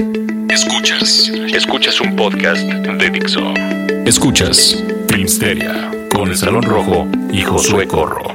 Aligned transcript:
Escuchas, 0.00 1.30
escuchas 1.52 2.00
un 2.00 2.16
podcast 2.16 2.62
de 2.62 3.10
Dixo. 3.10 3.52
Escuchas 4.06 4.82
Filmsteria 5.10 5.90
con 6.10 6.30
el 6.30 6.38
Salón 6.38 6.62
Rojo 6.62 7.06
y 7.30 7.42
Josué 7.42 7.86
Corro. 7.86 8.32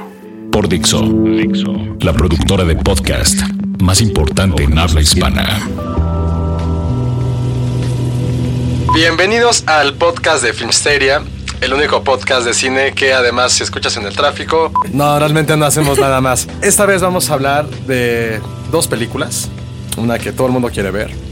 Por 0.52 0.68
Dixo, 0.68 1.02
Dixo, 1.02 1.74
la 2.02 2.12
productora 2.12 2.62
de 2.62 2.76
podcast 2.76 3.40
más 3.80 4.00
importante 4.00 4.62
en 4.62 4.78
habla 4.78 5.00
hispana. 5.00 5.68
Bienvenidos 8.94 9.64
al 9.66 9.94
podcast 9.94 10.44
de 10.44 10.52
Filmsteria, 10.52 11.24
el 11.60 11.74
único 11.74 12.04
podcast 12.04 12.46
de 12.46 12.54
cine 12.54 12.92
que 12.92 13.12
además 13.12 13.54
si 13.54 13.64
escuchas 13.64 13.96
en 13.96 14.06
el 14.06 14.14
tráfico. 14.14 14.70
No, 14.92 15.18
realmente 15.18 15.56
no 15.56 15.64
hacemos 15.64 15.98
nada 15.98 16.20
más. 16.20 16.46
Esta 16.62 16.86
vez 16.86 17.02
vamos 17.02 17.28
a 17.28 17.34
hablar 17.34 17.68
de 17.88 18.40
dos 18.70 18.86
películas. 18.86 19.50
Una 19.96 20.18
que 20.20 20.30
todo 20.30 20.46
el 20.46 20.52
mundo 20.52 20.68
quiere 20.70 20.90
ver, 20.90 21.25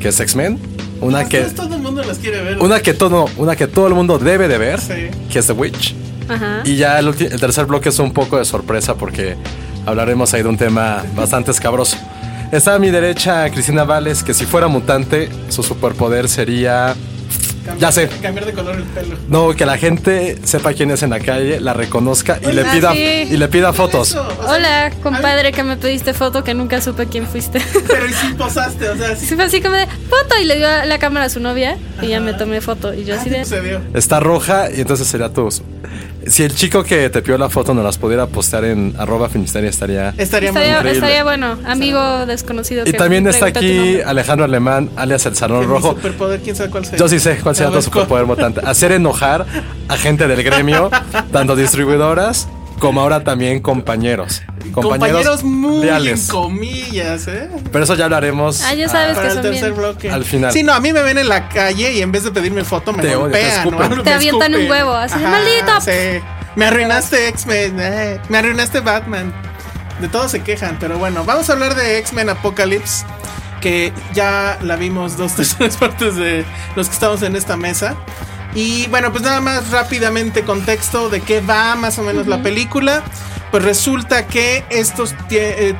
que 0.00 0.08
es 0.08 0.20
X-Men. 0.20 0.58
Una 1.00 1.28
que, 1.28 1.40
Todo 1.42 1.76
el 1.76 1.82
mundo 1.82 2.02
las 2.02 2.18
quiere 2.18 2.42
ver. 2.42 2.58
una 2.58 2.80
que 2.80 2.92
todo, 2.94 3.26
una 3.36 3.54
que 3.54 3.66
todo 3.68 3.86
el 3.86 3.94
mundo 3.94 4.18
debe 4.18 4.48
de 4.48 4.58
ver, 4.58 4.80
Sí. 4.80 5.08
que 5.30 5.38
es 5.38 5.46
The 5.46 5.52
Witch. 5.52 5.94
Ajá. 6.28 6.60
Y 6.64 6.76
ya 6.76 6.98
el, 6.98 7.08
el 7.08 7.40
tercer 7.40 7.66
bloque 7.66 7.88
es 7.90 7.98
un 8.00 8.12
poco 8.12 8.36
de 8.38 8.44
sorpresa 8.44 8.94
porque 8.96 9.36
hablaremos 9.86 10.34
ahí 10.34 10.42
de 10.42 10.48
un 10.48 10.56
tema 10.58 11.04
bastante 11.14 11.50
escabroso. 11.52 11.96
Está 12.50 12.74
a 12.74 12.78
mi 12.78 12.90
derecha 12.90 13.48
Cristina 13.50 13.84
Vales, 13.84 14.22
que 14.22 14.34
si 14.34 14.44
fuera 14.46 14.68
mutante, 14.68 15.28
su 15.50 15.62
superpoder 15.62 16.28
sería... 16.28 16.94
Cambiar- 17.68 17.78
ya 17.78 17.92
sé. 17.92 18.08
Cambiar 18.22 18.46
de 18.46 18.52
color 18.52 18.76
el 18.76 18.82
pelo. 18.84 19.16
No, 19.28 19.54
que 19.54 19.66
la 19.66 19.78
gente 19.78 20.36
sepa 20.44 20.72
quién 20.72 20.90
es 20.90 21.02
en 21.02 21.10
la 21.10 21.20
calle, 21.20 21.60
la 21.60 21.74
reconozca 21.74 22.38
y 22.42 22.52
le 22.52 22.64
pida, 22.64 22.92
sí. 22.92 23.28
y 23.30 23.36
le 23.36 23.48
pida 23.48 23.72
fotos. 23.72 24.10
Eso, 24.10 24.26
o 24.26 24.42
sea, 24.42 24.52
Hola, 24.54 24.90
compadre, 25.02 25.52
que 25.52 25.62
me 25.62 25.76
pediste 25.76 26.14
foto 26.14 26.42
que 26.44 26.54
nunca 26.54 26.80
supe 26.80 27.06
quién 27.06 27.26
fuiste. 27.26 27.60
Pero 27.86 28.06
y 28.06 28.12
sí 28.12 28.34
posaste, 28.36 28.88
o 28.88 28.96
sea, 28.96 29.14
sí. 29.16 29.26
Sí, 29.26 29.34
fue 29.34 29.44
así 29.44 29.60
como 29.60 29.74
de 29.76 29.86
foto 29.86 30.34
y 30.40 30.44
le 30.44 30.56
dio 30.56 30.68
la 30.84 30.98
cámara 30.98 31.26
a 31.26 31.28
su 31.28 31.40
novia 31.40 31.76
y 32.02 32.08
ya 32.08 32.20
me 32.20 32.34
tomé 32.34 32.60
foto. 32.60 32.94
Y 32.94 33.04
yo 33.04 33.14
así 33.16 33.30
de. 33.30 33.44
sucedió. 33.44 33.80
Está 33.94 34.20
roja 34.20 34.70
y 34.70 34.80
entonces 34.80 35.06
sería 35.06 35.28
tu... 35.32 35.48
Si 36.28 36.42
el 36.42 36.54
chico 36.54 36.82
que 36.84 37.10
te 37.10 37.22
pidió 37.22 37.38
la 37.38 37.48
foto 37.48 37.74
nos 37.74 37.84
las 37.84 37.98
pudiera 37.98 38.26
postear 38.26 38.64
en 38.64 38.94
arroba 38.98 39.28
finisteria 39.28 39.70
estaría... 39.70 40.14
Estaría 40.16 40.52
muy 40.52 40.62
Estaría, 40.62 41.24
bueno, 41.24 41.58
amigo 41.64 42.26
desconocido. 42.26 42.82
Y 42.86 42.92
que 42.92 42.98
también 42.98 43.26
está 43.26 43.46
aquí. 43.46 44.00
Alejandro 44.00 44.44
Alemán, 44.44 44.90
alias 44.96 45.26
el 45.26 45.36
Salón 45.36 45.66
Rojo. 45.66 45.94
superpoder, 45.94 46.40
quién 46.40 46.56
sabe 46.56 46.70
cuál 46.70 46.84
sea. 46.84 46.98
Yo 46.98 47.08
sí 47.08 47.18
sé 47.18 47.38
cuál 47.38 47.56
sea 47.56 47.68
A 47.68 47.72
tu 47.72 47.82
superpoder 47.82 48.26
mutante. 48.26 48.60
Hacer 48.64 48.92
enojar 48.92 49.46
a 49.88 49.96
gente 49.96 50.26
del 50.28 50.42
gremio, 50.42 50.90
tanto 51.32 51.56
distribuidoras 51.56 52.48
como 52.78 53.00
ahora 53.00 53.24
también 53.24 53.60
compañeros. 53.60 54.42
Compañeros 54.72 55.42
muy 55.44 55.84
leales. 55.86 56.24
en 56.24 56.34
comillas, 56.34 57.26
¿eh? 57.28 57.48
Pero 57.72 57.84
eso 57.84 57.94
ya 57.94 58.04
hablaremos 58.04 58.62
Ah, 58.62 58.74
ya 58.74 58.88
sabes 58.88 59.14
Para 59.16 59.22
que 59.22 59.28
el 59.28 59.34
son 59.34 59.42
tercer 59.42 59.62
bien. 59.72 59.76
bloque. 59.76 60.10
al 60.10 60.24
final. 60.24 60.52
Sí, 60.52 60.62
no, 60.62 60.72
a 60.74 60.80
mí 60.80 60.92
me 60.92 61.02
ven 61.02 61.18
en 61.18 61.28
la 61.28 61.48
calle 61.48 61.92
y 61.92 62.02
en 62.02 62.12
vez 62.12 62.24
de 62.24 62.30
pedirme 62.30 62.64
foto 62.64 62.92
me 62.92 63.02
Te 63.02 63.16
odio, 63.16 63.30
te 63.32 63.42
golpean. 63.60 63.70
¿no? 63.96 64.02
Te 64.02 64.10
Me 64.10 64.14
avientan 64.16 64.54
un 64.54 64.60
escupen. 64.62 64.70
huevo, 64.70 64.92
así 64.94 65.18
de, 65.18 65.26
"Maldito". 65.26 65.80
Sí. 65.80 66.22
Me 66.56 66.66
arruinaste 66.66 67.28
X-Men, 67.28 67.76
eh, 67.80 68.20
me 68.28 68.38
arruinaste 68.38 68.80
Batman. 68.80 69.32
De 70.00 70.08
todo 70.08 70.28
se 70.28 70.42
quejan, 70.42 70.76
pero 70.78 70.98
bueno, 70.98 71.24
vamos 71.24 71.48
a 71.50 71.52
hablar 71.54 71.74
de 71.74 71.98
X-Men 71.98 72.28
Apocalypse. 72.30 73.04
Que 73.60 73.92
ya 74.14 74.56
la 74.62 74.76
vimos 74.76 75.16
dos 75.16 75.32
terceras 75.36 75.76
partes 75.76 76.14
de 76.16 76.44
los 76.76 76.86
que 76.88 76.94
estamos 76.94 77.22
en 77.22 77.34
esta 77.36 77.56
mesa. 77.56 77.96
Y 78.54 78.86
bueno, 78.86 79.10
pues 79.12 79.22
nada 79.24 79.40
más 79.40 79.70
rápidamente 79.70 80.42
contexto 80.42 81.10
de 81.10 81.20
qué 81.20 81.40
va 81.40 81.74
más 81.74 81.98
o 81.98 82.02
menos 82.02 82.26
la 82.28 82.42
película. 82.42 83.02
Pues 83.50 83.64
resulta 83.64 84.26
que 84.26 84.64
esto 84.68 85.04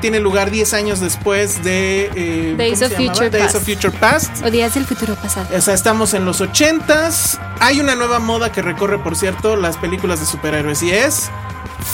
tiene 0.01 0.19
lugar 0.19 0.49
10 0.49 0.73
años 0.73 0.99
después 0.99 1.63
de 1.63 2.09
eh, 2.15 2.55
Days 2.57 2.79
¿cómo 2.79 2.91
of? 2.91 2.97
Future 2.97 3.29
Days 3.29 3.43
Past. 3.53 3.55
of 3.57 3.63
Future 3.63 3.97
Past. 3.99 4.43
O 4.45 4.49
días 4.49 4.73
del 4.73 4.85
futuro 4.85 5.15
pasado. 5.15 5.47
O 5.55 5.61
sea, 5.61 5.75
estamos 5.75 6.13
en 6.15 6.25
los 6.25 6.41
80s. 6.41 7.39
Hay 7.59 7.79
una 7.79 7.93
nueva 7.95 8.17
moda 8.19 8.51
que 8.51 8.61
recorre, 8.63 8.97
por 8.99 9.15
cierto, 9.15 9.55
las 9.55 9.77
películas 9.77 10.19
de 10.19 10.25
superhéroes. 10.25 10.81
Y 10.81 10.91
es 10.91 11.29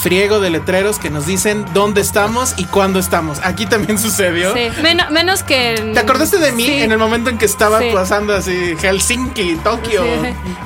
friego 0.02 0.40
de 0.40 0.50
letreros 0.50 0.98
que 0.98 1.10
nos 1.10 1.26
dicen 1.26 1.66
dónde 1.74 2.02
estamos 2.02 2.54
y 2.58 2.66
cuándo 2.66 2.98
estamos. 3.00 3.40
Aquí 3.44 3.66
también 3.66 3.98
sucedió. 4.00 4.54
Sí, 4.54 4.70
Men- 4.82 5.02
menos 5.12 5.44
que. 5.44 5.92
¿Te 5.94 6.00
acordaste 6.00 6.38
de 6.38 6.52
mí 6.54 6.66
Sí. 6.66 6.82
en 6.84 6.92
el 6.94 6.98
momento 6.98 7.30
en 7.30 7.38
que 7.38 7.46
estaba 7.46 7.80
Sí. 7.80 7.90
pasando 7.94 8.34
así 8.34 8.76
Helsinki, 8.82 9.58
Tokio? 9.58 10.04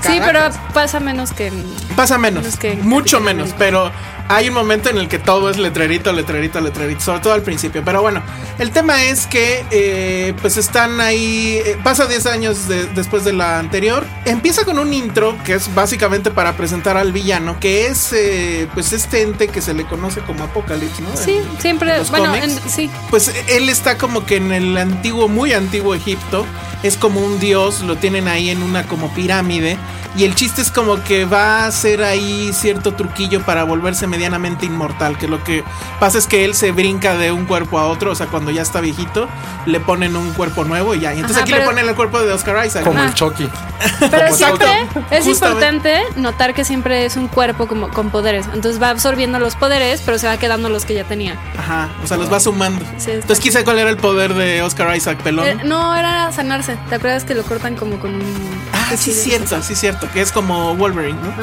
Sí, 0.02 0.20
pero 0.24 0.50
pasa 0.74 1.00
menos 1.00 1.34
que. 1.34 1.52
Pasa 1.96 2.18
menos, 2.20 2.44
menos 2.44 2.58
que- 2.60 2.76
mucho 2.76 3.20
menos, 3.20 3.50
pero 3.58 3.92
hay 4.30 4.48
un 4.48 4.54
momento 4.54 4.90
en 4.90 4.98
el 5.00 5.08
que 5.08 5.20
todo 5.20 5.50
es 5.50 5.58
letrerito, 5.58 6.14
letrerito, 6.14 6.62
letrerito, 6.62 7.02
sobre 7.02 7.20
todo 7.20 7.34
al 7.34 7.42
principio. 7.42 7.82
Pero 7.84 8.02
bueno, 8.02 8.22
el 8.60 8.72
tema 8.72 9.04
es 9.04 9.26
que 9.28 9.66
eh, 9.72 10.34
pues 10.42 10.56
están 10.58 11.02
ahí, 11.02 11.60
eh, 11.66 11.78
pasa 11.84 12.06
10 12.06 12.26
años 12.28 12.68
de- 12.68 12.86
después 12.88 13.24
de 13.26 13.34
la 13.34 13.60
anterior, 13.60 14.06
empieza 14.26 14.64
con 14.66 14.78
un 14.80 14.94
intro 14.94 15.36
que 15.44 15.54
es 15.56 15.74
básicamente 15.74 16.30
para 16.32 16.56
presentar 16.56 16.96
al 16.96 17.12
villano, 17.12 17.60
que 17.60 17.88
es 17.88 18.14
eh, 18.14 18.68
pues 18.74 18.94
este 18.94 19.24
ente 19.24 19.48
que 19.48 19.62
se 19.62 19.74
le 19.74 19.84
conoce 19.86 20.22
como 20.22 20.44
Apocalipsis, 20.44 21.02
¿no? 21.02 21.18
Sí, 21.18 21.38
En- 21.38 21.60
siempre. 21.62 21.98
en 21.98 22.08
Bueno, 22.10 22.36
en- 22.36 22.70
sí. 22.70 22.90
Pues 23.10 23.32
él 23.48 23.68
está 23.68 23.98
como 23.98 24.26
que 24.26 24.36
en 24.38 24.52
el 24.52 24.78
antiguo, 24.78 25.28
muy 25.28 25.54
antiguo 25.54 25.96
Egipto. 25.96 26.46
Es 26.84 26.96
como 26.96 27.20
un 27.20 27.40
dios, 27.42 27.82
lo 27.82 27.98
tienen 27.98 28.28
ahí 28.30 28.50
en 28.52 28.64
una 28.64 28.84
como 28.84 29.14
pirámide. 29.14 29.78
Y 30.16 30.24
el 30.26 30.36
chiste 30.36 30.62
es 30.62 30.72
como 30.72 31.04
que 31.04 31.26
va 31.26 31.64
a 31.64 31.68
hacer 31.68 32.04
ahí 32.04 32.52
cierto 32.54 32.94
truquillo 32.94 33.42
para 33.42 33.64
volverse 33.64 34.08
medianamente 34.08 34.66
inmortal. 34.66 35.18
Que 35.18 35.28
lo 35.28 35.44
que 35.44 35.64
pasa 36.00 36.18
es 36.18 36.28
que 36.28 36.46
él 36.46 36.56
se 36.56 36.72
brinca 36.72 37.16
de 37.16 37.32
un 37.32 37.46
cuerpo 37.46 37.80
a 37.80 37.88
otro. 37.88 38.12
O 38.12 38.16
sea, 38.16 38.28
cuando 38.28 38.52
ya 38.52 38.62
está 38.62 38.82
viejito, 38.82 39.28
le 39.66 39.80
ponen 39.80 40.16
un 40.16 40.34
cuerpo 40.34 40.66
nuevo 40.66 40.96
y 40.96 41.02
ya. 41.02 41.14
Y 41.14 41.18
entonces 41.18 41.38
Ajá, 41.38 41.44
aquí 41.44 41.54
le 41.54 41.62
ponen 41.62 41.88
el 41.88 41.96
cuerpo 41.96 42.20
de 42.20 42.34
Oscar 42.34 42.66
Isaac. 42.66 42.84
Como 42.84 43.00
¿no? 43.00 43.06
el 43.06 43.14
Chucky. 43.14 43.48
Pero 44.00 44.28
Exacto. 44.28 44.66
siempre 44.66 44.88
es 45.12 45.26
Justamente. 45.26 45.90
importante 45.94 46.20
notar 46.20 46.54
que 46.54 46.66
siempre 46.66 47.06
es 47.06 47.16
un 47.16 47.28
cuerpo 47.28 47.68
como 47.68 47.90
con 47.90 48.10
poderes. 48.10 48.48
Entonces 48.54 48.82
va 48.82 48.90
absorbiendo 48.90 49.40
los 49.40 49.56
poderes, 49.56 50.02
pero 50.06 50.18
se 50.18 50.28
va 50.28 50.38
quedando 50.38 50.70
los 50.70 50.86
que 50.86 50.96
ya 50.96 51.04
tenía. 51.04 51.38
Ajá, 51.58 51.90
o 52.04 52.08
sea, 52.08 52.18
los 52.18 52.32
va 52.32 52.40
sumando. 52.40 52.84
Sí, 52.98 53.12
Entonces 53.12 53.40
quise 53.40 53.64
cuál 53.64 53.80
era 53.80 53.90
el 53.90 53.98
poder 53.98 54.34
de 54.34 54.62
Oscar 54.62 54.96
Isaac 54.96 55.22
pelón. 55.22 55.46
Eh, 55.48 55.58
no, 55.64 55.96
era 55.96 56.32
sanarse. 56.32 56.78
¿Te 56.90 56.96
acuerdas 56.96 57.24
que 57.24 57.36
lo 57.36 57.44
cortan 57.44 57.76
como 57.76 58.00
con 58.00 58.16
un. 58.16 58.22
Ah, 58.92 58.98
sí, 58.98 59.12
cierto, 59.12 59.62
sí, 59.62 59.76
cierto, 59.76 60.10
que 60.12 60.22
es 60.22 60.32
como 60.32 60.76
Wolverine, 60.76 61.20
¿no? 61.22 61.34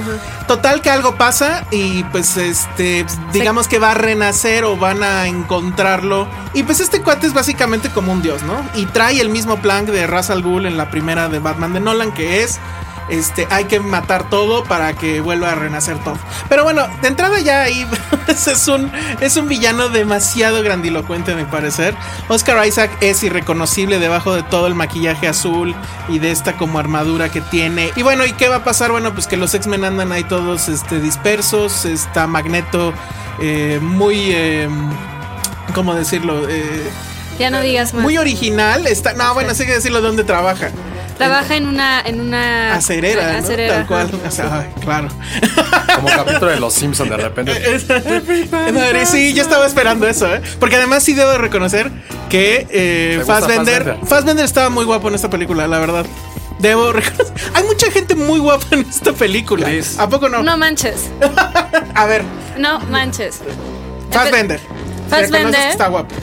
Total 0.46 0.80
que 0.80 0.90
algo 0.90 1.16
pasa 1.16 1.64
y 1.70 2.04
pues 2.04 2.36
este, 2.36 3.06
digamos 3.32 3.68
que 3.68 3.78
va 3.78 3.92
a 3.92 3.94
renacer 3.94 4.64
o 4.64 4.76
van 4.76 5.02
a 5.02 5.26
encontrarlo. 5.26 6.26
Y 6.54 6.62
pues 6.62 6.80
este 6.80 7.02
cuate 7.02 7.26
es 7.26 7.34
básicamente 7.34 7.90
como 7.90 8.12
un 8.12 8.22
dios, 8.22 8.42
¿no? 8.42 8.64
Y 8.74 8.86
trae 8.86 9.20
el 9.20 9.28
mismo 9.28 9.58
plan 9.58 9.86
de 9.86 10.06
Ra's 10.06 10.30
al 10.30 10.42
Ghul 10.42 10.66
en 10.66 10.76
la 10.76 10.90
primera 10.90 11.28
de 11.28 11.38
Batman 11.38 11.72
de 11.72 11.80
Nolan, 11.80 12.12
que 12.12 12.42
es 12.42 12.58
este, 13.08 13.46
hay 13.50 13.64
que 13.66 13.80
matar 13.80 14.28
todo 14.30 14.64
para 14.64 14.94
que 14.94 15.20
vuelva 15.20 15.52
a 15.52 15.54
renacer 15.54 15.98
todo. 15.98 16.18
Pero 16.48 16.64
bueno, 16.64 16.86
de 17.02 17.08
entrada 17.08 17.38
ya 17.40 17.62
ahí 17.62 17.86
es 18.28 18.68
un, 18.68 18.90
es 19.20 19.36
un 19.36 19.48
villano 19.48 19.88
demasiado 19.88 20.62
grandilocuente, 20.62 21.32
a 21.32 21.36
mi 21.36 21.44
parecer. 21.44 21.94
Oscar 22.28 22.66
Isaac 22.66 22.90
es 23.00 23.22
irreconocible 23.22 23.98
debajo 23.98 24.34
de 24.34 24.42
todo 24.42 24.66
el 24.66 24.74
maquillaje 24.74 25.28
azul 25.28 25.74
y 26.08 26.18
de 26.18 26.30
esta 26.30 26.56
como 26.56 26.78
armadura 26.78 27.28
que 27.28 27.40
tiene. 27.40 27.90
Y 27.96 28.02
bueno, 28.02 28.24
¿y 28.26 28.32
qué 28.32 28.48
va 28.48 28.56
a 28.56 28.64
pasar? 28.64 28.90
Bueno, 28.90 29.12
pues 29.14 29.26
que 29.26 29.36
los 29.36 29.54
X-Men 29.54 29.84
andan 29.84 30.12
ahí 30.12 30.24
todos 30.24 30.68
este, 30.68 31.00
dispersos. 31.00 31.84
Está 31.84 32.26
Magneto 32.26 32.92
eh, 33.40 33.78
muy... 33.82 34.30
eh, 34.32 34.68
¿cómo 35.74 35.94
decirlo? 35.94 36.48
Eh, 36.48 36.90
Ya 37.38 37.50
no 37.50 37.60
digas 37.60 37.92
más. 37.92 38.02
muy 38.02 38.16
original. 38.18 38.86
Está, 38.86 39.12
no, 39.12 39.34
bueno, 39.34 39.54
sí 39.54 39.66
que 39.66 39.72
decirlo 39.74 40.00
dónde 40.00 40.24
trabaja. 40.24 40.70
Trabaja 41.16 41.56
en 41.56 41.66
una, 41.66 42.00
en 42.02 42.20
una 42.20 42.74
Acerera, 42.74 43.32
¿no? 43.32 43.38
acerera, 43.38 43.74
Tal 43.76 43.86
cual. 43.86 44.10
O 44.26 44.30
sea, 44.30 44.60
ay, 44.60 44.82
claro. 44.82 45.08
Como 45.94 46.08
capítulo 46.08 46.50
de 46.50 46.60
Los 46.60 46.74
Simpsons 46.74 47.08
de 47.10 47.16
repente. 47.16 47.52
Madre, 48.50 49.06
sí, 49.06 49.32
yo 49.32 49.42
estaba 49.42 49.66
esperando 49.66 50.06
eso, 50.06 50.32
¿eh? 50.34 50.42
Porque 50.60 50.76
además 50.76 51.02
sí 51.02 51.14
debo 51.14 51.30
de 51.30 51.38
reconocer 51.38 51.90
que 52.28 52.66
eh, 52.70 53.08
¿Te 53.12 53.16
gusta 53.18 53.34
Fassbender, 53.40 53.82
Fassbender? 53.84 54.08
Fassbender 54.08 54.44
estaba 54.44 54.68
muy 54.68 54.84
guapo 54.84 55.08
en 55.08 55.14
esta 55.14 55.30
película, 55.30 55.66
la 55.66 55.78
verdad. 55.78 56.04
Debo 56.58 56.92
reconocer. 56.92 57.34
Hay 57.54 57.64
mucha 57.64 57.90
gente 57.90 58.14
muy 58.14 58.38
guapa 58.38 58.66
en 58.72 58.80
esta 58.80 59.12
película. 59.12 59.66
Chris. 59.66 59.98
¿A 59.98 60.08
poco 60.08 60.28
no? 60.28 60.42
No 60.42 60.56
manches. 60.58 61.10
A 61.94 62.06
ver, 62.06 62.22
No 62.58 62.80
manches. 62.90 63.40
Fassbender. 64.10 64.60
Fassbender. 65.08 65.70
Está 65.70 65.88
guapo. 65.88 66.14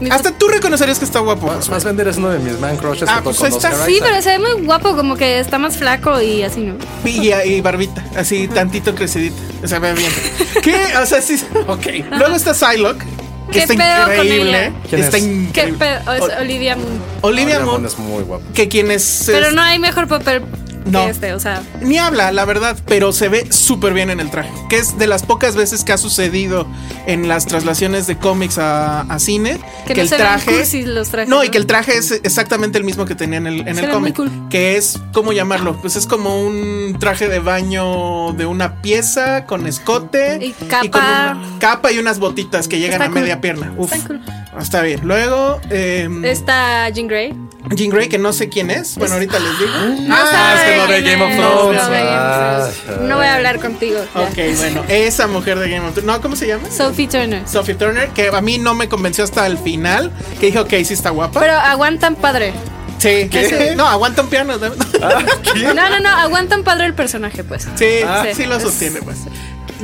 Mi- 0.00 0.10
Hasta 0.10 0.30
tú 0.32 0.48
reconocerías 0.48 0.98
que 0.98 1.04
está 1.06 1.20
guapo. 1.20 1.48
Fassbender 1.62 2.06
es 2.08 2.16
uno 2.18 2.28
de 2.30 2.38
mis 2.38 2.58
man 2.60 2.76
crushes 2.76 3.08
Ah, 3.10 3.20
pues 3.24 3.40
está- 3.40 3.86
Sí, 3.86 3.98
pero 4.02 4.20
se 4.20 4.30
ve 4.30 4.38
muy 4.38 4.64
guapo, 4.66 4.94
como 4.94 5.16
que 5.16 5.38
está 5.40 5.58
más 5.58 5.76
flaco 5.78 6.20
y 6.20 6.42
así, 6.42 6.60
¿no? 6.60 6.74
Y, 7.04 7.32
y 7.32 7.60
barbita, 7.62 8.04
así 8.16 8.46
tantito 8.48 8.94
crecidita. 8.94 9.36
Se 9.64 9.78
ve 9.78 9.94
bien. 9.94 10.12
¿Qué? 10.62 10.76
O 11.02 11.06
sea, 11.06 11.22
sí. 11.22 11.42
Ok. 11.66 11.86
Luego 12.18 12.36
está 12.36 12.52
Psylocke. 12.54 13.04
Que 13.46 13.52
¿Qué 13.52 13.58
está 13.60 13.74
increíble. 13.74 14.72
Está 14.90 15.18
increíble. 15.18 15.78
pedo? 15.78 16.12
Es 16.14 16.20
O- 16.20 16.40
Olivia 16.40 16.74
Moon. 16.76 17.00
Olivia 17.22 17.60
Munn, 17.60 17.86
es 17.86 17.96
muy 17.96 18.24
guapo. 18.24 18.42
que 18.52 18.66
quien 18.68 18.90
es. 18.90 19.22
Pero 19.26 19.46
es- 19.46 19.54
no 19.54 19.62
hay 19.62 19.78
mejor 19.78 20.08
papel 20.08 20.42
No. 20.86 21.04
que 21.04 21.10
este, 21.10 21.34
o 21.34 21.40
sea. 21.40 21.62
Ni 21.82 21.98
habla, 21.98 22.32
la 22.32 22.44
verdad, 22.44 22.78
pero 22.86 23.12
se 23.12 23.28
ve 23.28 23.50
súper 23.52 23.92
bien 23.92 24.10
en 24.10 24.20
el 24.20 24.30
traje. 24.30 24.50
Que 24.68 24.78
es 24.78 24.98
de 24.98 25.06
las 25.06 25.22
pocas 25.24 25.56
veces 25.56 25.84
que 25.84 25.92
ha 25.92 25.98
sucedido 25.98 26.66
en 27.06 27.28
las 27.28 27.46
traslaciones 27.46 28.06
de 28.06 28.16
cómics 28.16 28.58
a, 28.58 29.00
a 29.02 29.18
cine. 29.18 29.58
Que 29.86 29.94
Que, 29.94 30.00
no 30.00 30.02
el 30.04 30.08
traje. 30.10 30.52
cursis 30.52 30.86
los 30.86 31.08
trajes, 31.08 31.28
no, 31.28 31.42
y 31.44 31.48
que 31.50 31.58
el 31.58 31.66
traje 31.66 31.96
es 31.98 32.12
exactamente 32.12 32.78
el 32.78 32.84
mismo 32.84 33.04
que 33.04 33.14
tenía 33.14 33.38
en 33.38 33.46
el, 33.46 33.66
en 33.68 33.90
cómic. 33.90 34.16
cool. 34.16 34.30
Que 34.48 34.76
es, 34.76 35.00
¿cómo 35.12 35.32
llamarlo? 35.32 35.76
Pues 35.80 35.96
es 35.96 36.06
como 36.06 36.40
un 36.40 36.96
traje 37.00 37.28
de 37.28 37.38
baño 37.40 38.32
de 38.32 38.46
una 38.46 38.80
pieza 38.82 39.44
con 39.46 39.66
escote. 39.66 40.38
Y 40.40 40.52
capa. 40.68 40.88
con 40.90 41.02
una 41.02 41.58
capa 41.58 41.92
y 41.92 41.98
unas 41.98 42.18
botitas 42.18 42.68
que 42.68 42.78
llegan 42.78 42.94
Está 43.02 43.04
a 43.06 43.10
cool. 43.10 43.20
media 43.20 43.40
pierna. 43.40 43.72
Uf. 43.76 43.92
Está 43.92 44.06
cool. 44.08 44.20
Está 44.60 44.82
bien. 44.82 45.00
Luego, 45.04 45.60
eh, 45.70 46.08
Está 46.24 46.88
Jean 46.90 47.06
Grey. 47.08 47.34
Jean 47.70 47.90
Grey, 47.90 48.08
que 48.08 48.18
no 48.18 48.32
sé 48.32 48.48
quién 48.48 48.70
es. 48.70 48.94
Bueno, 48.96 49.14
ahorita 49.14 49.38
les 49.38 49.58
digo. 49.58 49.72
No 50.08 50.14
Ah, 50.14 50.26
sabe 50.30 50.54
es 50.60 50.70
que 50.70 50.76
no 50.76 50.88
ve 50.88 51.02
Game 51.02 51.24
of 51.24 51.30
es, 51.30 51.36
Thrones. 51.36 53.00
no 53.00 53.06
No 53.08 53.16
voy 53.16 53.26
a 53.26 53.34
hablar 53.34 53.58
contigo. 53.60 53.98
ya. 54.14 54.20
Ok, 54.22 54.56
bueno, 54.56 54.84
esa 54.88 55.26
mujer 55.26 55.58
de 55.58 55.68
Game 55.68 55.86
of 55.86 55.94
Thrones. 55.94 56.04
No, 56.14 56.20
¿cómo 56.22 56.36
se 56.36 56.46
llama? 56.46 56.70
Sophie 56.70 57.08
Turner. 57.08 57.42
Sophie 57.48 57.74
Turner, 57.74 58.08
que 58.10 58.28
a 58.28 58.40
mí 58.40 58.58
no 58.58 58.74
me 58.74 58.88
convenció 58.88 59.24
hasta 59.24 59.46
el 59.46 59.58
final. 59.58 60.12
Que 60.38 60.46
dije, 60.46 60.58
ok, 60.60 60.70
sí 60.84 60.94
está 60.94 61.10
guapa. 61.10 61.40
Pero 61.40 61.54
aguantan 61.54 62.14
padre. 62.16 62.52
sí, 62.98 63.28
¿Qué? 63.30 63.74
no, 63.76 63.86
aguanta 63.86 64.22
un 64.22 64.28
piano. 64.30 64.54
No, 64.58 65.74
no, 65.74 66.00
no, 66.00 66.08
aguantan 66.08 66.62
padre 66.62 66.86
el 66.86 66.94
personaje, 66.94 67.42
pues. 67.44 67.64
sí, 67.76 68.00
Sí. 68.00 68.34
sí 68.34 68.46
lo 68.46 68.60
sostiene, 68.60 69.00
pues. 69.02 69.18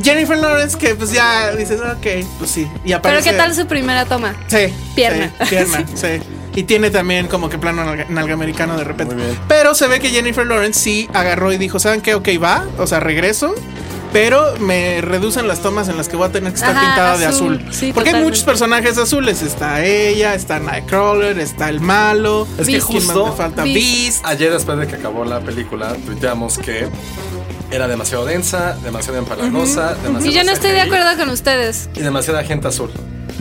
Jennifer 0.03 0.39
Lawrence, 0.39 0.79
que 0.79 0.95
pues 0.95 1.13
ya 1.13 1.51
dices, 1.55 1.79
ok, 1.81 2.07
pues 2.39 2.51
sí. 2.51 2.63
Y 2.83 2.89
Pero 2.89 2.99
aparece. 2.99 3.31
¿qué 3.31 3.37
tal 3.37 3.55
su 3.55 3.67
primera 3.67 4.07
toma? 4.07 4.35
Sí. 4.47 4.73
Pierna. 4.95 5.31
sí, 5.41 5.47
pierna, 5.51 5.85
sí. 5.95 6.09
Y 6.55 6.65
tiene 6.65 6.91
también 6.91 7.29
como 7.29 7.49
que 7.49 7.59
plano 7.59 7.85
nalga, 7.85 8.07
nalga 8.09 8.35
americano 8.35 8.77
de 8.77 8.85
repente. 8.85 9.15
Muy 9.15 9.25
bien. 9.25 9.39
Pero 9.49 9.75
se 9.75 9.87
ve 9.89 10.01
que 10.01 10.11
Jennifer 10.11 10.47
Lawrence 10.47 10.79
sí 10.81 11.09
agarró 11.15 11.53
y 11.53 11.57
dijo, 11.59 11.79
¿saben 11.79 12.01
qué? 12.03 12.15
Ok, 12.15 12.29
va. 12.43 12.67
O 12.79 12.87
sea, 12.87 13.01
regreso. 13.01 13.55
Pero 14.13 14.59
me 14.59 15.01
reducen 15.01 15.49
las 15.49 15.63
tomas 15.63 15.89
en 15.89 15.97
las 15.97 16.11
que 16.11 16.17
voy 16.17 16.29
a 16.29 16.33
tener 16.33 16.53
que 16.53 16.57
estar 16.57 16.77
Ajá, 16.77 16.81
pintada 16.87 17.17
de 17.17 17.25
azul. 17.25 17.55
azul. 17.57 17.73
Sí, 17.73 17.93
Porque 17.95 18.11
hay 18.11 18.13
totalmente. 18.13 18.25
muchos 18.25 18.45
personajes 18.45 18.99
azules. 18.99 19.41
Está 19.41 19.83
ella, 19.83 20.35
está 20.35 20.59
Nightcrawler, 20.59 21.39
está 21.39 21.71
el 21.71 21.81
malo. 21.81 22.47
Es 22.59 22.67
que 22.67 22.73
Beast. 22.73 22.89
¿Quién 22.89 23.07
más 23.07 23.17
justo 23.17 23.27
me 23.31 23.33
falta 23.37 23.65
Beast. 23.65 23.77
Beast. 23.77 24.27
Ayer 24.27 24.53
después 24.53 24.77
de 24.79 24.87
que 24.87 24.97
acabó 24.97 25.25
la 25.25 25.41
película, 25.41 25.95
tuiteamos 26.05 26.59
que 26.59 26.89
era 27.71 27.89
demasiado 27.89 28.27
densa, 28.27 28.77
demasiado 28.85 29.17
empalagosa, 29.19 29.95
demasiado 29.95 30.27
Y 30.27 30.33
yo 30.35 30.45
no 30.45 30.53
estoy 30.53 30.73
de 30.73 30.83
acuerdo 30.83 31.17
con 31.17 31.31
ustedes. 31.31 31.89
Y 31.95 32.01
demasiada 32.01 32.45
gente 32.45 32.69
azul. 32.69 32.91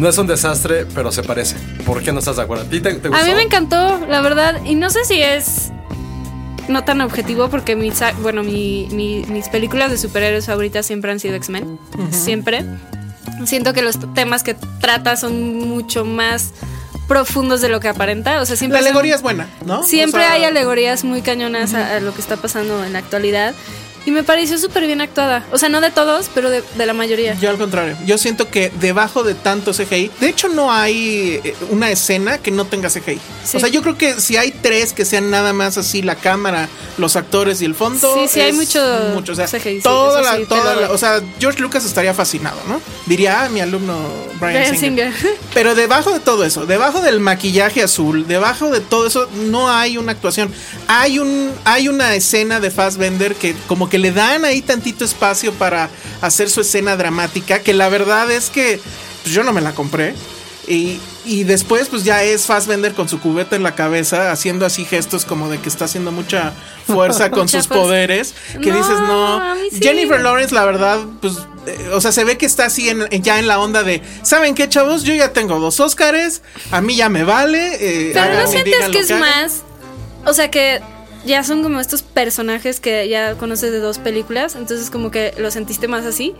No 0.01 0.09
es 0.09 0.17
un 0.17 0.25
desastre, 0.25 0.87
pero 0.95 1.11
se 1.11 1.21
parece. 1.21 1.55
¿Por 1.85 2.01
qué 2.01 2.11
no 2.11 2.17
estás 2.19 2.37
de 2.37 2.41
acuerdo? 2.41 2.63
¿A 2.63 2.67
ti 2.67 2.81
te, 2.81 2.95
te 2.95 3.07
A 3.07 3.23
mí 3.23 3.33
me 3.35 3.43
encantó, 3.43 4.03
la 4.09 4.19
verdad. 4.21 4.59
Y 4.65 4.73
no 4.73 4.89
sé 4.89 5.05
si 5.05 5.21
es 5.21 5.71
no 6.67 6.83
tan 6.83 7.01
objetivo 7.01 7.49
porque 7.49 7.75
mis, 7.75 7.99
bueno, 8.23 8.41
mi- 8.41 8.87
mi- 8.91 9.23
mis 9.27 9.47
películas 9.49 9.91
de 9.91 9.99
superhéroes 9.99 10.47
favoritas 10.47 10.87
siempre 10.87 11.11
han 11.11 11.19
sido 11.19 11.35
X-Men. 11.35 11.77
Siempre. 12.09 12.65
Siento 13.45 13.73
que 13.73 13.83
los 13.83 13.99
temas 14.15 14.41
que 14.41 14.55
trata 14.79 15.15
son 15.17 15.59
mucho 15.67 16.03
más 16.03 16.51
profundos 17.07 17.61
de 17.61 17.69
lo 17.69 17.79
que 17.79 17.87
aparenta. 17.89 18.41
O 18.41 18.45
sea, 18.47 18.53
La 18.53 18.57
siempre 18.57 18.79
son- 18.79 18.87
alegoría 18.87 19.13
es 19.15 19.21
buena, 19.21 19.47
¿no? 19.65 19.83
Siempre 19.83 20.21
O 20.21 20.23
sea, 20.23 20.33
hay 20.33 20.45
alegorías 20.45 21.03
muy 21.03 21.21
cañonas 21.21 21.75
a, 21.75 21.97
a 21.97 21.99
lo 21.99 22.11
que 22.15 22.21
está 22.21 22.37
pasando 22.37 22.83
en 22.83 22.93
la 22.93 22.99
actualidad. 22.99 23.53
Y 24.05 24.11
me 24.11 24.23
pareció 24.23 24.57
súper 24.57 24.87
bien 24.87 24.99
actuada. 24.99 25.45
O 25.51 25.57
sea, 25.59 25.69
no 25.69 25.79
de 25.79 25.91
todos, 25.91 26.29
pero 26.33 26.49
de, 26.49 26.63
de 26.75 26.85
la 26.87 26.93
mayoría. 26.93 27.35
Yo 27.35 27.49
al 27.51 27.57
contrario, 27.57 27.95
yo 28.05 28.17
siento 28.17 28.49
que 28.49 28.71
debajo 28.79 29.23
de 29.23 29.35
tanto 29.35 29.73
CGI, 29.73 30.09
de 30.19 30.27
hecho 30.29 30.47
no 30.49 30.71
hay 30.71 31.39
eh, 31.43 31.55
una 31.69 31.91
escena 31.91 32.39
que 32.39 32.49
no 32.49 32.65
tenga 32.65 32.89
CGI. 32.89 33.19
Sí. 33.45 33.57
O 33.57 33.59
sea, 33.59 33.69
yo 33.69 33.81
creo 33.83 33.97
que 33.97 34.19
si 34.19 34.37
hay 34.37 34.51
tres 34.51 34.93
que 34.93 35.05
sean 35.05 35.29
nada 35.29 35.53
más 35.53 35.77
así 35.77 36.01
la 36.01 36.15
cámara, 36.15 36.67
los 36.97 37.15
actores 37.15 37.61
y 37.61 37.65
el 37.65 37.75
fondo, 37.75 38.11
Sí, 38.15 38.27
sí, 38.27 38.39
hay 38.41 38.53
mucho 38.53 38.79
mucho. 39.13 39.33
O 39.33 39.35
sea, 39.35 39.45
CGI, 39.47 39.81
toda 39.81 40.21
la, 40.21 40.37
sí, 40.37 40.45
toda 40.49 40.75
la- 40.75 40.91
o 40.91 40.97
sea, 40.97 41.21
George 41.39 41.59
Lucas 41.61 41.85
estaría 41.85 42.13
fascinado, 42.15 42.57
¿no? 42.67 42.81
Diría, 43.05 43.43
ah, 43.43 43.49
mi 43.49 43.59
alumno 43.61 43.99
Brian. 44.39 44.75
Singer. 44.75 45.13
Pero 45.53 45.75
debajo 45.75 46.11
de 46.11 46.19
todo 46.19 46.43
eso, 46.43 46.65
debajo 46.65 47.01
del 47.01 47.19
maquillaje 47.19 47.83
azul, 47.83 48.25
debajo 48.27 48.69
de 48.71 48.79
todo 48.79 49.05
eso, 49.05 49.27
no 49.49 49.69
hay 49.69 49.97
una 49.97 50.11
actuación. 50.13 50.51
Hay 50.87 51.19
un, 51.19 51.51
hay 51.65 51.87
una 51.87 52.15
escena 52.15 52.59
de 52.59 52.71
Fassbender 52.71 53.35
que 53.35 53.53
como 53.67 53.89
que 53.91 53.99
le 53.99 54.11
dan 54.11 54.43
ahí 54.45 54.63
tantito 54.63 55.05
espacio 55.05 55.53
para 55.53 55.89
hacer 56.21 56.49
su 56.49 56.61
escena 56.61 56.95
dramática, 56.97 57.59
que 57.59 57.75
la 57.75 57.89
verdad 57.89 58.31
es 58.31 58.49
que 58.49 58.79
pues, 59.21 59.35
yo 59.35 59.43
no 59.43 59.53
me 59.53 59.61
la 59.61 59.73
compré. 59.73 60.15
Y, 60.67 60.99
y 61.25 61.43
después, 61.43 61.89
pues 61.89 62.03
ya 62.03 62.23
es 62.23 62.45
Fassbender 62.45 62.93
con 62.93 63.09
su 63.09 63.19
cubeta 63.19 63.55
en 63.55 63.63
la 63.63 63.73
cabeza, 63.75 64.31
haciendo 64.31 64.65
así 64.65 64.85
gestos 64.85 65.25
como 65.25 65.49
de 65.49 65.57
que 65.59 65.67
está 65.69 65.85
haciendo 65.85 66.11
mucha 66.11 66.53
fuerza 66.87 67.29
con 67.31 67.39
Mucha 67.41 67.57
sus 67.57 67.67
fuerza. 67.67 67.83
poderes. 67.83 68.33
Que 68.61 68.69
No, 68.71 68.77
dices, 68.77 68.99
no. 69.01 69.55
sí. 69.71 69.79
Jennifer 69.81 70.21
Lawrence, 70.21 70.53
la 70.53 70.63
verdad, 70.63 70.99
pues, 71.19 71.33
eh, 71.65 71.89
o 71.93 71.99
sea, 71.99 72.11
se 72.11 72.23
ve 72.23 72.37
que 72.37 72.45
está 72.45 72.65
así 72.65 72.89
en, 72.89 73.07
ya 73.23 73.39
en 73.39 73.47
la 73.47 73.59
onda 73.59 73.81
de, 73.83 74.01
¿saben 74.21 74.53
qué, 74.55 74.69
chavos? 74.69 75.03
Yo 75.03 75.13
ya 75.15 75.33
tengo 75.33 75.59
dos 75.59 75.79
Óscares, 75.79 76.43
a 76.71 76.79
mí 76.79 76.95
ya 76.95 77.09
me 77.09 77.23
vale. 77.23 77.77
eh, 77.79 78.11
Pero 78.13 78.41
no 78.41 78.47
sientes 78.47 78.89
que 78.91 78.99
es 78.99 79.11
hagan". 79.11 79.19
más. 79.19 79.61
O 80.25 80.33
sea 80.33 80.51
que 80.51 80.79
ya 81.25 81.43
son 81.43 81.63
como 81.63 81.79
estos 81.79 82.01
personajes 82.03 82.79
que 82.79 83.07
ya 83.07 83.35
conoces 83.35 83.71
de 83.71 83.79
dos 83.79 83.99
películas. 83.99 84.55
Entonces, 84.55 84.89
como 84.89 85.11
que 85.11 85.33
lo 85.37 85.51
sentiste 85.51 85.87
más 85.87 86.05
así. 86.05 86.33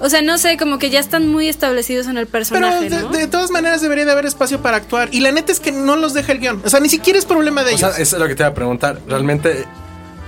O 0.00 0.08
sea, 0.08 0.22
no 0.22 0.38
sé, 0.38 0.56
como 0.56 0.78
que 0.78 0.90
ya 0.90 1.00
están 1.00 1.28
muy 1.28 1.48
establecidos 1.48 2.06
en 2.06 2.16
el 2.16 2.26
Pero 2.26 2.32
personaje, 2.32 2.88
de, 2.90 3.00
¿no? 3.02 3.08
de 3.08 3.26
todas 3.26 3.50
maneras 3.50 3.80
debería 3.82 4.04
de 4.04 4.12
haber 4.12 4.26
espacio 4.26 4.60
para 4.60 4.76
actuar. 4.76 5.08
Y 5.12 5.20
la 5.20 5.32
neta 5.32 5.52
es 5.52 5.60
que 5.60 5.72
no 5.72 5.96
los 5.96 6.14
deja 6.14 6.32
el 6.32 6.40
guion. 6.40 6.62
O 6.64 6.70
sea, 6.70 6.80
ni 6.80 6.88
siquiera 6.88 7.18
es 7.18 7.24
problema 7.24 7.64
de 7.64 7.74
O 7.74 7.78
sea, 7.78 7.88
ellos. 7.88 8.00
eso 8.00 8.16
es 8.16 8.22
lo 8.22 8.28
que 8.28 8.34
te 8.34 8.42
iba 8.42 8.48
a 8.50 8.54
preguntar. 8.54 9.00
Realmente 9.06 9.64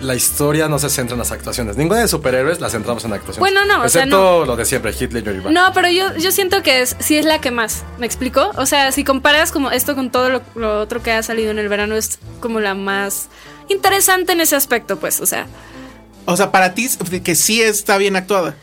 la 0.00 0.15
historia 0.15 0.69
no 0.69 0.79
se 0.79 0.91
centra 0.91 1.15
en 1.15 1.19
las 1.19 1.33
actuaciones. 1.33 1.76
Ninguna 1.76 2.00
de 2.00 2.09
superhéroes 2.09 2.61
la 2.61 2.69
centramos 2.71 3.05
en 3.05 3.12
actuaciones. 3.12 3.38
Bueno, 3.38 3.65
no, 3.65 3.83
o 3.85 3.88
sea, 3.88 4.03
Excepto 4.03 4.45
lo 4.45 4.57
de 4.57 4.65
siempre, 4.65 4.95
Hitler 4.99 5.26
y 5.26 5.38
Iván. 5.38 5.55
No, 5.55 5.73
pero 5.73 5.88
yo, 5.88 6.15
yo 6.17 6.31
siento 6.33 6.62
que 6.62 6.83
es, 6.83 6.97
sí 6.99 7.17
es 7.17 7.25
la 7.25 7.41
que 7.41 7.50
más. 7.50 7.85
¿Me 7.99 8.07
explico? 8.07 8.50
O 8.57 8.67
sea, 8.67 8.93
si 8.93 9.05
comparas 9.05 9.53
como 9.53 9.71
esto 9.71 9.95
con 9.95 10.11
todo 10.11 10.29
lo, 10.29 10.43
lo 10.55 10.81
otro 10.81 11.03
que 11.03 11.12
ha 11.12 11.23
salido 11.23 11.50
en 11.50 11.59
el 11.59 11.69
verano, 11.69 11.97
es 11.97 12.19
como 12.41 12.61
la 12.61 12.75
más 12.75 13.29
interesante 13.69 14.33
en 14.33 14.41
ese 14.41 14.55
aspecto, 14.57 14.99
pues. 14.99 15.21
O 15.21 15.26
sea, 15.26 15.47
O 16.26 16.37
sea, 16.37 16.50
para 16.53 16.75
ti 16.75 16.88
que 17.25 17.35
sí 17.35 17.62
está 17.62 17.97
bien 17.99 18.17
actuada. 18.17 18.55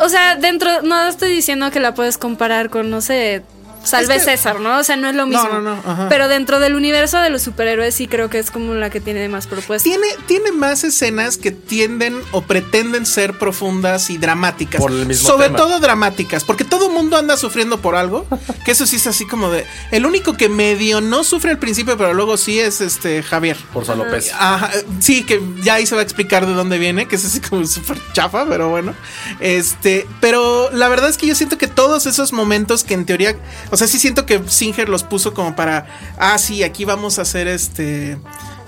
o 0.00 0.08
sea, 0.08 0.36
dentro, 0.36 0.82
no 0.82 1.08
estoy 1.08 1.30
diciendo 1.32 1.70
que 1.70 1.80
la 1.80 1.94
puedes 1.94 2.18
comparar 2.18 2.70
con, 2.70 2.88
no 2.90 3.00
sé, 3.00 3.42
Salve 3.88 4.16
Es 4.16 4.24
que- 4.24 4.30
César, 4.32 4.60
¿no? 4.60 4.78
O 4.78 4.84
sea, 4.84 4.96
no 4.96 5.08
es 5.08 5.14
lo 5.14 5.26
No, 5.26 5.42
mismo. 5.42 5.60
no, 5.60 5.60
no, 5.60 5.82
ajá. 5.84 6.08
Pero 6.08 6.28
dentro 6.28 6.60
del 6.60 6.74
universo 6.74 7.18
de 7.18 7.30
los 7.30 7.42
superhéroes 7.42 7.94
sí 7.94 8.06
creo 8.06 8.28
que 8.30 8.38
es 8.38 8.50
como 8.50 8.74
la 8.74 8.90
que 8.90 9.00
tiene 9.00 9.28
más 9.28 9.46
propuestas. 9.46 9.82
Tiene, 9.84 10.06
tiene 10.26 10.52
más 10.52 10.84
escenas 10.84 11.36
que 11.38 11.50
tienden 11.50 12.18
o 12.32 12.42
pretenden 12.42 13.06
ser 13.06 13.38
profundas 13.38 14.10
y 14.10 14.18
dramáticas. 14.18 14.80
Por 14.80 14.92
el 14.92 15.06
mismo 15.06 15.28
Sobre 15.28 15.46
tema. 15.46 15.58
todo 15.58 15.80
dramáticas, 15.80 16.44
porque 16.44 16.64
todo 16.64 16.86
el 16.88 16.92
mundo 16.92 17.16
anda 17.16 17.36
sufriendo 17.36 17.80
por 17.80 17.96
algo. 17.96 18.26
Que 18.64 18.72
eso 18.72 18.86
sí 18.86 18.96
es 18.96 19.06
así 19.06 19.26
como 19.26 19.50
de. 19.50 19.64
El 19.92 20.04
único 20.04 20.34
que 20.36 20.50
medio 20.50 21.00
no 21.00 21.24
sufre 21.24 21.50
al 21.50 21.58
principio, 21.58 21.96
pero 21.96 22.12
luego 22.12 22.36
sí 22.36 22.58
es 22.60 22.82
este 22.82 23.22
Javier. 23.22 23.56
Por 23.72 23.86
San 23.86 23.96
López. 23.96 24.30
Ajá, 24.38 24.70
sí, 25.00 25.24
que 25.24 25.40
ya 25.62 25.74
ahí 25.74 25.86
se 25.86 25.94
va 25.94 26.02
a 26.02 26.04
explicar 26.04 26.44
de 26.46 26.52
dónde 26.52 26.76
viene, 26.76 27.08
que 27.08 27.16
es 27.16 27.24
así 27.24 27.40
como 27.40 27.66
súper 27.66 27.96
chafa, 28.12 28.44
pero 28.46 28.68
bueno. 28.68 28.94
Este, 29.40 30.06
pero 30.20 30.70
la 30.72 30.88
verdad 30.88 31.08
es 31.08 31.16
que 31.16 31.26
yo 31.26 31.34
siento 31.34 31.56
que 31.56 31.66
todos 31.66 32.04
esos 32.06 32.32
momentos 32.34 32.84
que 32.84 32.92
en 32.94 33.06
teoría, 33.06 33.36
o 33.70 33.76
sea, 33.78 33.86
sí 33.86 33.98
siento 33.98 34.26
que 34.26 34.40
Singer 34.46 34.88
los 34.88 35.02
puso 35.04 35.32
como 35.34 35.56
para, 35.56 35.86
ah, 36.18 36.36
sí, 36.38 36.62
aquí 36.62 36.84
vamos 36.84 37.18
a 37.18 37.22
hacer 37.22 37.48
este, 37.48 38.18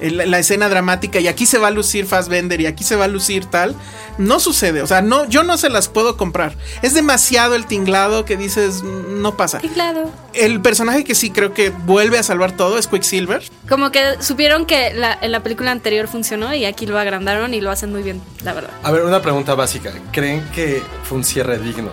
la 0.00 0.38
escena 0.38 0.68
dramática 0.68 1.20
y 1.20 1.28
aquí 1.28 1.44
se 1.46 1.58
va 1.58 1.68
a 1.68 1.70
lucir 1.70 2.06
Fassbender 2.06 2.60
y 2.60 2.66
aquí 2.66 2.84
se 2.84 2.96
va 2.96 3.04
a 3.04 3.08
lucir 3.08 3.44
tal, 3.44 3.74
no 4.18 4.40
sucede. 4.40 4.82
O 4.82 4.86
sea, 4.86 5.02
no, 5.02 5.28
yo 5.28 5.42
no 5.42 5.58
se 5.58 5.68
las 5.68 5.88
puedo 5.88 6.16
comprar. 6.16 6.56
Es 6.82 6.94
demasiado 6.94 7.54
el 7.54 7.66
tinglado 7.66 8.24
que 8.24 8.36
dices, 8.36 8.82
"Mm, 8.82 9.20
no 9.20 9.36
pasa. 9.36 9.58
Claro. 9.74 10.10
El 10.32 10.60
personaje 10.60 11.04
que 11.04 11.14
sí 11.14 11.30
creo 11.30 11.52
que 11.52 11.70
vuelve 11.70 12.18
a 12.18 12.22
salvar 12.22 12.52
todo 12.56 12.78
es 12.78 12.86
Quicksilver. 12.86 13.42
Como 13.68 13.90
que 13.90 14.22
supieron 14.22 14.64
que 14.66 14.94
la, 14.94 15.16
en 15.20 15.32
la 15.32 15.42
película 15.42 15.70
anterior 15.70 16.08
funcionó 16.08 16.54
y 16.54 16.64
aquí 16.64 16.86
lo 16.86 16.98
agrandaron 16.98 17.52
y 17.52 17.60
lo 17.60 17.70
hacen 17.70 17.90
muy 17.92 18.02
bien, 18.02 18.20
la 18.42 18.52
verdad. 18.54 18.70
A 18.82 18.90
ver, 18.90 19.02
una 19.04 19.20
pregunta 19.22 19.54
básica. 19.54 19.92
¿Creen 20.12 20.42
que 20.54 20.82
fue 21.04 21.18
un 21.18 21.24
cierre 21.24 21.58
digno 21.58 21.90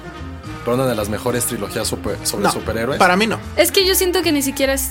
para 0.67 0.75
una 0.75 0.85
de 0.85 0.95
las 0.95 1.07
mejores 1.07 1.45
trilogías 1.45 1.87
super- 1.87 2.17
sobre 2.23 2.43
No, 2.43 2.51
superhéroes? 2.51 2.99
para 2.99 3.15
mí 3.15 3.25
no. 3.25 3.39
Es 3.55 3.71
que 3.71 3.87
yo 3.87 3.95
siento 3.95 4.21
que 4.21 4.33
ni 4.33 4.41
siquiera 4.41 4.73
es 4.73 4.89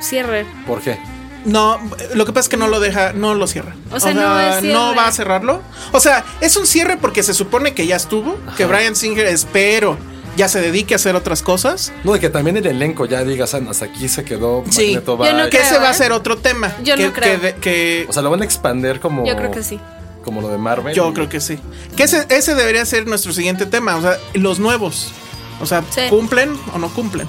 cierre. 0.00 0.46
¿Por 0.68 0.80
qué? 0.80 1.00
No, 1.44 1.80
lo 2.14 2.24
que 2.26 2.32
pasa 2.32 2.44
es 2.44 2.48
que 2.48 2.56
no 2.56 2.68
lo 2.68 2.78
deja, 2.78 3.12
no 3.12 3.34
lo 3.34 3.48
cierra. 3.48 3.74
O 3.90 3.98
sea, 3.98 4.14
no 4.14 4.20
no 4.62 4.94
va 4.94 5.08
a 5.08 5.12
cerrarlo. 5.12 5.62
O 5.90 5.98
sea, 5.98 6.24
es 6.40 6.56
un 6.56 6.64
cierre 6.64 6.96
porque 6.96 7.24
se 7.24 7.34
supone 7.34 7.74
que 7.74 7.88
ya 7.88 7.96
estuvo, 7.96 8.38
que 8.56 8.66
Brian 8.66 8.94
Singer 8.94 9.26
espero 9.26 9.98
ya 10.36 10.48
se 10.48 10.60
dedique 10.60 10.94
a 10.94 10.96
hacer 10.96 11.16
otras 11.16 11.42
cosas. 11.42 11.92
No, 12.04 12.12
de 12.12 12.20
que 12.20 12.30
también 12.30 12.56
el 12.56 12.66
elenco 12.66 13.04
ya 13.04 13.24
digas, 13.24 13.52
"Ah, 13.54 13.60
hasta 13.68 13.86
aquí 13.86 14.08
se 14.08 14.22
quedó 14.24 14.62
Sí. 14.70 14.92
Magneto 14.94 15.18
Yo 15.18 15.32
no 15.32 15.38
bye". 15.40 15.50
Que 15.50 15.56
creo, 15.58 15.62
ese 15.70 15.78
va 15.78 15.88
a 15.88 15.90
¿eh? 15.90 15.94
ser 15.94 16.12
otro 16.12 16.36
tema. 16.38 16.72
Yo 16.84 16.94
que, 16.94 17.06
no 17.08 17.12
creo. 17.12 17.40
que- 17.60 18.06
O 18.08 18.12
sea, 18.12 18.22
lo 18.22 18.30
van 18.30 18.42
a 18.42 18.44
expander 18.44 19.00
como... 19.00 19.26
Yo 19.26 19.34
creo 19.36 19.50
que 19.50 19.64
sí. 19.64 19.80
Como 20.24 20.40
lo 20.42 20.48
de 20.48 20.58
Marvel. 20.58 20.94
yo 20.94 21.12
creo 21.14 21.28
que 21.28 21.40
sí. 21.40 21.58
Que 21.96 22.02
ese, 22.04 22.26
ese 22.28 22.54
debería 22.54 22.84
ser 22.84 23.06
nuestro 23.06 23.32
siguiente 23.32 23.66
tema. 23.66 23.96
O 23.96 24.02
sea, 24.02 24.18
los 24.34 24.58
nuevos. 24.58 25.12
O 25.60 25.66
sea, 25.66 25.82
Sí. 25.90 26.02
¿cumplen 26.10 26.52
o 26.74 26.78
no 26.78 26.88
cumplen? 26.90 27.28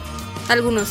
Algunos. 0.50 0.90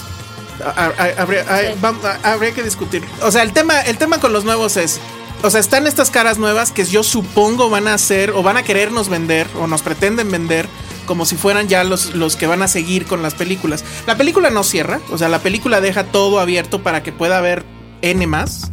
A- 0.65 0.87
a- 0.99 1.23
habría, 1.23 1.43
a- 1.43 1.61
Sí. 1.61 1.67
vam- 1.81 1.97
a- 2.05 2.33
habría 2.33 2.53
que 2.53 2.63
discutir. 2.63 3.03
O 3.23 3.31
sea, 3.31 3.43
el 3.43 3.53
tema, 3.53 3.81
el 3.81 3.97
tema 3.99 4.19
con 4.19 4.33
los 4.33 4.45
nuevos 4.45 4.77
es. 4.77 5.01
O 5.43 5.49
sea, 5.49 5.59
están 5.61 5.87
estas 5.87 6.11
caras 6.11 6.37
nuevas 6.39 6.71
que 6.71 6.85
yo 6.85 7.03
supongo 7.03 7.71
van 7.71 7.89
a 7.89 7.95
hacer 7.95 8.31
o 8.33 8.43
van 8.43 8.59
a 8.59 8.63
querernos 8.63 9.09
vender 9.09 9.47
o 9.59 9.67
nos 9.67 9.81
pretenden 9.81 10.31
vender 10.31 10.69
como 11.07 11.25
si 11.25 11.35
fueran 11.37 11.67
ya 11.67 11.83
los, 11.83 12.15
los 12.15 12.37
que 12.37 12.47
van 12.47 12.61
a 12.63 12.69
seguir 12.69 13.07
con 13.07 13.23
las 13.23 13.35
películas. 13.35 13.83
La 14.07 14.19
película 14.19 14.51
no 14.51 14.63
cierra, 14.63 15.01
o 15.11 15.17
sea, 15.17 15.29
la 15.31 15.39
película 15.39 15.81
deja 15.81 16.05
todo 16.05 16.41
abierto 16.41 16.83
para 16.83 17.03
que 17.03 17.11
pueda 17.11 17.39
haber 17.39 17.65
N 18.03 18.27
más. 18.27 18.71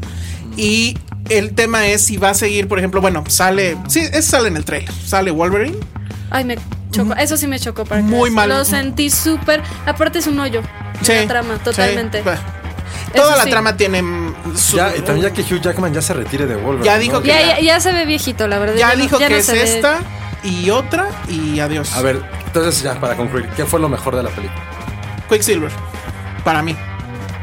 Y 0.58 0.98
el 1.30 1.54
tema 1.54 1.88
es 1.88 2.04
si 2.06 2.18
va 2.18 2.30
a 2.32 2.34
seguir, 2.34 2.68
por 2.68 2.78
ejemplo, 2.80 3.02
bueno, 3.02 3.24
sale, 3.28 3.78
sí, 3.88 4.00
eso 4.00 4.32
sale 4.32 4.48
en 4.50 4.58
el 4.58 4.66
trailer, 4.66 4.92
sale 5.06 5.32
Wolverine. 5.32 5.78
Ay, 6.30 6.44
me 6.44 6.58
chocó. 6.92 7.14
Eso 7.16 7.38
sí 7.38 7.48
me 7.48 7.60
chocó 7.60 7.86
para 7.86 8.02
Muy 8.02 8.30
mal. 8.32 8.50
Lo 8.50 8.66
sentí 8.66 9.10
súper. 9.10 9.62
Aparte 9.86 10.20
es 10.20 10.28
un 10.28 10.40
hoyo. 10.40 10.62
en 11.00 11.06
Sí, 11.06 11.14
La 11.14 11.28
trama, 11.28 11.56
sí, 11.56 11.62
totalmente. 11.64 12.22
bah. 12.22 12.38
Toda 13.16 13.30
Eso 13.30 13.38
la 13.38 13.44
sí. 13.44 13.50
trama 13.50 13.78
tiene... 13.78 14.02
mm, 14.02 14.58
su- 14.58 14.78
Ya, 14.78 14.94
y 14.96 15.02
también 15.02 15.28
ya 15.30 15.34
que 15.34 15.42
Hugh 15.42 15.62
Jackman 15.62 15.94
ya 15.94 16.02
se 16.02 16.14
retire 16.14 16.46
de 16.46 16.56
Wolverine. 16.56 16.86
Ya 16.86 16.96
¿no? 16.96 17.00
dijo 17.02 17.22
que- 17.22 17.28
Ya, 17.30 17.42
ya, 17.42 17.60
ya 17.62 17.80
se 17.80 17.92
ve 17.94 18.06
viejito, 18.06 18.48
la 18.48 18.60
verdad. 18.60 18.76
Ya 18.76 18.94
no- 18.96 19.02
dijo 19.02 19.20
ya 19.20 19.28
que 19.28 19.34
no 19.36 19.40
es 19.40 19.48
ve- 19.48 19.64
esta 19.64 20.00
y 20.44 20.70
otra 20.70 21.10
y 21.30 21.60
adiós. 21.60 21.94
A 21.94 22.02
ver, 22.02 22.22
entonces 22.46 22.82
ya, 22.84 23.00
para 23.00 23.16
concluir, 23.16 23.48
¿qué 23.56 23.66
fue 23.66 23.80
lo 23.80 23.88
mejor 23.90 24.16
de 24.16 24.24
la 24.24 24.30
película? 24.30 24.62
Quicksilver. 25.30 25.72
Para 26.44 26.62
mí. 26.62 26.76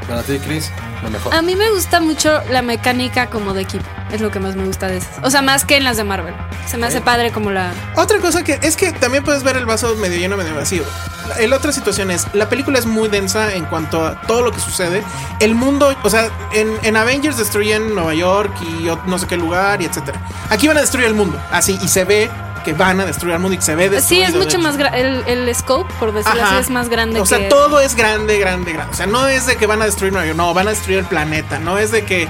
Para 0.09 0.23
ti, 0.23 0.39
Chris, 0.39 0.71
lo 1.05 1.11
mejor. 1.11 1.33
A 1.35 1.43
mí 1.43 1.55
me 1.55 1.71
gusta 1.71 2.01
mucho 2.01 2.43
la 2.51 2.63
mecánica 2.63 3.29
como 3.31 3.55
de 3.55 3.63
equipo. 3.63 3.85
Es 4.13 4.21
lo 4.21 4.31
que 4.31 4.41
más 4.41 4.57
me 4.57 4.65
gusta 4.65 4.89
de 4.89 4.99
esas. 4.99 5.19
O 5.23 5.31
sea, 5.31 5.43
más 5.43 5.65
que 5.65 5.77
en 5.77 5.85
las 5.85 5.97
de 5.97 6.05
Marvel. 6.05 6.35
Se 6.67 6.77
me 6.77 6.87
hace 6.87 7.01
padre 7.01 7.31
como 7.31 7.51
la. 7.51 7.73
Otra 7.97 8.19
cosa 8.19 8.43
que 8.43 8.59
es 8.63 8.77
que 8.77 8.93
también 8.93 9.25
puedes 9.25 9.43
ver 9.43 9.57
el 9.57 9.67
vaso 9.67 9.95
medio 9.97 10.19
lleno, 10.19 10.37
medio 10.37 10.55
vacío. 10.55 10.85
La, 11.29 11.47
la 11.47 11.57
otra 11.57 11.73
situación 11.73 12.11
es, 12.11 12.27
la 12.35 12.49
película 12.49 12.79
es 12.79 12.87
muy 12.87 13.09
densa 13.09 13.55
en 13.55 13.65
cuanto 13.65 14.05
a 14.05 14.21
todo 14.23 14.43
lo 14.43 14.53
que 14.53 14.61
sucede. 14.61 15.03
El 15.41 15.55
mundo, 15.55 15.95
o 16.03 16.11
sea, 16.11 16.31
en, 16.53 16.73
en 16.83 16.97
Avengers 16.97 17.39
destruyen 17.39 17.95
Nueva 17.95 18.15
York 18.15 18.55
y 18.63 18.89
no 19.07 19.19
sé 19.19 19.27
qué 19.27 19.37
lugar 19.37 19.81
y 19.83 19.87
etcétera. 19.87 20.21
Aquí 20.51 20.69
van 20.69 20.77
a 20.77 20.81
destruir 20.81 21.07
el 21.07 21.15
mundo, 21.15 21.41
así, 21.51 21.79
y 21.83 21.89
se 21.89 22.05
ve 22.05 22.31
que 22.65 22.73
van 22.73 22.99
a 23.01 23.07
destruir 23.07 23.35
el 23.35 23.41
mundo 23.41 23.57
y 23.57 23.63
se 23.63 23.75
ve 23.77 24.01
Sí, 24.01 24.21
es 24.21 24.35
mucho 24.35 24.59
más 24.59 24.77
grande. 24.77 25.01
El, 25.01 25.25
el 25.49 25.55
scope, 25.55 25.93
por 26.01 26.13
decirlo 26.13 26.43
Ajá. 26.43 26.57
así, 26.59 26.63
es 26.65 26.71
más 26.71 26.89
grande 26.89 27.21
O 27.21 27.27
sea, 27.27 27.39
que- 27.39 27.45
todo 27.45 27.79
es 27.81 27.95
grande, 27.95 28.39
grande, 28.39 28.73
grande. 28.73 28.93
O 28.93 28.97
sea, 28.97 29.07
no 29.07 29.27
es 29.29 29.47
de 29.47 29.57
que 29.57 29.67
van 29.67 29.83
a 29.83 29.85
destruir 29.85 30.13
Nueva 30.13 30.27
York, 30.27 30.37
no, 30.37 30.53
van 30.55 30.67
a 30.67 30.71
destruir 30.71 30.99
el 31.01 31.05
planeta. 31.05 31.59
No 31.61 31.79
es 31.79 31.91
de 31.93 32.05
que, 32.05 32.29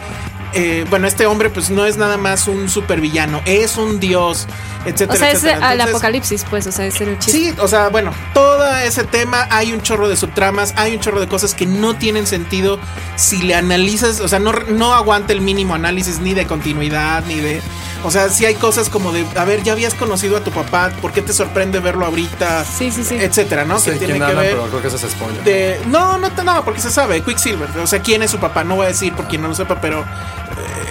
eh, 0.53 0.85
bueno, 0.91 1.07
este 1.09 1.26
hombre 1.26 1.50
pues 1.50 1.71
no 1.71 1.87
es 1.87 1.97
nada 1.97 2.17
más 2.17 2.47
un 2.49 2.69
supervillano, 2.69 3.41
es 3.45 3.76
un 3.76 3.99
dios, 4.00 4.47
etcétera. 4.85 5.12
O 5.14 5.17
sea, 5.17 5.29
es 5.31 5.35
etcétera. 5.43 5.67
al 5.69 5.73
Entonces, 5.73 5.95
apocalipsis, 5.95 6.45
pues. 6.50 6.67
O 6.67 6.73
sea, 6.73 6.87
es 6.87 7.00
el 7.00 7.19
chiste. 7.19 7.33
Sí, 7.38 7.55
o 7.59 7.67
sea, 7.69 7.88
bueno, 7.88 8.12
todo 8.35 8.64
ese 8.76 9.05
tema, 9.05 9.47
hay 9.50 9.73
un 9.73 9.83
chorro 9.83 10.09
de 10.09 10.17
subtramas, 10.17 10.75
hay 10.76 10.95
un 10.95 11.00
chorro 11.00 11.21
de 11.21 11.26
cosas 11.29 11.55
que 11.55 11.67
no 11.67 11.95
tienen 11.97 12.26
sentido 12.26 12.79
si 13.17 13.43
le 13.43 13.55
analizas, 13.55 14.21
o 14.21 14.29
sea, 14.29 14.38
no, 14.38 14.53
no 14.53 14.95
aguanta 14.95 15.33
el 15.33 15.41
mínimo 15.41 15.75
análisis 15.75 16.19
ni 16.21 16.35
de 16.35 16.47
continuidad, 16.47 17.25
ni 17.26 17.37
de... 17.37 17.61
O 18.05 18.11
sea, 18.11 18.29
sí 18.29 18.45
hay 18.45 18.55
cosas 18.55 18.91
como 18.91 19.13
de, 19.13 19.27
a 19.35 19.45
ver, 19.45 19.63
ya 19.63 19.73
habías 19.73 19.95
conocido 19.95 20.37
a 20.37 20.41
tu 20.41 20.51
papá, 20.51 20.93
¿por 21.01 21.13
qué 21.13 21.23
te 21.23 21.33
sorprende 21.33 21.81
verlo 21.81 22.05
ahorita? 22.05 22.65
Sí, 22.65 22.91
sí, 22.91 23.03
sí. 23.03 23.17
Etcétera, 23.17 23.65
¿no? 23.65 23.75
No 23.75 23.81
sé 23.81 23.93
que 23.93 23.99
tiene 23.99 24.19
que 24.19 24.25
habla, 24.25 24.43
ver 24.43 24.51
pero 24.51 24.67
creo 24.69 24.83
que 24.83 24.89
ese 24.89 25.07
es 25.07 25.13
spoiler. 25.13 25.43
de... 25.43 25.81
No, 25.87 26.19
no, 26.19 26.29
no, 26.29 26.65
porque 26.65 26.81
se 26.81 26.91
sabe, 26.91 27.23
Quicksilver, 27.23 27.71
o 27.79 27.87
sea, 27.87 28.01
quién 28.01 28.23
es 28.23 28.31
su 28.31 28.39
papá, 28.39 28.63
no 28.63 28.77
voy 28.77 28.85
a 28.85 28.89
decir 28.89 29.15
por 29.15 29.27
quien 29.27 29.41
no 29.41 29.49
lo 29.49 29.55
sepa, 29.55 29.81
pero 29.81 30.05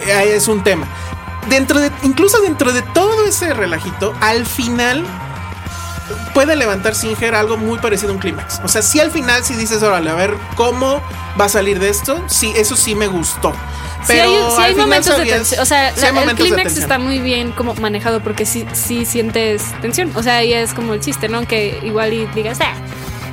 eh, 0.07 0.33
es 0.35 0.47
un 0.47 0.63
tema. 0.63 0.87
Dentro 1.49 1.79
de, 1.79 1.91
incluso 2.01 2.41
dentro 2.41 2.73
de 2.73 2.81
todo 2.81 3.25
ese 3.27 3.53
relajito, 3.53 4.15
al 4.19 4.47
final 4.47 5.05
puede 6.33 6.55
levantar 6.55 6.95
Singer 6.95 7.35
algo 7.35 7.57
muy 7.57 7.77
parecido 7.79 8.11
a 8.11 8.15
un 8.15 8.19
clímax. 8.19 8.59
O 8.63 8.67
sea, 8.67 8.81
si 8.81 8.99
al 8.99 9.11
final 9.11 9.43
si 9.43 9.53
dices, 9.55 9.83
órale, 9.83 10.09
a 10.09 10.15
ver 10.15 10.35
cómo 10.55 11.01
va 11.39 11.45
a 11.45 11.49
salir 11.49 11.79
de 11.79 11.89
esto, 11.89 12.23
sí, 12.27 12.53
eso 12.55 12.75
sí 12.75 12.95
me 12.95 13.07
gustó. 13.07 13.53
Sí 14.05 14.13
Pero 14.13 14.23
hay, 14.23 14.35
sí 14.35 14.57
al 14.57 14.63
hay 14.63 14.71
final 14.73 14.87
momentos 14.87 15.17
de 15.17 15.25
tensión. 15.25 15.61
O 15.61 15.65
sea, 15.65 15.93
sí 15.95 16.01
la- 16.01 16.07
hay 16.21 16.29
el 16.29 16.35
clímax 16.35 16.77
está 16.77 16.99
muy 16.99 17.19
bien 17.19 17.51
como 17.51 17.73
manejado 17.75 18.21
porque 18.21 18.45
sí, 18.45 18.65
sí 18.73 19.05
sientes 19.05 19.63
tensión. 19.81 20.11
O 20.15 20.23
sea, 20.23 20.37
ahí 20.37 20.53
es 20.53 20.73
como 20.73 20.93
el 20.93 20.99
chiste, 20.99 21.29
¿no? 21.29 21.47
Que 21.47 21.79
igual 21.83 22.13
y 22.13 22.25
digas, 22.27 22.59
ah, 22.61 22.73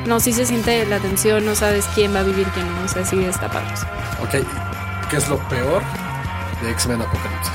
no, 0.07 0.21
sí 0.21 0.33
se 0.33 0.47
siente 0.47 0.87
la 0.87 0.99
tensión, 0.99 1.45
no 1.45 1.55
sabes 1.55 1.85
quién 1.95 2.15
va 2.15 2.21
a 2.21 2.23
vivir, 2.23 2.47
quién 2.55 2.67
no. 2.75 2.85
O 2.85 2.89
sea, 2.89 3.05
sí 3.05 3.23
está 3.25 3.49
padre. 3.49 3.67
Ok, 4.23 4.45
¿qué 5.11 5.17
es 5.17 5.29
lo 5.29 5.39
peor 5.49 5.83
de 6.63 6.71
X-Men 6.71 7.03
Apocalipsis? 7.03 7.53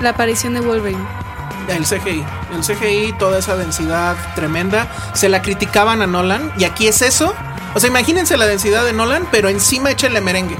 La 0.00 0.10
aparición 0.10 0.54
de 0.54 0.60
Wolverine. 0.60 1.04
El 1.68 1.84
CGI. 1.84 2.24
El 2.54 2.60
CGI, 2.62 3.12
toda 3.18 3.38
esa 3.38 3.56
densidad 3.56 4.16
tremenda. 4.34 4.86
Se 5.14 5.28
la 5.28 5.40
criticaban 5.40 6.02
a 6.02 6.06
Nolan. 6.06 6.52
Y 6.58 6.64
aquí 6.64 6.88
es 6.88 7.00
eso. 7.00 7.34
O 7.74 7.80
sea, 7.80 7.88
imagínense 7.88 8.36
la 8.36 8.46
densidad 8.46 8.84
de 8.84 8.92
Nolan, 8.92 9.26
pero 9.30 9.48
encima 9.48 9.90
échenle 9.90 10.20
merengue. 10.20 10.56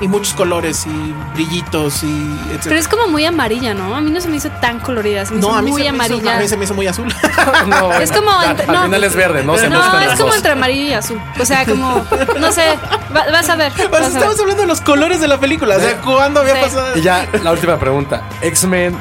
Y 0.00 0.06
muchos 0.06 0.32
colores 0.34 0.86
y 0.86 1.14
brillitos 1.34 2.04
y 2.04 2.06
etc. 2.52 2.60
Pero 2.64 2.76
es 2.76 2.86
como 2.86 3.08
muy 3.08 3.24
amarilla, 3.24 3.74
¿no? 3.74 3.96
A 3.96 4.00
mí 4.00 4.12
no 4.12 4.20
se 4.20 4.28
me 4.28 4.36
hizo 4.36 4.48
tan 4.60 4.78
colorida, 4.78 5.26
se 5.26 5.34
me 5.34 5.40
no, 5.40 5.48
hizo 5.48 5.56
a 5.56 5.62
mí, 5.62 5.70
muy 5.72 5.82
se 5.82 5.90
me 5.90 5.96
hizo, 5.96 6.04
amarilla. 6.14 6.36
a 6.36 6.40
mí 6.40 6.48
se 6.48 6.56
me 6.56 6.64
hizo 6.66 6.74
muy 6.74 6.86
azul. 6.86 7.12
no, 7.66 7.92
Es 8.00 8.12
como 8.12 8.30
al, 8.30 8.50
entre- 8.50 8.66
al 8.66 8.72
no. 8.74 8.82
final 8.84 9.02
es 9.04 9.16
verde, 9.16 9.42
¿no? 9.42 9.56
Se 9.58 9.68
no, 9.68 9.80
es 10.00 10.18
como 10.20 10.32
entre 10.34 10.52
amarillo 10.52 10.88
y 10.90 10.92
azul. 10.92 11.20
O 11.40 11.44
sea, 11.44 11.64
como, 11.64 12.04
no 12.38 12.52
sé, 12.52 12.78
va- 13.16 13.26
vas 13.32 13.48
a 13.48 13.56
ver. 13.56 13.72
Pues 13.76 13.90
vas 13.90 14.00
a 14.00 14.04
ver. 14.04 14.12
estamos 14.18 14.38
hablando 14.38 14.62
de 14.62 14.68
los 14.68 14.80
colores 14.82 15.20
de 15.20 15.26
la 15.26 15.40
película. 15.40 15.76
O 15.76 15.80
sea, 15.80 16.00
¿cuándo 16.00 16.40
había 16.40 16.54
Sí. 16.54 16.60
pasado? 16.62 16.96
Y 16.96 17.02
ya, 17.02 17.26
la 17.42 17.50
última 17.50 17.76
pregunta. 17.78 18.22
¿X-Men 18.40 18.96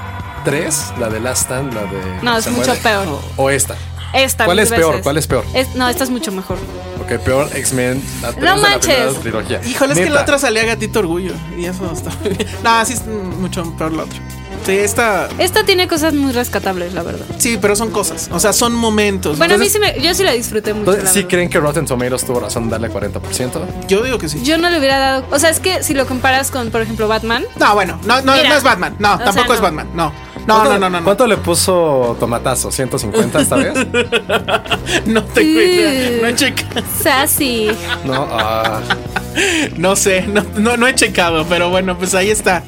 3, 0.45 0.93
la 0.99 1.09
de 1.09 1.19
Last 1.19 1.43
Stand, 1.43 1.73
la 1.75 1.81
de... 1.81 2.19
No, 2.23 2.37
es 2.37 2.47
mucho 2.49 2.67
muere? 2.69 2.81
peor. 2.81 3.19
¿O 3.35 3.49
esta? 3.51 3.75
Esta, 4.13 4.45
¿Cuál 4.45 4.59
es 4.59 4.69
peor? 4.71 5.01
¿Cuál 5.01 5.17
es 5.17 5.27
peor? 5.27 5.45
Es- 5.53 5.75
no, 5.75 5.87
esta 5.89 6.05
es 6.05 6.09
mucho 6.09 6.31
mejor. 6.31 6.57
Ok, 7.09 7.19
peor 7.21 7.49
X-Men, 7.55 8.03
la 8.21 8.33
3 8.33 8.43
No 8.43 8.55
de 8.55 8.61
la 8.61 8.69
manches. 8.69 8.95
primera 8.95 9.19
trilogía. 9.21 9.61
Híjole, 9.65 9.93
es 9.93 9.99
que 9.99 10.09
la 10.09 10.21
otra 10.23 10.37
salía 10.37 10.65
gatito 10.65 10.99
orgullo. 10.99 11.33
Y 11.57 11.65
eso 11.65 11.89
está 11.91 12.09
muy 12.21 12.29
bien. 12.33 12.47
No, 12.63 12.85
sí 12.85 12.93
es 12.93 13.05
mucho 13.05 13.63
peor 13.77 13.93
la 13.93 14.03
otra. 14.03 14.19
Sí, 14.65 14.73
esta. 14.73 15.29
Esta 15.37 15.63
tiene 15.63 15.87
cosas 15.87 16.13
muy 16.13 16.33
rescatables, 16.33 16.93
la 16.93 17.01
verdad. 17.03 17.25
Sí, 17.37 17.57
pero 17.61 17.77
son 17.77 17.91
cosas. 17.91 18.27
O 18.33 18.39
sea, 18.41 18.51
son 18.51 18.73
momentos. 18.75 19.37
Bueno, 19.37 19.53
Entonces, 19.53 19.75
a 19.77 19.79
mí 19.79 19.85
sí 19.93 19.99
me, 20.01 20.05
yo 20.05 20.13
sí 20.13 20.23
la 20.23 20.33
disfruté 20.33 20.73
mucho. 20.73 20.81
Entonces, 20.91 21.03
la 21.05 21.09
¿sí 21.11 21.19
verdad. 21.19 21.29
creen 21.29 21.49
que 21.49 21.59
Rotten 21.61 21.85
Tomatoes 21.85 22.25
tuvo 22.25 22.41
razón 22.41 22.63
en 22.63 22.69
darle 22.71 22.89
40%? 22.91 23.87
Yo 23.87 24.03
digo 24.03 24.17
que 24.17 24.27
sí. 24.27 24.41
Yo 24.43 24.57
no 24.57 24.69
le 24.69 24.77
hubiera 24.79 24.97
dado. 24.99 25.25
O 25.31 25.39
sea, 25.39 25.49
es 25.51 25.61
que 25.61 25.83
si 25.83 25.93
lo 25.93 26.05
comparas 26.05 26.51
con, 26.51 26.69
por 26.71 26.81
ejemplo, 26.81 27.07
Batman. 27.07 27.45
No, 27.57 27.73
bueno, 27.75 27.97
no, 28.05 28.21
no, 28.23 28.33
Mira. 28.33 28.49
no 28.49 28.55
es 28.57 28.63
Batman. 28.63 28.95
No, 28.99 29.17
tampoco 29.17 29.45
sea, 29.47 29.55
es. 29.55 29.61
Batman. 29.61 29.87
No. 29.93 30.11
No, 30.47 30.53
¿Cuánto- 30.55 30.73
no, 30.73 30.79
no, 30.79 30.89
no. 30.89 30.97
No, 30.99 31.03
¿Cuánto 31.03 31.27
le 31.27 31.37
puso 31.37 32.15
Tomatazo? 32.19 32.69
¿150 32.71 33.41
esta 33.41 33.55
vez? 33.57 33.73
no 35.05 35.23
tengo 35.23 35.61
idea. 35.61 36.21
No 36.21 36.27
he 36.29 36.35
checado. 36.35 36.81
Sassy. 37.03 37.69
No, 38.05 38.27
ah, 38.31 38.79
No 39.77 39.95
sé, 39.95 40.25
no, 40.27 40.43
no, 40.55 40.77
no 40.77 40.87
he 40.87 40.95
checado, 40.95 41.45
pero 41.47 41.69
bueno, 41.69 41.97
pues 41.97 42.15
ahí 42.15 42.29
está. 42.31 42.63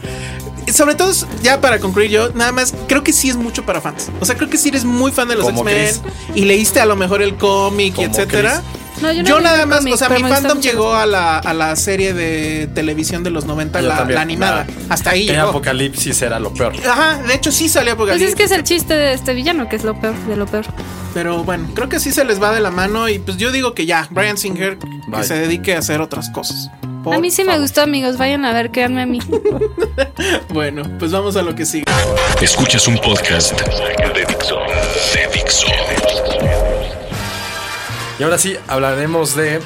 Sobre 0.72 0.94
todo, 0.94 1.12
ya 1.42 1.60
para 1.62 1.80
concluir 1.80 2.12
yo, 2.12 2.30
nada 2.34 2.52
más, 2.52 2.76
creo 2.88 3.02
que 3.04 3.12
sí 3.12 3.30
es 3.30 3.36
mucho 3.38 3.66
para 3.66 3.82
fans. 3.82 4.10
O 4.22 4.26
sea, 4.26 4.36
creo 4.36 4.50
que 4.50 4.58
si 4.58 4.70
eres 4.70 4.86
muy 4.86 5.12
fan 5.12 5.28
de 5.28 5.36
los 5.36 5.48
X-Men 5.50 5.88
Chris. 5.88 6.02
y 6.36 6.46
leíste 6.46 6.80
a 6.80 6.86
lo 6.86 6.96
mejor 6.96 7.24
el 7.24 7.36
cómic 7.38 7.98
y 7.98 8.04
etcétera. 8.04 8.62
No, 9.02 9.12
yo 9.14 9.24
no 9.24 9.30
yo 9.30 9.36
leí 9.40 9.44
nada 9.46 9.66
más, 9.66 9.86
o 9.86 9.98
sea, 9.98 10.10
mi 10.10 10.22
fandom 10.22 10.60
llegó 10.60 10.94
a 10.94 11.06
la, 11.06 11.38
a 11.40 11.54
la 11.54 11.76
serie 11.76 12.14
de 12.14 12.68
televisión 12.74 13.24
de 13.24 13.30
los 13.30 13.46
90, 13.46 13.82
yo 13.82 13.88
la, 13.88 13.98
también. 13.98 14.16
la 14.16 14.22
animada. 14.22 14.66
La- 14.88 14.94
Hasta 14.94 15.12
ahí 15.12 15.26
llegó. 15.28 15.50
Apocalipsis 15.50 16.22
era 16.22 16.40
lo 16.40 16.54
peor. 16.54 16.74
Ajá, 16.86 17.22
de 17.24 17.34
hecho 17.34 17.52
sí 17.52 17.70
salió 17.70 17.96
Pues 17.96 18.10
Apocalipsis. 18.12 18.30
es 18.30 18.36
que 18.36 18.44
es 18.44 18.52
el 18.52 18.64
chiste 18.64 18.94
de 18.94 19.14
este 19.14 19.34
villano, 19.34 19.70
que 19.70 19.76
es 19.78 19.84
lo 19.84 20.00
peor 20.00 20.16
de 20.28 20.36
lo 20.36 20.46
peor. 20.48 20.66
Pero 21.14 21.44
bueno, 21.44 21.68
creo 21.74 21.88
que 21.90 22.00
sí 22.00 22.12
se 22.12 22.26
les 22.26 22.42
va 22.42 22.52
de 22.54 22.60
la 22.60 22.72
mano 22.72 23.08
y 23.10 23.20
pues 23.20 23.38
yo 23.38 23.52
digo 23.52 23.74
que 23.74 23.86
ya, 23.86 24.08
Brian 24.12 24.38
Singer, 24.38 24.78
que 24.78 25.24
se 25.24 25.34
dedique 25.36 25.76
a 25.76 25.80
hacer 25.80 26.02
otras 26.02 26.30
cosas. 26.30 26.70
Por 27.04 27.16
a 27.16 27.20
mí 27.20 27.32
sí 27.32 27.46
me 27.46 27.58
gustó, 27.58 27.82
amigos. 27.82 28.18
Vayan 28.18 28.44
a 28.44 28.52
ver, 28.52 28.72
créanme 28.72 29.02
a 29.02 29.06
mí. 29.06 29.20
Bueno, 30.50 30.84
pues 31.00 31.12
vamos 31.12 31.36
a 31.38 31.42
lo 31.42 31.56
que 31.56 31.66
sigue. 31.66 31.86
Escuchas 32.42 32.88
un 32.88 32.98
podcast 32.98 33.54
de 33.54 34.26
Dixo. 34.28 34.58
De 35.14 35.28
Dixo. 35.34 35.66
Y 38.20 38.24
ahora 38.24 38.38
sí, 38.38 38.56
hablaremos 38.68 39.36
de 39.36 39.62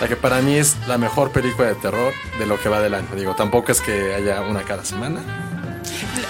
la 0.00 0.08
que 0.08 0.16
para 0.16 0.40
mí 0.40 0.54
es 0.56 0.76
la 0.86 0.96
mejor 0.98 1.30
película 1.32 1.68
de 1.68 1.74
terror 1.74 2.12
de 2.38 2.46
lo 2.46 2.60
que 2.60 2.68
va 2.68 2.80
del 2.80 2.94
año. 2.94 3.08
Digo, 3.16 3.34
tampoco 3.34 3.72
es 3.72 3.80
que 3.80 4.14
haya 4.14 4.42
una 4.42 4.62
cada 4.62 4.84
semana. 4.84 5.20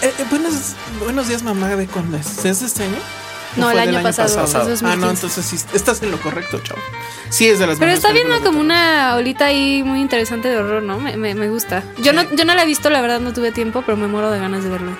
Eh, 0.02 0.12
eh, 0.18 0.24
buenos, 0.30 0.74
buenos 1.02 1.28
días, 1.28 1.42
mamá. 1.42 1.68
¿De 1.76 1.86
cuándo 1.86 2.16
es? 2.16 2.44
¿Es 2.44 2.60
de 2.60 2.66
este 2.66 2.84
año? 2.84 2.96
¿O 3.56 3.60
No, 3.60 3.70
el 3.70 3.78
año 3.78 4.02
pasado, 4.02 4.34
pasado. 4.36 4.72
es 4.72 4.82
Ah, 4.82 4.96
no, 4.96 5.08
2015. 5.08 5.26
entonces 5.26 5.44
sí, 5.46 5.76
estás 5.76 6.02
en 6.02 6.10
lo 6.10 6.20
correcto, 6.20 6.60
chavo. 6.62 6.80
Sí, 7.30 7.48
es 7.48 7.58
de 7.58 7.66
las 7.66 7.78
Pero 7.78 7.90
está 7.92 8.12
viendo 8.12 8.40
como 8.42 8.60
una 8.60 9.14
olita 9.16 9.46
ahí 9.46 9.82
muy 9.82 10.00
interesante 10.00 10.48
de 10.48 10.58
horror, 10.58 10.82
¿no? 10.82 10.98
Me, 10.98 11.16
me, 11.16 11.34
me 11.34 11.48
gusta. 11.48 11.82
Yo 11.98 12.12
no, 12.12 12.22
yo 12.34 12.44
no 12.44 12.54
la 12.54 12.62
he 12.62 12.66
visto, 12.66 12.88
la 12.90 13.00
verdad 13.00 13.20
no 13.20 13.32
tuve 13.32 13.52
tiempo, 13.52 13.82
pero 13.84 13.96
me 13.96 14.06
muero 14.06 14.30
de 14.30 14.38
ganas 14.38 14.62
de 14.64 14.70
verlo. 14.70 14.92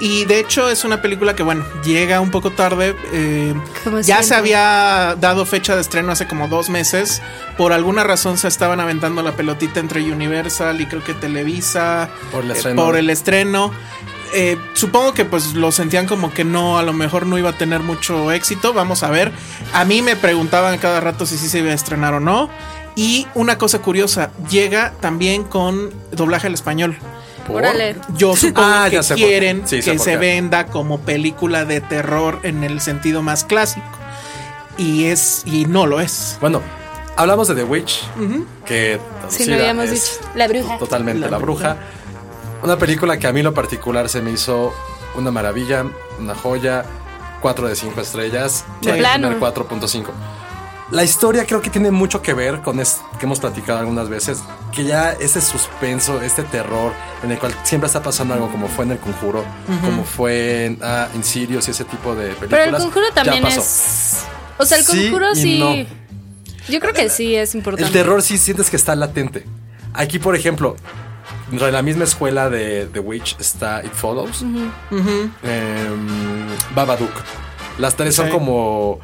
Y 0.00 0.24
de 0.24 0.40
hecho 0.40 0.68
es 0.68 0.84
una 0.84 1.00
película 1.00 1.36
que, 1.36 1.42
bueno, 1.42 1.64
llega 1.84 2.20
un 2.20 2.30
poco 2.30 2.50
tarde. 2.50 2.96
eh, 3.12 3.54
ya 4.02 4.22
se 4.22 4.34
había 4.34 5.16
dado 5.20 5.46
fecha 5.46 5.74
de 5.74 5.80
estreno 5.80 6.12
hace 6.12 6.26
como 6.26 6.48
dos 6.48 6.68
meses. 6.68 7.22
Por 7.56 7.72
alguna 7.72 8.02
razón 8.04 8.36
se 8.36 8.48
estaban 8.48 8.80
aventando 8.80 9.22
la 9.22 9.32
pelotita 9.32 9.80
entre 9.80 10.00
Universal 10.12 10.80
y 10.80 10.86
creo 10.86 11.04
que 11.04 11.14
Televisa. 11.14 12.10
Por 12.32 12.44
el 12.44 12.50
eh, 12.50 12.54
estreno. 12.54 12.84
por 12.84 12.96
el 12.96 13.10
estreno. 13.10 13.72
Eh, 14.36 14.58
supongo 14.72 15.14
que 15.14 15.24
pues 15.24 15.54
lo 15.54 15.70
sentían 15.70 16.06
como 16.06 16.34
que 16.34 16.42
no, 16.42 16.76
a 16.76 16.82
lo 16.82 16.92
mejor 16.92 17.24
no 17.24 17.38
iba 17.38 17.50
a 17.50 17.56
tener 17.56 17.80
mucho 17.80 18.32
éxito. 18.32 18.72
Vamos 18.72 19.04
a 19.04 19.10
ver. 19.10 19.30
A 19.72 19.84
mí 19.84 20.02
me 20.02 20.16
preguntaban 20.16 20.76
cada 20.78 20.98
rato 21.00 21.24
si 21.24 21.38
sí 21.38 21.48
se 21.48 21.60
iba 21.60 21.70
a 21.70 21.74
estrenar 21.74 22.14
o 22.14 22.20
no. 22.20 22.50
Y 22.96 23.26
una 23.34 23.58
cosa 23.58 23.80
curiosa, 23.80 24.30
llega 24.50 24.92
también 25.00 25.44
con 25.44 25.92
doblaje 26.12 26.48
al 26.48 26.54
español. 26.54 26.96
Yo 28.16 28.34
supongo 28.36 28.66
Ah, 28.68 28.88
que 28.90 29.00
quieren 29.14 29.66
Sí, 29.66 29.80
que 29.80 29.98
se 29.98 30.16
venda 30.16 30.66
como 30.66 31.00
película 31.00 31.64
de 31.64 31.80
terror 31.80 32.40
en 32.42 32.64
el 32.64 32.80
sentido 32.80 33.22
más 33.22 33.44
clásico. 33.44 33.86
Y 34.76 35.04
es 35.04 35.42
y 35.44 35.66
no 35.66 35.86
lo 35.86 36.00
es. 36.00 36.36
Bueno, 36.40 36.60
hablamos 37.16 37.46
de 37.48 37.54
The 37.54 37.64
Witch, 37.64 38.02
que 38.66 38.98
Sí, 39.28 39.44
lo 39.46 39.54
habíamos 39.54 39.90
dicho. 39.90 40.12
La 40.34 40.48
bruja. 40.48 40.78
Totalmente, 40.78 41.20
La 41.20 41.30
La, 41.30 41.38
bruja. 41.38 41.76
Una 42.62 42.76
película 42.78 43.18
que 43.18 43.26
a 43.26 43.32
mí 43.32 43.40
en 43.40 43.44
lo 43.44 43.54
particular 43.54 44.08
se 44.08 44.20
me 44.22 44.30
hizo 44.32 44.74
una 45.14 45.30
maravilla, 45.30 45.84
una 46.18 46.34
joya, 46.34 46.84
4 47.40 47.68
de 47.68 47.76
5 47.76 48.00
estrellas, 48.00 48.64
De 48.80 48.94
plano. 48.94 49.38
poner 49.38 49.54
4.5. 49.54 50.06
La 50.90 51.02
historia 51.02 51.46
creo 51.46 51.62
que 51.62 51.70
tiene 51.70 51.90
mucho 51.90 52.20
que 52.20 52.34
ver 52.34 52.60
con 52.60 52.78
es 52.78 53.00
que 53.18 53.24
hemos 53.24 53.40
platicado 53.40 53.78
algunas 53.78 54.08
veces, 54.08 54.42
que 54.70 54.84
ya 54.84 55.12
ese 55.12 55.40
suspenso, 55.40 56.20
este 56.20 56.42
terror 56.42 56.92
en 57.22 57.30
el 57.30 57.38
cual 57.38 57.54
siempre 57.64 57.86
está 57.86 58.02
pasando 58.02 58.34
algo 58.34 58.50
como 58.50 58.68
fue 58.68 58.84
en 58.84 58.92
El 58.92 58.98
Conjuro, 58.98 59.44
como 59.82 60.04
fue 60.04 60.66
en 60.66 60.78
ah, 60.82 61.08
Insidious 61.14 61.68
y 61.68 61.70
ese 61.70 61.84
tipo 61.84 62.14
de 62.14 62.28
películas. 62.34 62.50
Pero 62.50 62.76
el 62.76 62.82
conjuro 62.82 63.06
ya 63.08 63.14
también 63.14 63.42
pasó. 63.42 63.60
es. 63.60 64.24
O 64.58 64.66
sea, 64.66 64.78
el 64.78 64.84
conjuro 64.84 65.34
sí. 65.34 65.58
no. 65.58 65.74
Yo 66.68 66.80
creo 66.80 66.92
que 66.92 67.08
sí 67.08 67.34
es 67.34 67.54
importante. 67.54 67.86
El 67.86 67.92
terror 67.92 68.22
sí 68.22 68.38
sientes 68.38 68.70
que 68.70 68.76
está 68.76 68.94
latente. 68.94 69.44
Aquí, 69.94 70.18
por 70.18 70.36
ejemplo, 70.36 70.76
en 71.50 71.72
la 71.72 71.82
misma 71.82 72.04
escuela 72.04 72.50
de 72.50 72.86
The 72.92 73.00
Witch 73.00 73.36
está 73.38 73.82
It 73.84 73.92
Follows, 73.92 74.42
em, 74.42 74.68
Babadook. 76.74 77.12
Las 77.78 77.96
tres 77.96 78.14
son 78.14 78.30
como 78.30 79.00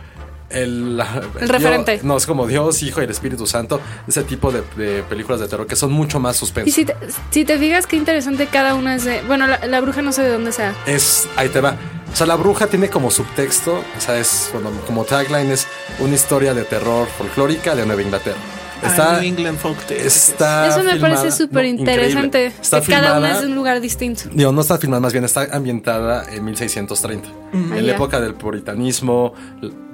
el, 0.50 1.02
El 1.40 1.48
referente. 1.48 1.92
Dios- 1.92 2.04
no, 2.04 2.16
es 2.16 2.26
como 2.26 2.46
Dios, 2.46 2.82
Hijo 2.82 3.00
y 3.00 3.04
el 3.04 3.10
Espíritu 3.10 3.46
Santo. 3.46 3.80
Ese 4.06 4.22
tipo 4.24 4.50
de, 4.52 4.62
de 4.76 5.02
películas 5.04 5.40
de 5.40 5.48
terror 5.48 5.66
que 5.66 5.76
son 5.76 5.92
mucho 5.92 6.20
más 6.20 6.36
suspenso. 6.36 6.68
Y 6.68 6.72
si 6.72 6.84
te, 6.84 6.94
si 7.30 7.44
te 7.44 7.58
fijas, 7.58 7.86
qué 7.86 7.96
interesante 7.96 8.46
cada 8.46 8.74
una 8.74 8.94
es 8.96 9.04
de. 9.04 9.22
Bueno, 9.22 9.46
la, 9.46 9.64
la 9.66 9.80
bruja 9.80 10.02
no 10.02 10.12
sé 10.12 10.22
de 10.22 10.30
dónde 10.32 10.52
sea. 10.52 10.74
Es, 10.86 11.28
ahí 11.36 11.48
te 11.48 11.60
va. 11.60 11.76
O 12.12 12.16
sea, 12.16 12.26
la 12.26 12.34
bruja 12.34 12.66
tiene 12.66 12.90
como 12.90 13.08
subtexto, 13.10 13.74
o 13.96 14.00
sea, 14.00 14.18
es 14.18 14.50
bueno, 14.52 14.70
como 14.84 15.04
tagline 15.04 15.52
es 15.52 15.68
una 16.00 16.14
historia 16.16 16.52
de 16.54 16.64
terror 16.64 17.06
folclórica 17.16 17.76
de 17.76 17.86
Nueva 17.86 18.02
Inglaterra. 18.02 18.36
Ah, 18.82 19.18
New 19.20 19.28
England 19.28 19.58
Folk 19.58 19.78
Tales. 19.86 20.28
Está 20.30 20.68
Eso 20.68 20.82
me 20.82 20.92
filmada- 20.92 21.16
parece 21.16 21.36
súper 21.36 21.64
no, 21.64 21.68
interesante. 21.70 22.46
Está 22.46 22.80
que 22.80 22.92
cada 22.92 23.18
una 23.18 23.28
filmada- 23.28 23.34
es 23.34 23.40
de 23.42 23.46
un 23.48 23.54
lugar 23.54 23.80
distinto. 23.80 24.22
Digo, 24.32 24.52
no 24.52 24.60
está 24.60 24.78
filmada, 24.78 25.00
más 25.00 25.12
bien 25.12 25.24
está 25.24 25.48
ambientada 25.52 26.24
en 26.32 26.44
1630. 26.44 27.28
En 27.52 27.72
Ah, 27.72 27.76
la 27.76 27.82
ya. 27.82 27.94
época 27.94 28.20
del 28.20 28.34
puritanismo, 28.34 29.34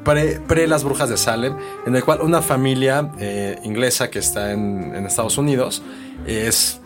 pre, 0.05 0.41
pre 0.47 0.67
las 0.67 0.85
brujas 0.85 1.09
de 1.09 1.17
Salem, 1.17 1.57
en 1.87 1.97
el 1.97 2.05
cual 2.05 2.21
una 2.23 2.43
familia 2.43 3.11
eh, 3.19 3.59
inglesa 3.65 4.11
que 4.11 4.19
está 4.21 4.53
en, 4.53 4.93
en 4.95 5.07
Estados 5.07 5.37
Unidos 5.39 5.83
es. 6.27 6.81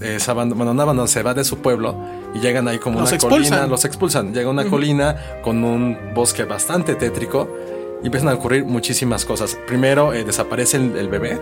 es 0.00 0.26
bueno, 0.26 0.74
no 0.74 0.82
abandona, 0.82 1.06
se 1.08 1.22
va 1.22 1.32
de 1.32 1.44
su 1.44 1.58
pueblo 1.58 1.96
y 2.34 2.40
llegan 2.40 2.68
ahí 2.68 2.78
como 2.78 3.00
Los 3.00 3.10
una 3.10 3.16
expulsan. 3.16 3.50
colina, 3.50 3.66
los 3.66 3.84
expulsan. 3.84 4.34
Llega 4.34 4.48
a 4.48 4.50
una 4.50 4.64
colina 4.66 5.16
con 5.42 5.62
un 5.64 5.96
bosque 6.14 6.44
bastante 6.44 6.96
tétrico 6.96 7.48
y 8.02 8.06
empiezan 8.06 8.28
a 8.28 8.34
ocurrir 8.34 8.64
muchísimas 8.64 9.24
cosas. 9.24 9.56
Primero 9.66 10.12
eh, 10.12 10.24
desaparece 10.24 10.76
el, 10.76 10.96
el 10.96 11.08
bebé, 11.08 11.40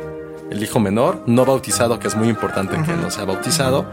el 0.50 0.62
hijo 0.62 0.80
menor, 0.80 1.22
no 1.26 1.44
bautizado, 1.44 1.98
que 1.98 2.08
es 2.08 2.16
muy 2.16 2.28
importante 2.28 2.76
que 2.84 2.92
no 2.92 3.10
sea 3.10 3.24
bautizado. 3.24 3.86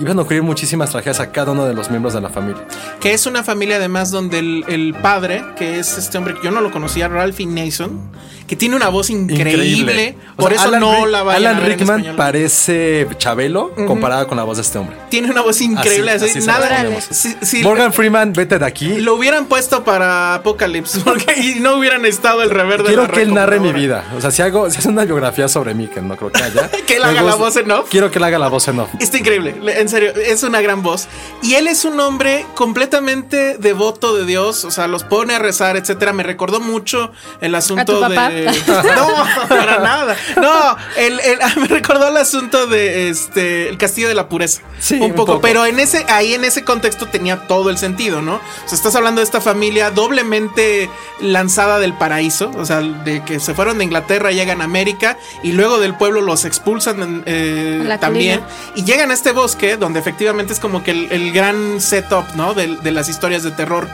Van 0.00 0.18
a 0.18 0.22
ocurrir 0.22 0.42
muchísimas 0.42 0.90
tragedias 0.90 1.20
a 1.20 1.30
cada 1.32 1.52
uno 1.52 1.64
de 1.66 1.74
los 1.74 1.90
miembros 1.90 2.14
de 2.14 2.20
la 2.20 2.28
familia. 2.28 2.62
Que 3.00 3.12
es 3.14 3.26
una 3.26 3.42
familia 3.44 3.76
además 3.76 4.10
donde 4.10 4.38
el, 4.38 4.64
el 4.68 4.94
padre, 4.94 5.44
que 5.56 5.78
es 5.78 5.96
este 5.98 6.18
hombre 6.18 6.34
que 6.34 6.40
yo 6.44 6.50
no 6.50 6.60
lo 6.60 6.70
conocía, 6.70 7.08
Ralphie 7.08 7.46
Nason, 7.46 8.00
que 8.46 8.56
tiene 8.56 8.76
una 8.76 8.88
voz 8.88 9.08
increíble. 9.10 10.16
O 10.36 10.42
por 10.42 10.50
sea, 10.52 10.58
eso 10.60 10.68
Alan 10.68 10.80
no 10.80 10.94
Rick- 11.04 11.10
la 11.10 11.20
Alan 11.20 11.56
a 11.56 11.58
en 11.60 11.66
Rickman 11.66 11.96
español. 12.00 12.16
parece 12.16 13.06
Chabelo 13.18 13.70
comparada 13.86 14.26
con 14.26 14.36
la 14.36 14.42
voz 14.44 14.56
de 14.58 14.62
este 14.62 14.78
hombre. 14.78 14.96
Tiene 15.08 15.30
una 15.30 15.40
voz 15.42 15.60
increíble. 15.60 16.10
Así- 16.10 16.24
así, 16.26 16.38
así 16.38 16.46
nada. 16.46 17.00
si- 17.00 17.36
si 17.40 17.62
Morgan 17.62 17.92
Freeman, 17.92 18.32
vete 18.32 18.58
de 18.58 18.66
aquí. 18.66 18.96
lo 19.00 19.14
hubieran 19.14 19.46
puesto 19.46 19.84
para 19.84 20.34
Apocalypse 20.34 21.00
porque 21.04 21.34
y 21.40 21.60
no 21.60 21.76
hubieran 21.76 22.04
estado 22.04 22.42
el 22.42 22.50
rever 22.50 22.82
de 22.82 22.88
Quiero 22.88 23.08
que 23.10 23.22
él 23.22 23.32
narre 23.34 23.60
mi 23.60 23.72
vida. 23.72 24.04
O 24.16 24.20
sea, 24.20 24.30
si 24.30 24.42
hago, 24.42 24.68
si 24.70 24.78
hace 24.78 24.88
una 24.88 25.04
biografía 25.04 25.48
sobre 25.48 25.74
mí, 25.74 25.86
que 25.86 26.00
no 26.02 26.16
creo 26.16 26.30
que 26.32 26.42
haya. 26.42 26.70
Que 26.86 26.96
él 26.96 27.04
haga 27.04 27.22
la 27.22 27.36
voz 27.36 27.56
en 27.56 27.70
off. 27.70 27.88
Quiero 27.90 28.10
que 28.10 28.18
él 28.18 28.24
haga 28.24 28.38
la 28.38 28.48
voz 28.48 28.66
en 28.68 28.80
off. 28.80 28.90
Está 28.98 29.18
increíble, 29.18 29.54
le- 29.62 29.80
en 29.82 29.88
serio, 29.88 30.12
es 30.14 30.42
una 30.42 30.60
gran 30.62 30.82
voz. 30.82 31.08
Y 31.42 31.54
él 31.54 31.66
es 31.68 31.84
un 31.84 32.00
hombre 32.00 32.46
completamente 32.54 33.56
devoto 33.58 34.16
de 34.16 34.24
Dios, 34.24 34.64
o 34.64 34.70
sea, 34.70 34.86
los 34.88 35.04
pone 35.04 35.34
a 35.34 35.38
rezar, 35.38 35.76
etcétera. 35.76 36.12
Me 36.12 36.22
recordó 36.22 36.60
mucho 36.60 37.12
el 37.40 37.54
asunto 37.54 37.94
tu 37.94 38.00
papá? 38.00 38.30
de. 38.30 38.46
No, 38.96 39.08
para 39.48 39.78
nada. 39.78 40.16
No, 40.40 40.76
el, 40.96 41.20
el- 41.20 41.38
me 41.60 41.66
recordó 41.66 42.08
el 42.08 42.16
asunto 42.16 42.66
de 42.66 43.08
este 43.10 43.68
el 43.68 43.78
castillo 43.78 44.08
de 44.08 44.14
la 44.14 44.28
pureza. 44.28 44.62
Sí, 44.80 44.96
un 44.96 45.02
un 45.10 45.12
poco. 45.14 45.40
Pero 45.40 45.66
en 45.66 45.78
ese, 45.80 46.04
ahí 46.08 46.34
en 46.34 46.44
ese 46.44 46.64
contexto 46.64 47.06
tenía 47.06 47.46
todo 47.46 47.70
el 47.70 47.78
sentido, 47.78 48.22
¿no? 48.22 48.34
O 48.36 48.68
sea, 48.68 48.76
estás 48.76 48.94
hablando 48.96 49.20
de 49.20 49.24
esta 49.24 49.40
familia 49.40 49.90
doblemente 49.90 50.88
lanzada 51.20 51.78
del 51.78 51.92
paraíso, 51.94 52.50
o 52.56 52.64
sea, 52.64 52.80
de 52.80 53.22
que 53.24 53.40
se 53.40 53.54
fueron 53.54 53.78
de 53.78 53.84
Inglaterra, 53.84 54.30
llegan 54.32 54.60
a 54.60 54.64
América 54.64 55.18
y 55.42 55.52
luego 55.52 55.78
del 55.78 55.94
pueblo 55.94 56.20
los 56.20 56.44
expulsan 56.44 57.22
eh, 57.26 57.96
también. 58.00 58.40
colina. 58.40 58.56
Y 58.76 58.84
llegan 58.84 59.10
a 59.10 59.14
este 59.14 59.32
bosque 59.32 59.71
donde 59.76 60.00
efectivamente 60.00 60.52
es 60.52 60.60
como 60.60 60.82
que 60.82 60.90
el, 60.92 61.12
el 61.12 61.32
gran 61.32 61.80
setup, 61.80 62.24
¿no? 62.34 62.54
De, 62.54 62.76
de 62.76 62.90
las 62.90 63.08
historias 63.08 63.42
de 63.42 63.50
terror 63.50 63.88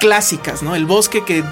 clásicas, 0.00 0.62
¿no? 0.62 0.74
El 0.74 0.86
bosque 0.86 1.24
que 1.24 1.42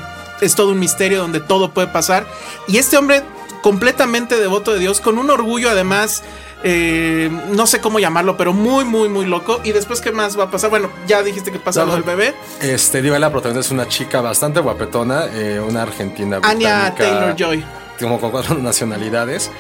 es 0.41 0.55
todo 0.55 0.73
un 0.73 0.79
misterio 0.79 1.21
donde 1.21 1.41
todo 1.41 1.71
puede 1.71 1.89
pasar. 1.89 2.27
Y 2.69 2.79
este 2.79 2.97
hombre 2.97 3.23
completamente 3.63 4.39
devoto 4.39 4.73
de 4.73 4.81
Dios, 4.81 5.01
con 5.01 5.19
un 5.19 5.31
orgullo 5.31 5.71
además, 5.71 6.23
eh, 6.65 7.31
no 7.51 7.67
sé 7.67 7.81
cómo 7.81 7.99
llamarlo, 7.99 8.37
pero 8.37 8.53
muy, 8.53 8.85
muy, 8.85 9.09
muy 9.09 9.25
loco. 9.25 9.61
Y 9.65 9.73
después, 9.73 10.01
¿qué 10.01 10.13
más 10.13 10.39
va 10.39 10.45
a 10.45 10.51
pasar? 10.51 10.71
Bueno, 10.71 10.91
ya 11.07 11.23
dijiste 11.23 11.51
que 11.51 11.59
pasa 11.59 11.85
lo 11.85 11.95
del 11.95 12.03
bebé. 12.03 12.35
Este, 12.61 13.01
digo, 13.01 13.19
la 13.19 13.31
protagonista 13.31 13.67
es 13.67 13.73
una 13.73 13.89
chica 13.89 14.21
bastante 14.21 14.61
guapetona, 14.61 15.27
eh, 15.33 15.61
una 15.61 15.83
argentina. 15.83 16.41
Anya 16.43 16.91
británica, 16.91 16.95
Taylor 16.97 17.37
Joy. 17.37 17.65
Como 18.01 18.21
con 18.21 18.31
cuatro 18.31 18.57
nacionalidades. 18.59 19.51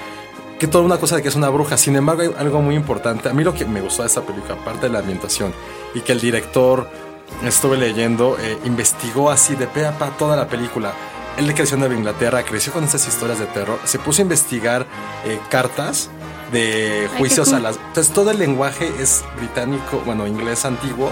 Que 0.62 0.68
toda 0.68 0.84
una 0.84 0.98
cosa 0.98 1.16
de 1.16 1.22
que 1.22 1.28
es 1.28 1.34
una 1.34 1.48
bruja. 1.48 1.76
Sin 1.76 1.96
embargo, 1.96 2.22
hay 2.22 2.32
algo 2.38 2.62
muy 2.62 2.76
importante. 2.76 3.28
A 3.28 3.32
mí 3.32 3.42
lo 3.42 3.52
que 3.52 3.64
me 3.64 3.80
gustó 3.80 4.02
de 4.02 4.06
esta 4.06 4.22
película, 4.22 4.54
aparte 4.54 4.86
de 4.86 4.92
la 4.92 5.00
ambientación, 5.00 5.52
y 5.92 6.02
que 6.02 6.12
el 6.12 6.20
director, 6.20 6.88
estuve 7.42 7.76
leyendo, 7.76 8.36
eh, 8.38 8.56
investigó 8.64 9.32
así 9.32 9.56
de 9.56 9.66
pe 9.66 9.84
a 9.84 9.98
pa 9.98 10.16
toda 10.16 10.36
la 10.36 10.46
película. 10.46 10.92
Él 11.36 11.52
creció 11.52 11.74
en 11.74 11.80
Nueva 11.80 11.96
Inglaterra, 11.96 12.44
creció 12.44 12.72
con 12.72 12.84
estas 12.84 13.08
historias 13.08 13.40
de 13.40 13.46
terror. 13.46 13.80
Se 13.82 13.98
puso 13.98 14.20
a 14.20 14.22
investigar 14.22 14.86
eh, 15.24 15.40
cartas 15.50 16.10
de 16.52 17.08
juicios 17.18 17.48
cool. 17.48 17.56
a 17.56 17.60
las. 17.60 17.78
Entonces, 17.78 18.14
todo 18.14 18.30
el 18.30 18.38
lenguaje 18.38 18.88
es 19.00 19.24
británico, 19.38 20.00
bueno, 20.06 20.28
inglés 20.28 20.64
antiguo. 20.64 21.10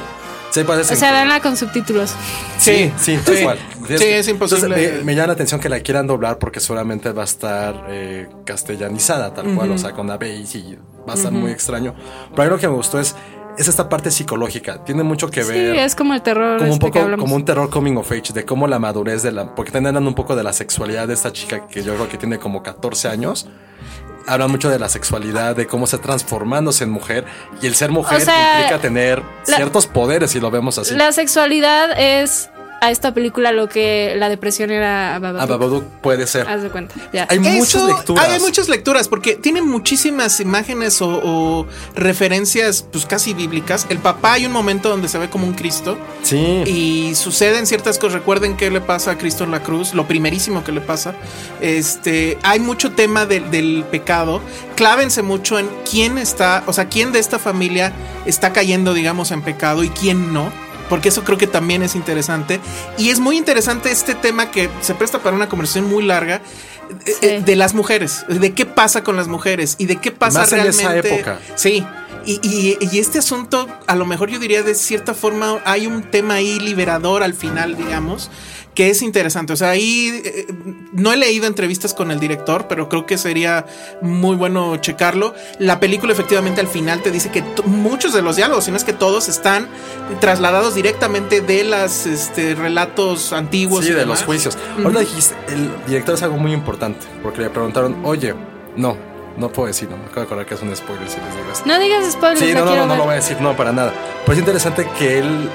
Se 0.50 0.64
parece 0.64 0.94
O 0.94 0.96
sea, 0.96 1.12
veanla 1.12 1.40
con 1.40 1.56
subtítulos. 1.56 2.14
Sí, 2.58 2.92
sí, 2.98 3.18
tal 3.24 3.36
sí. 3.36 3.42
cual. 3.44 3.58
Sí, 3.86 4.04
es 4.04 4.28
imposible. 4.28 4.66
Entonces, 4.66 4.98
me, 4.98 5.04
me 5.04 5.14
llama 5.14 5.28
la 5.28 5.32
atención 5.34 5.60
que 5.60 5.68
la 5.68 5.80
quieran 5.80 6.06
doblar 6.06 6.38
porque 6.38 6.60
seguramente 6.60 7.12
va 7.12 7.22
a 7.22 7.24
estar 7.24 7.86
eh, 7.88 8.28
castellanizada, 8.44 9.32
tal 9.32 9.54
cual, 9.54 9.70
o 9.72 9.78
sea, 9.78 9.92
con 9.92 10.06
la 10.06 10.16
B 10.16 10.34
y 10.36 10.46
sí, 10.46 10.76
va 11.08 11.14
a 11.14 11.16
estar 11.16 11.32
muy 11.32 11.50
extraño. 11.50 11.94
Pero 12.30 12.42
a 12.42 12.44
mí 12.46 12.50
lo 12.50 12.58
que 12.58 12.68
me 12.68 12.74
gustó 12.74 13.00
es, 13.00 13.14
es 13.58 13.68
esta 13.68 13.88
parte 13.88 14.10
psicológica. 14.10 14.84
Tiene 14.84 15.02
mucho 15.02 15.30
que 15.30 15.42
Sí, 15.42 15.50
ver. 15.50 15.76
es 15.76 15.94
como 15.94 16.14
el 16.14 16.22
terror 16.22 16.58
como 16.58 16.68
un 16.70 16.74
este 16.74 16.90
que 16.90 17.00
poco 17.00 17.16
como 17.16 17.36
un 17.36 17.44
terror 17.44 17.70
coming 17.70 17.96
of 17.96 18.10
age 18.10 18.32
de 18.32 18.44
cómo 18.44 18.66
la 18.68 18.78
madurez 18.78 19.22
de 19.22 19.32
la 19.32 19.54
porque 19.54 19.70
te 19.72 19.78
hablan 19.78 20.06
un 20.06 20.14
poco 20.14 20.36
de 20.36 20.42
la 20.44 20.52
sexualidad 20.52 21.08
de 21.08 21.14
esta 21.14 21.32
chica 21.32 21.66
que 21.66 21.82
yo 21.82 21.94
creo 21.94 22.08
que 22.08 22.16
tiene 22.18 22.38
como 22.38 22.62
14 22.62 23.08
años 23.08 23.48
hablan 24.32 24.50
mucho 24.50 24.70
de 24.70 24.78
la 24.78 24.88
sexualidad, 24.88 25.56
de 25.56 25.66
cómo 25.66 25.84
está 25.84 25.98
transformándose 25.98 26.84
en 26.84 26.90
mujer. 26.90 27.24
Y 27.60 27.66
el 27.66 27.74
ser 27.74 27.90
mujer 27.90 28.22
O 28.22 28.24
sea, 28.24 28.60
implica 28.60 28.80
tener 28.80 29.22
la- 29.46 29.56
ciertos 29.56 29.86
poderes, 29.86 30.30
si 30.30 30.40
lo 30.40 30.50
vemos 30.50 30.78
así. 30.78 30.94
La 30.94 31.12
sexualidad 31.12 31.98
es 31.98 32.50
a 32.80 32.90
esta 32.90 33.12
película 33.14 33.52
lo 33.52 33.68
que 33.68 34.14
la 34.16 34.28
depresión 34.28 34.70
era 34.70 35.14
a 35.14 35.18
Babadook. 35.18 35.42
A 35.42 35.46
Babadook 35.46 35.84
puede 36.00 36.26
ser. 36.26 36.48
Haz 36.48 36.62
de 36.62 36.70
cuenta. 36.70 36.94
Ya. 37.12 37.26
Hay 37.28 37.38
muchas 37.38 37.74
Eso, 37.74 37.86
lecturas. 37.88 38.28
Hay 38.28 38.40
muchas 38.40 38.68
lecturas 38.68 39.08
porque 39.08 39.34
tiene 39.36 39.60
muchísimas 39.62 40.40
imágenes 40.40 41.02
o, 41.02 41.20
o 41.22 41.66
referencias 41.94 42.84
pues 42.90 43.06
casi 43.06 43.34
bíblicas. 43.34 43.86
El 43.88 43.98
papá 43.98 44.32
hay 44.34 44.46
un 44.46 44.52
momento 44.52 44.88
donde 44.88 45.08
se 45.08 45.18
ve 45.18 45.28
como 45.28 45.46
un 45.46 45.54
Cristo 45.54 45.98
Sí. 46.22 46.36
y 46.66 47.14
suceden 47.14 47.66
ciertas 47.66 47.98
cosas. 47.98 48.14
Recuerden 48.14 48.56
qué 48.56 48.70
le 48.70 48.80
pasa 48.80 49.12
a 49.12 49.18
Cristo 49.18 49.44
en 49.44 49.50
la 49.50 49.62
cruz, 49.62 49.94
lo 49.94 50.06
primerísimo 50.08 50.64
que 50.64 50.72
le 50.72 50.80
pasa. 50.80 51.14
Este, 51.60 52.38
hay 52.42 52.60
mucho 52.60 52.92
tema 52.92 53.26
de- 53.26 53.40
del 53.40 53.84
pecado. 53.90 54.40
Clávense 54.76 55.22
mucho 55.22 55.58
en 55.58 55.68
quién 55.88 56.18
está, 56.18 56.62
o 56.66 56.72
sea, 56.72 56.88
quién 56.88 57.12
de 57.12 57.18
esta 57.18 57.38
familia 57.38 57.92
está 58.26 58.52
cayendo, 58.52 58.94
digamos, 58.94 59.30
en 59.30 59.42
pecado 59.42 59.84
y 59.84 59.88
quién 59.90 60.32
no. 60.32 60.50
Porque 60.90 61.08
eso 61.08 61.24
creo 61.24 61.38
que 61.38 61.46
también 61.46 61.82
es 61.82 61.94
interesante. 61.94 62.60
Y 62.98 63.08
es 63.08 63.18
muy 63.20 63.38
interesante 63.38 63.90
este 63.90 64.14
tema 64.14 64.50
que 64.50 64.68
se 64.82 64.94
presta 64.94 65.20
para 65.20 65.34
una 65.34 65.48
conversación 65.48 65.86
muy 65.88 66.04
larga 66.04 66.42
eh, 67.06 67.12
Sí. 67.20 67.26
eh, 67.26 67.42
de 67.42 67.56
las 67.56 67.72
mujeres, 67.72 68.24
de 68.28 68.52
qué 68.52 68.66
pasa 68.66 69.02
con 69.04 69.16
las 69.16 69.28
mujeres 69.28 69.76
y 69.78 69.86
de 69.86 69.96
qué 69.96 70.10
pasa 70.10 70.40
Más 70.40 70.52
en 70.52 70.58
realmente. 70.64 70.82
esa 70.82 70.96
época. 71.14 71.38
Sí. 71.54 71.86
Y, 72.26 72.38
y- 72.42 72.76
y 72.92 72.98
este 72.98 73.18
asunto, 73.20 73.66
a 73.86 73.94
lo 73.96 74.04
mejor 74.04 74.28
yo 74.28 74.38
diría 74.38 74.62
de 74.62 74.74
cierta 74.74 75.14
forma, 75.14 75.60
hay 75.64 75.86
un 75.86 76.02
tema 76.02 76.34
ahí 76.34 76.58
liberador 76.60 77.22
al 77.22 77.32
final, 77.32 77.76
digamos, 77.78 78.30
que 78.80 78.88
es 78.88 79.02
interesante. 79.02 79.52
O 79.52 79.56
sea, 79.56 79.68
ahí 79.68 80.22
eh, 80.24 80.46
no 80.94 81.12
he 81.12 81.18
leído 81.18 81.46
entrevistas 81.46 81.92
con 81.92 82.10
el 82.10 82.18
director, 82.18 82.66
pero 82.66 82.88
creo 82.88 83.04
que 83.04 83.18
sería 83.18 83.66
muy 84.00 84.36
bueno 84.36 84.74
checarlo. 84.78 85.34
La 85.58 85.80
película 85.80 86.14
efectivamente 86.14 86.62
al 86.62 86.66
final 86.66 87.02
te 87.02 87.10
dice 87.10 87.30
que 87.30 87.44
muchos 87.66 88.14
de 88.14 88.22
los 88.22 88.36
diálogos, 88.36 88.64
si 88.64 88.70
no 88.70 88.78
es 88.78 88.84
que 88.84 88.94
todos, 88.94 89.28
están 89.28 89.68
trasladados 90.22 90.74
directamente 90.74 91.42
de 91.42 91.64
los 91.64 92.06
relatos 92.56 93.34
antiguos. 93.34 93.84
Sí, 93.84 93.90
y 93.90 93.92
de 93.92 94.00
demás. 94.00 94.20
los 94.20 94.24
juicios. 94.26 94.56
Ahora 94.82 95.00
dijiste, 95.00 95.34
el 95.48 95.70
director 95.86 96.14
es 96.14 96.22
algo 96.22 96.38
muy 96.38 96.54
importante, 96.54 97.06
porque 97.22 97.42
le 97.42 97.50
preguntaron, 97.50 97.98
oye, 98.02 98.34
no, 98.76 98.96
no 99.36 99.52
puedo 99.52 99.66
decir, 99.66 99.90
no, 99.90 99.98
me 99.98 100.04
acabo 100.04 100.20
de 100.20 100.22
acordar 100.22 100.46
que 100.46 100.54
es 100.54 100.62
un 100.62 100.74
spoiler 100.74 101.06
si 101.06 101.20
les 101.20 101.36
digo 101.36 101.52
esto. 101.52 101.66
No 101.66 101.78
digas 101.78 102.10
spoilers. 102.10 102.40
Sí, 102.40 102.54
no, 102.54 102.64
no, 102.64 102.74
no, 102.76 102.86
no 102.86 102.96
lo 102.96 103.04
voy 103.04 103.12
a 103.12 103.16
decir, 103.16 103.38
no, 103.42 103.54
para 103.54 103.72
nada. 103.72 103.92
Pero 104.24 104.32
es 104.32 104.38
interesante 104.38 104.88
que 104.98 105.18
él 105.18 105.50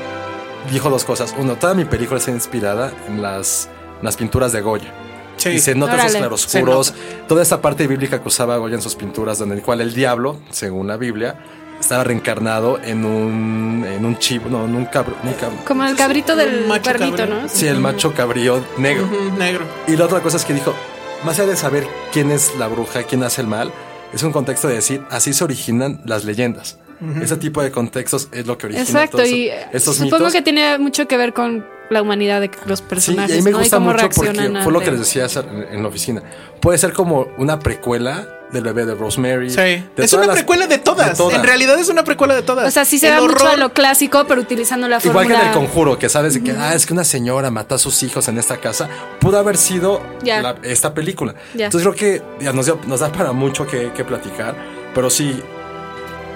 dijo 0.72 0.90
dos 0.90 1.04
cosas. 1.04 1.34
Uno, 1.38 1.56
toda 1.56 1.74
mi 1.74 1.86
película 1.86 2.20
está 2.20 2.32
inspirada 2.32 2.92
en 3.08 3.22
las, 3.22 3.70
en 4.00 4.06
las 4.06 4.18
pinturas 4.18 4.52
de 4.52 4.62
Goya. 4.62 4.94
Sí. 5.38 5.50
Y 5.50 5.60
se 5.60 5.76
nota 5.76 5.96
esos 5.98 6.16
claroscuros, 6.18 6.94
toda 7.28 7.42
esta 7.42 7.62
parte 7.62 7.88
bíblica 7.88 8.22
que 8.22 8.28
usaba 8.28 8.58
Goya 8.58 8.76
en 8.76 8.82
sus 8.82 8.96
pinturas, 8.96 9.38
donde 9.38 9.56
el 9.56 9.62
cual 9.62 9.82
el 9.82 9.94
diablo, 9.94 10.40
según 10.50 10.88
la 10.88 10.98
Biblia, 10.98 11.36
estaba 11.80 12.04
reencarnado 12.04 12.80
en 12.82 13.06
un, 13.06 13.86
en 13.86 14.06
un 14.06 14.18
chivo, 14.18 14.50
no, 14.50 14.66
en 14.66 14.76
un 14.76 14.86
cabro. 14.86 15.16
un 15.24 15.34
cabro. 15.34 15.58
Como 15.66 15.84
el 15.84 15.96
cabrito 15.96 16.36
del 16.36 16.66
macho 16.68 16.92
cuernito, 16.92 17.18
cabrío. 17.18 17.42
¿no? 17.42 17.50
Sí, 17.50 17.68
el 17.68 17.80
macho 17.80 18.14
cabrío 18.14 18.64
negro. 18.78 19.08
Negro. 19.38 19.66
Y 19.88 19.98
la 19.98 20.06
otra 20.06 20.22
cosa 20.22 20.38
es 20.38 20.46
que 20.46 20.54
dijo, 20.54 20.74
más 21.24 21.38
allá 21.40 21.50
de 21.50 21.58
saber 21.58 21.86
quién 22.14 22.32
es 22.32 22.56
la 22.58 22.68
bruja, 22.68 23.04
quién 23.04 23.24
hace 23.24 23.42
el 23.42 23.48
mal, 23.48 23.72
es 24.14 24.24
un 24.24 24.32
contexto 24.32 24.68
de 24.68 24.76
decir, 24.76 25.04
así 25.10 25.34
se 25.34 25.44
originan 25.44 26.02
las 26.06 26.24
leyendas. 26.24 26.78
Ese 27.22 27.36
tipo 27.38 27.62
de 27.62 27.72
contextos 27.72 28.30
es 28.32 28.46
lo 28.48 28.58
que 28.58 28.68
origina 28.68 28.84
Exacto, 28.86 29.18
todos 29.18 29.30
y 29.30 29.50
estos 29.74 29.96
supongo 29.98 30.18
mitos. 30.18 30.34
que 30.34 30.42
tiene 30.42 30.78
mucho 30.78 31.08
que 31.08 31.18
ver 31.18 31.34
con 31.34 31.66
la 31.90 32.02
humanidad 32.02 32.42
de 32.42 32.50
los 32.66 32.80
Sí, 32.80 32.86
y 32.86 32.90
personajes, 32.90 33.34
a 33.34 33.36
mí 33.38 33.42
me 33.44 33.52
¿no? 33.52 33.60
gusta 33.60 33.76
y 33.76 33.80
cómo 33.80 33.92
mucho 33.92 34.10
porque 34.10 34.32
reaccionan 34.32 34.64
fue 34.64 34.74
lo 34.74 34.80
que 34.80 34.92
les 34.92 35.00
decía 35.02 35.26
hacer 35.26 35.46
en 35.46 35.76
en 35.76 35.84
la 35.84 35.90
oficina. 35.90 36.24
Puede 36.62 36.78
ser 36.78 36.94
como 36.94 37.28
una 37.38 37.60
precuela 37.60 38.28
del 38.52 38.64
bebé 38.64 38.86
de 38.86 38.96
Rosemary. 38.96 39.50
Sí. 39.50 39.56
de 39.58 39.76
Es 39.98 40.10
todas 40.12 40.14
una 40.14 40.28
las- 40.28 40.36
precuela 40.38 40.68
de 40.68 40.78
todas. 40.78 41.20
En 41.20 41.44
realidad 41.44 41.78
es 41.78 41.90
una 41.90 42.04
precuela 42.04 42.34
de 42.34 42.42
todas. 42.44 42.68
O 42.68 42.72
sea, 42.72 42.86
sí 42.86 42.98
se 42.98 43.10
va 43.12 43.20
mucho 43.22 43.46
a 43.48 43.58
lo 43.58 43.74
clásico, 43.74 44.26
pero 44.28 44.40
utilizando 44.42 44.88
la 44.88 44.98
Igual 45.04 45.28
que 45.28 45.34
fórmula. 45.34 45.42
en 45.42 45.48
el 45.48 45.54
conjuro, 45.54 46.00
que 46.00 46.08
sabes 46.10 46.36
de 46.36 46.44
que, 46.44 46.52
ah, 46.52 46.74
es 46.74 46.86
que 46.86 46.94
una 46.94 47.04
señora 47.04 47.52
mató 47.52 47.76
a 47.76 47.78
sus 47.78 48.02
hijos 48.04 48.28
en 48.30 48.38
esta 48.38 48.58
casa, 48.58 48.88
pudo 49.20 49.38
haber 49.38 49.58
sido 49.58 50.02
Ya. 50.24 50.42
la- 50.42 50.56
esta 50.64 50.94
película. 50.94 51.36
Ya. 51.54 51.66
Entonces 51.66 51.88
creo 51.88 51.96
que 52.40 52.44
ya, 52.44 52.54
nos, 52.54 52.66
dio- 52.66 52.80
nos 52.88 53.02
da 53.02 53.12
para 53.12 53.32
mucho 53.34 53.68
que, 53.68 53.92
que 53.94 54.06
platicar, 54.06 54.56
pero 54.94 55.10
sí, 55.10 55.40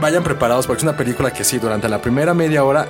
vayan 0.02 0.24
preparados 0.24 0.68
porque 0.68 0.80
es 0.80 0.84
una 0.84 0.98
película 0.98 1.32
que 1.32 1.44
sí, 1.44 1.60
durante 1.60 1.88
la 1.90 2.02
primera 2.02 2.34
media 2.34 2.64
hora 2.64 2.88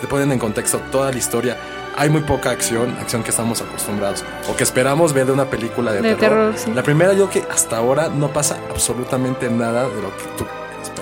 te 0.00 0.06
ponen 0.06 0.32
en 0.32 0.38
contexto 0.38 0.80
toda 0.90 1.10
la 1.10 1.18
historia. 1.18 1.56
Hay 1.96 2.10
muy 2.10 2.20
poca 2.22 2.50
acción, 2.50 2.94
acción 3.00 3.22
que 3.22 3.30
estamos 3.30 3.62
acostumbrados 3.62 4.22
o 4.50 4.56
que 4.56 4.64
esperamos 4.64 5.14
ver 5.14 5.26
de 5.26 5.32
una 5.32 5.46
película 5.46 5.92
de, 5.92 6.02
De 6.02 6.14
terror. 6.14 6.52
terror, 6.52 6.58
sí. 6.58 6.72
La 6.74 6.82
primera 6.82 7.14
yo 7.14 7.30
que 7.30 7.42
hasta 7.50 7.78
ahora 7.78 8.08
no 8.08 8.28
pasa 8.28 8.58
absolutamente 8.70 9.48
nada 9.50 9.88
de 9.88 10.02
lo 10.02 10.14
que 10.16 10.24
tú 10.36 10.44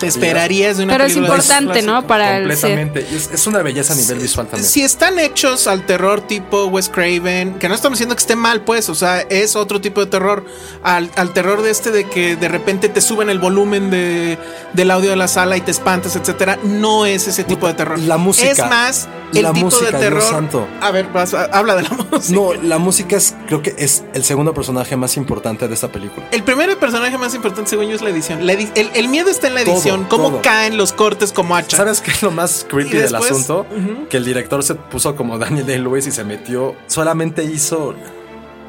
Te 0.05 0.19
esperarías 0.19 0.77
de 0.77 0.85
una 0.85 0.95
Pero 0.95 1.05
es 1.05 1.15
de 1.15 1.21
importante, 1.21 1.83
¿no? 1.83 2.07
Para 2.07 2.37
el 2.39 2.49
Completamente. 2.49 3.07
Y 3.11 3.15
es, 3.17 3.31
es 3.33 3.47
una 3.47 3.63
belleza 3.63 3.93
a 3.93 3.97
nivel 3.97 4.19
visual 4.19 4.47
también. 4.47 4.69
Si 4.69 4.83
están 4.83 5.19
hechos 5.19 5.67
al 5.67 5.87
terror 5.87 6.21
tipo 6.23 6.67
Wes 6.67 6.89
Craven, 6.89 7.55
que 7.59 7.69
no 7.69 7.75
estamos 7.75 7.99
diciendo 7.99 8.15
que 8.15 8.21
esté 8.21 8.37
mal, 8.37 8.63
pues, 8.63 8.89
o 8.89 8.95
sea, 8.95 9.21
es 9.21 9.57
otro 9.57 9.81
tipo 9.81 10.01
de 10.01 10.07
terror. 10.07 10.45
Al, 10.83 11.11
al 11.17 11.33
terror 11.33 11.63
de 11.63 11.71
este 11.71 11.91
de 11.91 12.09
que 12.09 12.37
de 12.37 12.49
repente 12.49 12.89
te 12.89 13.01
suben 13.01 13.31
el 13.31 13.39
volumen 13.39 13.91
de, 13.91 14.39
del 14.73 14.91
audio 14.91 15.11
de 15.11 15.17
la 15.17 15.29
sala 15.29 15.57
y 15.57 15.61
te 15.61 15.71
espantas, 15.71 16.17
etcétera. 16.17 16.59
No 16.63 17.07
es 17.07 17.27
ese 17.29 17.45
tipo 17.45 17.67
de 17.67 17.75
terror. 17.75 17.99
La 17.99 18.17
música. 18.17 18.51
Es 18.51 18.59
más 18.59 19.09
el 19.35 19.43
La 19.43 19.53
tipo 19.53 19.67
música, 19.67 19.85
de 19.87 19.91
Dios 19.91 20.01
terror. 20.01 20.23
santo. 20.23 20.69
A 20.81 20.91
ver, 20.91 21.07
vas 21.13 21.35
habla 21.35 21.75
de 21.77 21.83
la 21.83 21.91
música. 21.91 22.35
No, 22.35 22.53
la 22.55 22.79
música 22.79 23.17
es, 23.17 23.35
creo 23.47 23.63
que 23.63 23.75
es 23.79 24.05
el 24.15 24.25
segundo 24.25 24.55
personaje 24.55 24.97
más 24.97 25.17
importante 25.17 25.67
de 25.67 25.75
esta 25.75 25.89
película. 25.89 26.27
El 26.31 26.43
primer 26.45 26.77
personaje 26.79 27.19
más 27.19 27.35
importante, 27.35 27.71
según 27.71 27.87
yo, 27.89 27.97
es 27.97 28.03
la 28.03 28.11
edición. 28.11 28.47
La 28.47 28.53
edi- 28.55 28.71
el, 28.75 28.91
el 28.95 29.09
miedo 29.09 29.31
está 29.31 29.49
en 29.49 29.55
la 29.55 29.65
Todo, 29.65 29.75
cómo 30.03 30.31
todo. 30.31 30.43
caen 30.43 30.77
los 30.77 30.93
cortes 30.93 31.33
como 31.33 31.55
hacha. 31.55 31.77
¿Sabes 31.77 32.01
qué 32.01 32.11
es 32.11 32.23
lo 32.23 32.33
más 32.33 32.67
creepy 32.69 32.97
del 32.97 33.15
asunto? 33.15 33.65
Que 34.11 34.17
el 34.17 34.25
director 34.25 34.65
se 34.65 34.75
puso 34.75 35.15
como 35.15 35.39
Daniel 35.39 35.65
Day-Lewis 35.65 36.09
y 36.09 36.11
se 36.11 36.25
metió, 36.25 36.75
solamente 36.89 37.45
hizo 37.45 37.95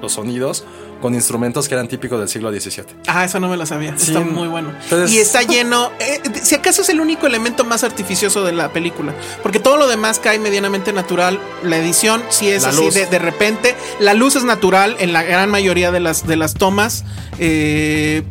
los 0.02 0.12
sonidos 0.14 0.64
con 1.02 1.14
instrumentos 1.14 1.68
que 1.68 1.74
eran 1.76 1.88
típicos 1.88 2.18
del 2.20 2.30
siglo 2.30 2.52
XVII. 2.52 2.86
Ah, 3.08 3.26
eso 3.26 3.40
no 3.40 3.48
me 3.50 3.58
lo 3.58 3.66
sabía. 3.66 3.94
Sí. 3.98 4.08
Está 4.12 4.22
muy 4.22 4.48
bueno. 4.48 4.72
Entonces- 4.84 5.12
y 5.12 5.20
está 5.20 5.42
lleno. 5.44 5.92
eh, 6.00 6.22
si 6.42 6.56
acaso 6.56 6.82
es 6.82 6.90
el 6.90 7.00
único 7.02 7.28
elemento 7.28 7.64
más 7.66 7.84
artificioso 7.84 8.44
de 8.44 8.54
la 8.54 8.72
película. 8.72 9.14
Porque 9.44 9.60
todo 9.60 9.78
lo 9.78 9.88
demás 9.88 10.20
cae 10.20 10.40
medianamente 10.40 10.94
natural. 10.94 11.40
La 11.64 11.78
edición 11.78 12.24
sí 12.30 12.48
es 12.50 12.64
La 12.64 12.70
así 12.70 12.90
de 12.92 13.20
repente. 13.20 13.76
La 14.00 14.14
luz 14.14 14.36
es 14.36 14.46
natural 14.46 14.96
en 15.00 15.12
la 15.14 15.22
gran 15.24 15.50
mayoría 15.52 15.92
de 15.92 16.00
las, 16.00 16.26
de 16.26 16.38
las 16.38 16.54
tomas. 16.56 17.04
Eh, 17.40 18.24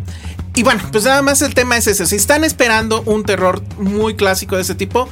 y 0.54 0.62
bueno, 0.62 0.80
pues 0.92 1.04
nada 1.04 1.20
más 1.22 1.42
el 1.42 1.54
tema 1.54 1.76
es 1.76 1.86
ese. 1.86 2.06
Si 2.06 2.16
están 2.16 2.44
esperando 2.44 3.02
un 3.06 3.24
terror 3.24 3.62
muy 3.78 4.14
clásico 4.14 4.56
de 4.56 4.62
ese 4.62 4.74
tipo, 4.74 5.08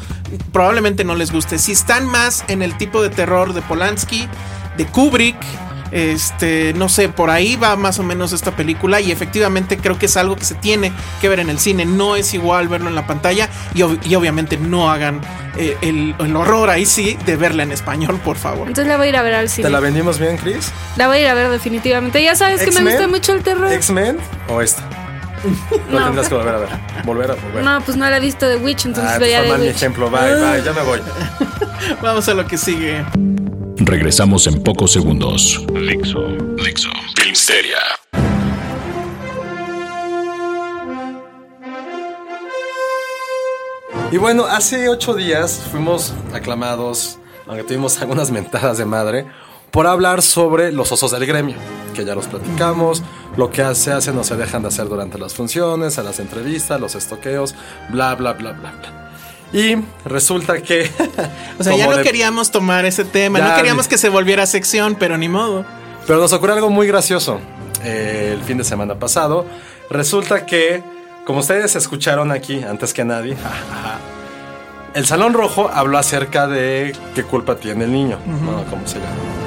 probablemente 0.53 1.05
no 1.05 1.15
les 1.15 1.33
guste. 1.33 1.59
Si 1.59 1.73
están 1.73 2.07
más 2.07 2.45
en 2.49 2.63
el 2.63 2.77
tipo 2.79 3.03
de 3.03 3.11
terror 3.11 3.53
de 3.53 3.63
Polanski, 3.63 4.29
de 4.77 4.87
Kubrick, 4.87 5.37
este, 5.91 6.73
no 6.75 6.89
sé, 6.89 7.11
por 7.11 7.29
ahí 7.29 7.57
va 7.57 7.77
más 7.77 7.99
o 7.99 8.03
menos 8.03 8.33
esta 8.33 8.57
película 8.57 9.01
y 9.01 9.13
efectivamente 9.13 9.77
creo 9.77 9.99
que 9.99 10.07
es 10.07 10.17
algo 10.17 10.37
que 10.37 10.45
se 10.47 10.55
tiene 10.55 10.91
que 11.21 11.29
ver 11.29 11.39
en 11.41 11.51
el 11.51 11.59
cine. 11.59 11.85
No 11.85 12.17
es 12.17 12.33
igual 12.33 12.69
verlo 12.69 12.89
en 12.89 12.95
la 12.95 13.07
pantalla 13.07 13.49
y, 13.75 13.81
ob- 13.81 13.99
y 14.07 14.15
obviamente 14.15 14.57
no 14.57 14.91
hagan 14.91 15.21
eh, 15.59 15.77
el, 15.83 16.15
el 16.19 16.35
horror 16.37 16.71
ahí 16.71 16.87
sí 16.87 17.19
de 17.27 17.37
verla 17.37 17.63
en 17.65 17.73
español, 17.73 18.19
por 18.25 18.39
favor. 18.39 18.69
Entonces 18.69 18.87
la 18.89 18.97
voy 18.97 19.07
a 19.07 19.11
ir 19.11 19.17
a 19.19 19.23
ver 19.23 19.35
al 19.35 19.51
cine. 19.51 19.67
¿Te 19.67 19.71
la 19.71 19.81
vendimos 19.81 20.19
bien, 20.19 20.39
Chris? 20.39 20.71
La 20.97 21.09
voy 21.09 21.19
a 21.19 21.21
ir 21.21 21.27
a 21.29 21.35
ver 21.35 21.51
definitivamente. 21.51 22.23
Ya 22.23 22.37
sabes 22.37 22.63
que 22.63 22.71
me 22.71 22.91
gusta 22.91 23.07
mucho 23.09 23.35
el 23.35 23.43
terror. 23.43 23.71
¿X-Men 23.71 24.17
o 24.49 24.63
esta? 24.63 24.83
No, 25.91 25.99
No. 26.01 26.07
tendrás 26.07 26.29
que 26.29 26.35
volver 26.35 26.55
a 26.55 26.59
ver. 26.59 26.69
Volver 27.05 27.31
a 27.31 27.35
volver. 27.35 27.65
No, 27.65 27.81
pues 27.81 27.97
no 27.97 28.09
la 28.09 28.17
he 28.17 28.21
visto 28.21 28.47
de 28.47 28.57
Witch, 28.57 28.87
entonces 28.87 29.05
Ah, 29.15 29.19
pues 29.19 29.21
vería 29.21 29.39
fue 29.39 29.45
de 29.47 29.53
mal 29.53 29.61
mi 29.61 29.67
Witch. 29.67 29.77
ejemplo. 29.77 30.11
Bye, 30.11 30.35
bye. 30.35 30.63
Ya 30.65 30.73
me 30.73 30.83
voy. 30.83 31.01
Vamos 32.03 32.29
a 32.29 32.35
lo 32.35 32.47
que 32.47 32.57
sigue. 32.59 33.05
Regresamos 33.79 34.47
en 34.47 34.63
pocos 34.63 34.93
segundos. 34.93 35.65
Dixo. 35.73 36.21
Dixo. 36.65 36.89
Filmsteria. 37.17 37.79
Y 44.11 44.19
bueno, 44.19 44.45
hace 44.47 44.89
ocho 44.89 45.15
días 45.15 45.63
fuimos 45.71 46.13
aclamados, 46.35 47.19
aunque 47.47 47.65
tuvimos 47.65 48.01
algunas 48.01 48.31
mentadas 48.31 48.79
de 48.79 48.85
madre, 48.85 49.27
por 49.73 49.87
hablar 49.87 50.23
sobre 50.23 50.71
los 50.71 50.93
osos 50.93 51.11
del 51.11 51.27
gremio, 51.27 51.57
que 51.95 52.05
ya 52.05 52.15
los 52.15 52.27
platicamos, 52.27 53.03
lo 53.37 53.51
que 53.51 53.75
se 53.75 53.91
hace 53.91 54.13
no 54.13 54.23
se 54.23 54.37
dejan 54.37 54.63
de 54.63 54.69
hacer 54.69 54.87
durante 54.89 55.19
las 55.19 55.35
funciones, 55.35 55.99
a 55.99 56.03
las 56.03 56.21
entrevistas, 56.21 56.79
los 56.81 56.95
estoqueos, 56.95 57.55
bla, 57.89 58.15
bla, 58.15 58.35
bla, 58.35 58.53
bla, 58.53 58.71
bla. 58.73 59.11
Y 59.53 59.77
resulta 60.05 60.63
que... 60.63 60.91
O 61.59 61.65
sea, 61.65 61.77
ya 61.77 61.87
no 61.87 61.97
de- 61.97 62.03
queríamos 62.03 62.51
tomar 62.51 62.85
ese 62.87 63.05
tema, 63.05 63.39
Ya, 63.39 63.49
no 63.51 63.57
queríamos 63.57 63.89
que 63.89 63.97
se 63.99 64.09
volviera 64.09 64.47
sección, 64.47 64.97
pero 64.99 65.17
ni 65.19 65.29
modo. 65.29 65.65
Pero 66.07 66.19
nos 66.19 66.33
ocurrió 66.33 66.55
algo 66.57 66.71
muy 66.71 66.87
gracioso 66.87 67.41
eh, 67.85 68.33
el 68.37 68.43
fin 68.45 68.59
de 68.59 68.65
semana 68.65 68.97
pasado. 68.97 69.47
Resulta 69.91 70.45
que, 70.47 70.83
como 71.25 71.41
ustedes 71.41 71.77
escucharon 71.77 72.31
aquí 72.33 72.63
antes 72.63 72.93
que 72.93 73.05
nadie, 73.05 73.37
el 74.95 75.07
Salón 75.07 75.33
Rojo 75.35 75.71
habló 75.73 75.97
acerca 75.99 76.47
de 76.47 76.95
qué 77.15 77.23
culpa 77.23 77.57
tiene 77.57 77.85
el 77.85 77.93
niño, 77.93 78.19
¿no? 78.27 78.65
¿Cómo 78.71 78.87
se 78.87 78.99
llama? 78.99 79.42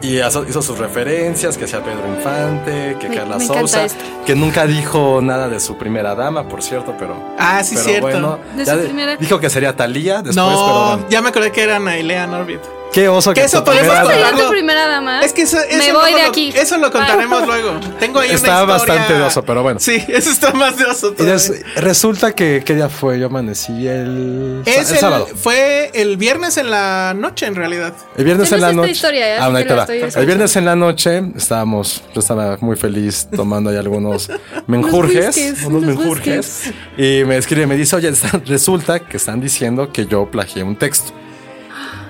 Y 0.00 0.18
hizo, 0.20 0.44
hizo 0.48 0.62
sus 0.62 0.78
referencias, 0.78 1.58
que 1.58 1.66
sea 1.66 1.82
Pedro 1.82 2.06
Infante, 2.16 2.96
que 3.00 3.08
Me- 3.08 3.16
Carla 3.16 3.38
me 3.38 3.44
Sousa, 3.46 3.84
esto. 3.84 3.98
que 4.24 4.34
nunca 4.34 4.66
dijo 4.66 5.20
nada 5.22 5.48
de 5.48 5.58
su 5.60 5.76
primera 5.76 6.14
dama, 6.14 6.48
por 6.48 6.62
cierto, 6.62 6.94
pero... 6.98 7.16
Ah, 7.38 7.62
sí, 7.64 7.74
pero 7.74 7.84
cierto. 7.88 8.06
Bueno, 8.08 8.38
De 8.56 8.64
ya 8.64 8.72
su 8.74 8.78
de- 8.78 8.84
primera- 8.84 9.16
Dijo 9.16 9.40
que 9.40 9.50
sería 9.50 9.74
Talía 9.74 10.16
después, 10.22 10.36
no, 10.36 10.48
pero 10.48 10.86
bueno. 10.96 11.06
ya 11.10 11.22
me 11.22 11.28
acordé 11.30 11.50
que 11.52 11.62
era 11.62 11.78
Nailea 11.78 12.26
Norbit. 12.26 12.60
Qué 12.92 13.06
oso 13.08 13.34
Que 13.34 13.44
eso 13.44 13.62
podemos 13.64 13.82
primera 13.86 14.00
¿Cómo 14.00 14.08
dama- 14.08 14.10
sería 14.10 14.26
hablarlo. 14.28 14.46
tu 14.46 14.50
primera 14.50 14.86
dama? 14.88 15.20
Es 15.22 15.32
que 15.32 15.42
eso, 15.42 15.58
eso 15.60 15.78
Me 15.78 15.92
voy 15.92 16.14
de 16.14 16.22
lo- 16.22 16.28
aquí. 16.28 16.52
Eso 16.56 16.78
lo 16.78 16.90
contaremos 16.90 17.42
Ah. 17.42 17.46
luego. 17.46 17.80
Tengo 18.00 18.18
ahí 18.20 18.30
Está 18.30 18.64
una 18.64 18.74
historia- 18.74 18.94
bastante 18.94 19.12
de 19.14 19.22
oso, 19.22 19.44
pero 19.44 19.62
bueno. 19.62 19.78
Sí, 19.78 20.02
eso 20.08 20.30
está 20.30 20.52
más 20.52 20.76
de 20.78 20.84
oso 20.86 21.10
Y 21.10 21.14
todavía. 21.14 21.34
des- 21.34 21.62
resulta 21.76 22.32
que, 22.34 22.62
¿qué 22.64 22.74
día 22.74 22.88
fue? 22.88 23.18
Yo 23.20 23.26
amanecí 23.26 23.86
el, 23.86 24.62
Es 24.64 24.88
el 24.88 24.94
el- 24.94 25.00
sábado. 25.00 25.28
Fue 25.36 25.90
el 25.94 26.16
viernes 26.16 26.56
en 26.56 26.70
la 26.70 27.14
noche, 27.14 27.46
en 27.46 27.54
realidad. 27.56 27.92
El 28.16 28.24
viernes 28.24 28.50
en 28.52 28.60
la 28.62 28.72
noche. 28.72 28.90
historia, 28.92 29.34
¿eh? 29.36 29.38
Ah, 29.40 29.48
va. 29.50 29.60
estoy 29.60 30.02
El 30.20 30.26
viernes 30.26 30.56
en 30.56 30.64
la 30.64 30.74
noche 30.74 31.22
estábamos, 31.36 32.02
yo 32.14 32.20
estaba 32.20 32.56
muy 32.60 32.76
feliz 32.76 33.28
tomando 33.34 33.70
ahí 33.70 33.76
algunos 33.76 34.30
menjurjes, 34.66 35.36
whiskies, 35.36 35.62
unos 35.64 35.82
menjurjes. 35.82 36.62
Y 36.96 37.22
me 37.24 37.36
escribe, 37.36 37.66
me 37.66 37.76
dice, 37.76 37.96
oye, 37.96 38.08
está- 38.08 38.40
resulta 38.46 38.98
que 39.00 39.18
están 39.18 39.40
diciendo 39.40 39.92
que 39.92 40.06
yo 40.06 40.30
plagié 40.30 40.62
un 40.62 40.74
texto. 40.76 41.12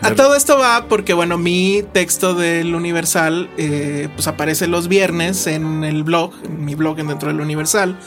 A 0.02 0.14
todo 0.14 0.37
esto 0.37 0.58
va 0.58 0.87
porque, 0.88 1.12
bueno, 1.12 1.38
mi 1.38 1.84
texto 1.92 2.34
del 2.34 2.74
Universal 2.74 3.50
eh, 3.56 4.08
pues 4.14 4.28
aparece 4.28 4.68
los 4.68 4.88
viernes 4.88 5.46
en 5.46 5.84
el 5.84 6.04
blog, 6.04 6.32
en 6.44 6.64
mi 6.64 6.74
blog 6.74 7.00
en 7.00 7.08
dentro 7.08 7.28
del 7.28 7.40
Universal. 7.40 7.98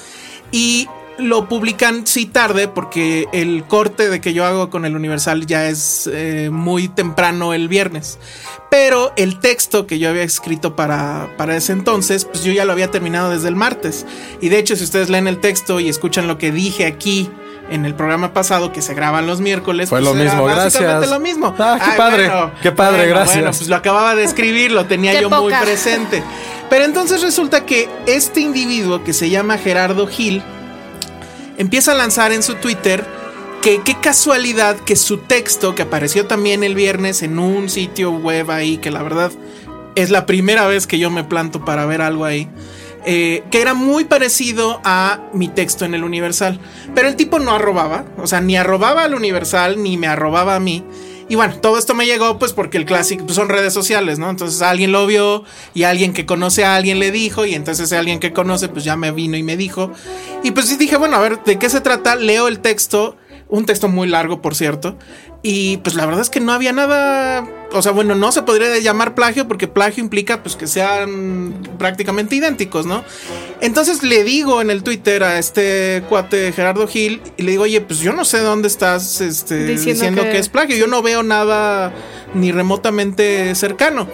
Y 0.51 0.87
lo 1.17 1.47
publican 1.47 2.07
sí 2.07 2.25
tarde 2.25 2.67
porque 2.67 3.27
el 3.31 3.65
corte 3.65 4.09
de 4.09 4.21
que 4.21 4.33
yo 4.33 4.45
hago 4.45 4.69
con 4.69 4.85
el 4.85 4.95
Universal 4.95 5.45
ya 5.45 5.67
es 5.67 6.09
eh, 6.11 6.49
muy 6.51 6.87
temprano 6.87 7.53
el 7.53 7.67
viernes. 7.67 8.17
Pero 8.69 9.11
el 9.17 9.39
texto 9.39 9.85
que 9.85 9.99
yo 9.99 10.09
había 10.09 10.23
escrito 10.23 10.75
para, 10.75 11.29
para 11.37 11.57
ese 11.57 11.73
entonces, 11.73 12.25
pues 12.25 12.43
yo 12.43 12.53
ya 12.53 12.63
lo 12.63 12.71
había 12.71 12.89
terminado 12.89 13.29
desde 13.29 13.49
el 13.49 13.55
martes. 13.55 14.05
Y 14.39 14.49
de 14.49 14.59
hecho, 14.59 14.75
si 14.75 14.85
ustedes 14.85 15.09
leen 15.09 15.27
el 15.27 15.39
texto 15.39 15.79
y 15.79 15.89
escuchan 15.89 16.27
lo 16.27 16.37
que 16.37 16.51
dije 16.51 16.85
aquí 16.85 17.29
en 17.71 17.85
el 17.85 17.95
programa 17.95 18.33
pasado 18.33 18.71
que 18.71 18.81
se 18.81 18.93
graban 18.93 19.25
los 19.25 19.41
miércoles, 19.41 19.89
Fue 19.89 19.99
pues 19.99 20.13
lo 20.13 20.19
era 20.19 20.31
mismo, 20.31 20.45
básicamente 20.45 20.83
gracias. 20.83 21.09
lo 21.11 21.19
mismo. 21.19 21.55
Ah, 21.57 21.79
qué 21.83 21.97
padre, 21.97 22.31
qué 22.61 22.71
padre, 22.71 23.07
gracias. 23.07 23.37
Bueno, 23.37 23.51
pues 23.51 23.67
lo 23.67 23.75
acababa 23.75 24.13
de 24.13 24.23
escribir, 24.23 24.71
lo 24.71 24.85
tenía 24.85 25.19
yo 25.19 25.29
muy 25.29 25.53
presente. 25.53 26.21
Pero 26.69 26.85
entonces 26.85 27.21
resulta 27.21 27.65
que 27.65 27.89
este 28.05 28.41
individuo 28.41 29.03
que 29.03 29.13
se 29.13 29.29
llama 29.29 29.57
Gerardo 29.57 30.07
Gil 30.07 30.43
empieza 31.57 31.91
a 31.91 31.95
lanzar 31.95 32.31
en 32.31 32.43
su 32.43 32.55
Twitter 32.55 33.05
que 33.61 33.81
qué 33.83 33.95
casualidad 34.01 34.75
que 34.77 34.95
su 34.95 35.17
texto, 35.17 35.75
que 35.75 35.83
apareció 35.83 36.25
también 36.25 36.63
el 36.63 36.75
viernes 36.75 37.21
en 37.21 37.39
un 37.39 37.69
sitio 37.69 38.11
web 38.11 38.49
ahí, 38.51 38.77
que 38.77 38.89
la 38.89 39.03
verdad 39.03 39.31
es 39.95 40.09
la 40.09 40.25
primera 40.25 40.65
vez 40.67 40.87
que 40.87 40.97
yo 40.97 41.09
me 41.09 41.23
planto 41.23 41.63
para 41.63 41.85
ver 41.85 42.01
algo 42.01 42.25
ahí. 42.25 42.49
Eh, 43.05 43.43
que 43.51 43.61
era 43.61 43.73
muy 43.73 44.05
parecido 44.05 44.79
a 44.83 45.19
mi 45.33 45.47
texto 45.47 45.85
en 45.85 45.93
el 45.93 46.03
Universal. 46.03 46.59
Pero 46.93 47.07
el 47.07 47.15
tipo 47.15 47.39
no 47.39 47.51
arrobaba, 47.51 48.05
o 48.17 48.27
sea, 48.27 48.41
ni 48.41 48.55
arrobaba 48.57 49.03
al 49.03 49.15
Universal, 49.15 49.81
ni 49.81 49.97
me 49.97 50.07
arrobaba 50.07 50.55
a 50.55 50.59
mí. 50.59 50.83
Y 51.31 51.35
bueno, 51.35 51.55
todo 51.61 51.77
esto 51.77 51.93
me 51.93 52.05
llegó 52.05 52.37
pues 52.37 52.51
porque 52.51 52.77
el 52.77 52.85
clásico 52.85 53.23
pues, 53.23 53.37
son 53.37 53.47
redes 53.47 53.73
sociales, 53.73 54.19
¿no? 54.19 54.29
Entonces 54.29 54.61
alguien 54.61 54.91
lo 54.91 55.07
vio 55.07 55.45
y 55.73 55.83
alguien 55.83 56.11
que 56.11 56.25
conoce 56.25 56.65
a 56.65 56.75
alguien 56.75 56.99
le 56.99 57.09
dijo 57.09 57.45
y 57.45 57.53
entonces 57.53 57.93
alguien 57.93 58.19
que 58.19 58.33
conoce 58.33 58.67
pues 58.67 58.83
ya 58.83 58.97
me 58.97 59.11
vino 59.11 59.37
y 59.37 59.43
me 59.43 59.55
dijo. 59.55 59.93
Y 60.43 60.51
pues 60.51 60.77
dije, 60.77 60.97
bueno, 60.97 61.15
a 61.15 61.21
ver, 61.21 61.41
¿de 61.41 61.57
qué 61.57 61.69
se 61.69 61.79
trata? 61.79 62.17
Leo 62.17 62.49
el 62.49 62.59
texto, 62.59 63.15
un 63.51 63.65
texto 63.67 63.87
muy 63.87 64.07
largo 64.07 64.41
por 64.41 64.55
cierto. 64.55 64.97
Y 65.43 65.77
pues 65.77 65.95
la 65.95 66.05
verdad 66.05 66.21
es 66.21 66.29
que 66.29 66.39
no 66.39 66.51
había 66.53 66.71
nada, 66.71 67.47
o 67.71 67.81
sea, 67.81 67.91
bueno, 67.91 68.13
no 68.15 68.31
se 68.31 68.43
podría 68.43 68.77
llamar 68.79 69.15
plagio 69.15 69.47
porque 69.47 69.67
plagio 69.67 70.03
implica 70.03 70.41
pues 70.43 70.55
que 70.55 70.67
sean 70.67 71.53
prácticamente 71.79 72.35
idénticos, 72.35 72.85
¿no? 72.85 73.03
Entonces 73.59 74.03
le 74.03 74.23
digo 74.23 74.61
en 74.61 74.69
el 74.69 74.83
Twitter 74.83 75.23
a 75.23 75.37
este 75.39 76.03
cuate 76.09 76.51
Gerardo 76.53 76.87
Gil 76.87 77.21
y 77.37 77.43
le 77.43 77.51
digo, 77.51 77.63
oye, 77.63 77.81
pues 77.81 77.99
yo 77.99 78.13
no 78.13 78.23
sé 78.25 78.39
dónde 78.39 78.67
estás 78.67 79.19
este, 79.21 79.65
Diciendo 79.65 79.91
diciendo, 79.93 80.23
que- 80.23 80.31
que... 80.31 80.37
es 80.37 80.49
plagio, 80.49 80.75
yo 80.77 80.87
no 80.87 81.01
veo 81.01 81.23
nada 81.23 81.91
ni 82.33 82.51
remotamente 82.51 83.53
cercano. 83.55 84.07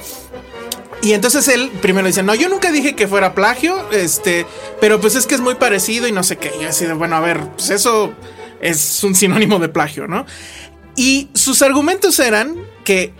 Y 1.01 1.13
entonces 1.13 1.47
él 1.49 1.69
primero 1.81 2.07
dice, 2.07 2.23
no, 2.23 2.33
yo 2.35 2.49
nunca 2.49 2.71
dije 2.71 2.95
que 2.95 3.07
fuera 3.07 3.35
plagio, 3.35 3.91
este, 3.91 4.45
pero 4.81 4.99
pues 4.99 5.15
es 5.15 5.27
que 5.27 5.35
es 5.35 5.41
muy 5.41 5.55
parecido 5.55 6.07
y 6.07 6.11
no 6.11 6.23
sé 6.23 6.37
qué. 6.37 6.51
Y 6.59 6.63
yo 6.63 6.69
así 6.69 6.85
de, 6.85 6.93
bueno, 6.93 7.17
a 7.17 7.19
ver, 7.19 7.39
pues 7.55 7.69
eso 7.69 8.13
es 8.61 9.03
un 9.03 9.15
sinónimo 9.15 9.59
de 9.59 9.69
plagio, 9.69 10.07
¿no? 10.07 10.25
Y 10.95 11.29
sus 11.33 11.61
argumentos 11.61 12.19
eran 12.19 12.55
que 12.83 13.13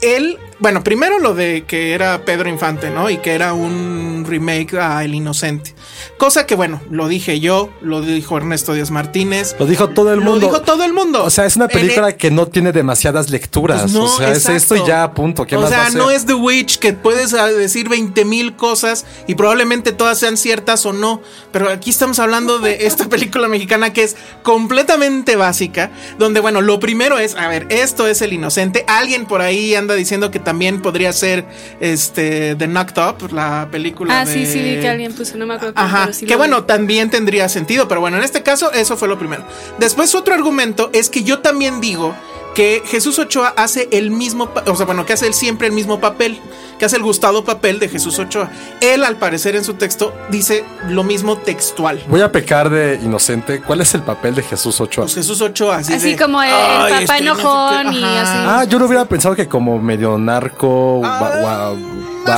él, 0.00 0.38
bueno, 0.60 0.84
primero 0.84 1.18
lo 1.18 1.34
de 1.34 1.64
que 1.66 1.92
era 1.94 2.24
Pedro 2.24 2.48
Infante, 2.48 2.90
¿no? 2.90 3.08
Y 3.10 3.16
que 3.18 3.32
era 3.32 3.54
un 3.54 4.24
remake 4.28 4.74
a 4.74 5.02
El 5.04 5.14
Inocente. 5.14 5.74
Cosa 6.18 6.46
que, 6.46 6.54
bueno, 6.54 6.80
lo 6.90 7.08
dije 7.08 7.40
yo, 7.40 7.70
lo 7.80 8.02
dijo 8.02 8.36
Ernesto 8.36 8.74
Díaz 8.74 8.90
Martínez. 8.90 9.56
Lo 9.58 9.64
dijo 9.66 9.88
todo 9.88 10.12
el 10.12 10.20
Lo 10.20 10.26
mundo. 10.26 10.46
dijo 10.46 10.60
todo 10.60 10.84
el 10.84 10.92
mundo. 10.92 11.24
O 11.24 11.30
sea, 11.30 11.46
es 11.46 11.56
una 11.56 11.64
el- 11.64 11.70
película 11.70 12.12
que 12.12 12.30
no 12.30 12.46
tiene 12.46 12.72
demasiadas 12.72 13.30
lecturas. 13.30 13.82
Pues 13.82 13.92
no, 13.94 14.04
o 14.04 14.08
sea, 14.08 14.32
es 14.32 14.48
esto 14.48 14.76
y 14.76 14.86
ya, 14.86 15.12
punto. 15.14 15.46
¿Qué 15.46 15.56
o 15.56 15.62
más 15.62 15.72
va 15.72 15.86
a 15.86 15.90
sea, 15.90 15.98
no 15.98 16.10
es 16.10 16.26
The 16.26 16.34
Witch 16.34 16.78
que 16.78 16.92
puedes 16.92 17.32
ah, 17.32 17.46
decir 17.48 17.88
20 17.88 18.24
mil 18.26 18.54
cosas 18.54 19.06
y 19.26 19.34
probablemente 19.34 19.92
todas 19.92 20.18
sean 20.18 20.36
ciertas 20.36 20.84
o 20.84 20.92
no. 20.92 21.22
Pero 21.52 21.70
aquí 21.70 21.88
estamos 21.90 22.18
hablando 22.18 22.58
de 22.58 22.86
esta 22.86 23.08
película 23.08 23.48
mexicana 23.48 23.92
que 23.94 24.02
es 24.02 24.16
completamente 24.42 25.36
básica. 25.36 25.90
Donde, 26.18 26.40
bueno, 26.40 26.60
lo 26.60 26.80
primero 26.80 27.18
es, 27.18 27.34
a 27.34 27.48
ver, 27.48 27.66
esto 27.70 28.06
es 28.06 28.20
el 28.20 28.32
inocente. 28.34 28.84
Alguien 28.86 29.24
por 29.26 29.40
ahí 29.40 29.74
anda 29.74 29.94
diciendo 29.94 30.30
que 30.30 30.38
también 30.50 30.82
podría 30.82 31.12
ser 31.12 31.44
este 31.78 32.56
The 32.56 32.66
Knocked 32.66 32.98
Up, 32.98 33.32
la 33.32 33.68
película. 33.70 34.20
Ah, 34.20 34.26
sí, 34.26 34.40
de- 34.40 34.46
sí, 34.52 34.58
vi 34.60 34.80
que 34.80 34.88
alguien 34.88 35.12
puso, 35.12 35.36
no 35.36 35.46
me 35.46 35.54
acuerdo. 35.54 35.74
Ajá, 35.76 36.00
pero 36.06 36.12
sí 36.12 36.26
que 36.26 36.34
vi. 36.34 36.38
bueno, 36.38 36.64
también 36.64 37.08
tendría 37.08 37.48
sentido, 37.48 37.86
pero 37.86 38.00
bueno, 38.00 38.16
en 38.16 38.24
este 38.24 38.42
caso 38.42 38.72
eso 38.72 38.96
fue 38.96 39.06
lo 39.06 39.16
primero. 39.16 39.44
Después 39.78 40.12
otro 40.16 40.34
argumento 40.34 40.90
es 40.92 41.08
que 41.08 41.22
yo 41.22 41.38
también 41.38 41.80
digo 41.80 42.16
que 42.56 42.82
Jesús 42.84 43.16
Ochoa 43.20 43.54
hace 43.56 43.86
el 43.92 44.10
mismo, 44.10 44.50
o 44.66 44.74
sea, 44.74 44.84
bueno, 44.86 45.06
que 45.06 45.12
hace 45.12 45.28
él 45.28 45.34
siempre 45.34 45.68
el 45.68 45.72
mismo 45.72 46.00
papel, 46.00 46.40
que 46.80 46.86
hace 46.86 46.96
el 46.96 47.02
gustado 47.04 47.44
papel 47.44 47.78
de 47.78 47.88
Jesús 47.88 48.18
Ochoa. 48.18 48.50
Él 48.80 49.04
al 49.04 49.14
parecer 49.16 49.54
en 49.54 49.62
su 49.62 49.74
texto 49.74 50.12
dice 50.30 50.64
lo 50.88 51.04
mismo 51.04 51.36
textual. 51.36 52.02
Voy 52.08 52.22
a 52.22 52.32
pecar 52.32 52.70
de 52.70 52.94
inocente. 53.04 53.60
¿Cuál 53.60 53.82
es 53.82 53.94
el 53.94 54.02
papel 54.02 54.34
de 54.34 54.42
Jesús 54.42 54.80
Ochoa? 54.80 55.04
Pues 55.04 55.14
Jesús 55.14 55.40
Ochoa 55.42 55.76
así, 55.76 55.92
Así 55.92 56.12
de, 56.12 56.16
como 56.16 56.42
el- 56.42 56.48
el 56.48 56.54
"Ay, 56.54 57.06
papá 57.06 57.20
no 57.20 57.34
sé 57.36 57.40
enojón 57.42 57.90
qué". 57.92 57.98
y 58.00 58.04
así. 58.04 58.32
Ah, 58.34 58.64
yo 58.68 58.78
lo 58.78 58.86
hubiera 58.86 59.04
pensado 59.04 59.36
que 59.36 59.46
como 59.46 59.78
medio 59.78 60.16
narco, 60.18 61.02
Ah, 61.04 61.74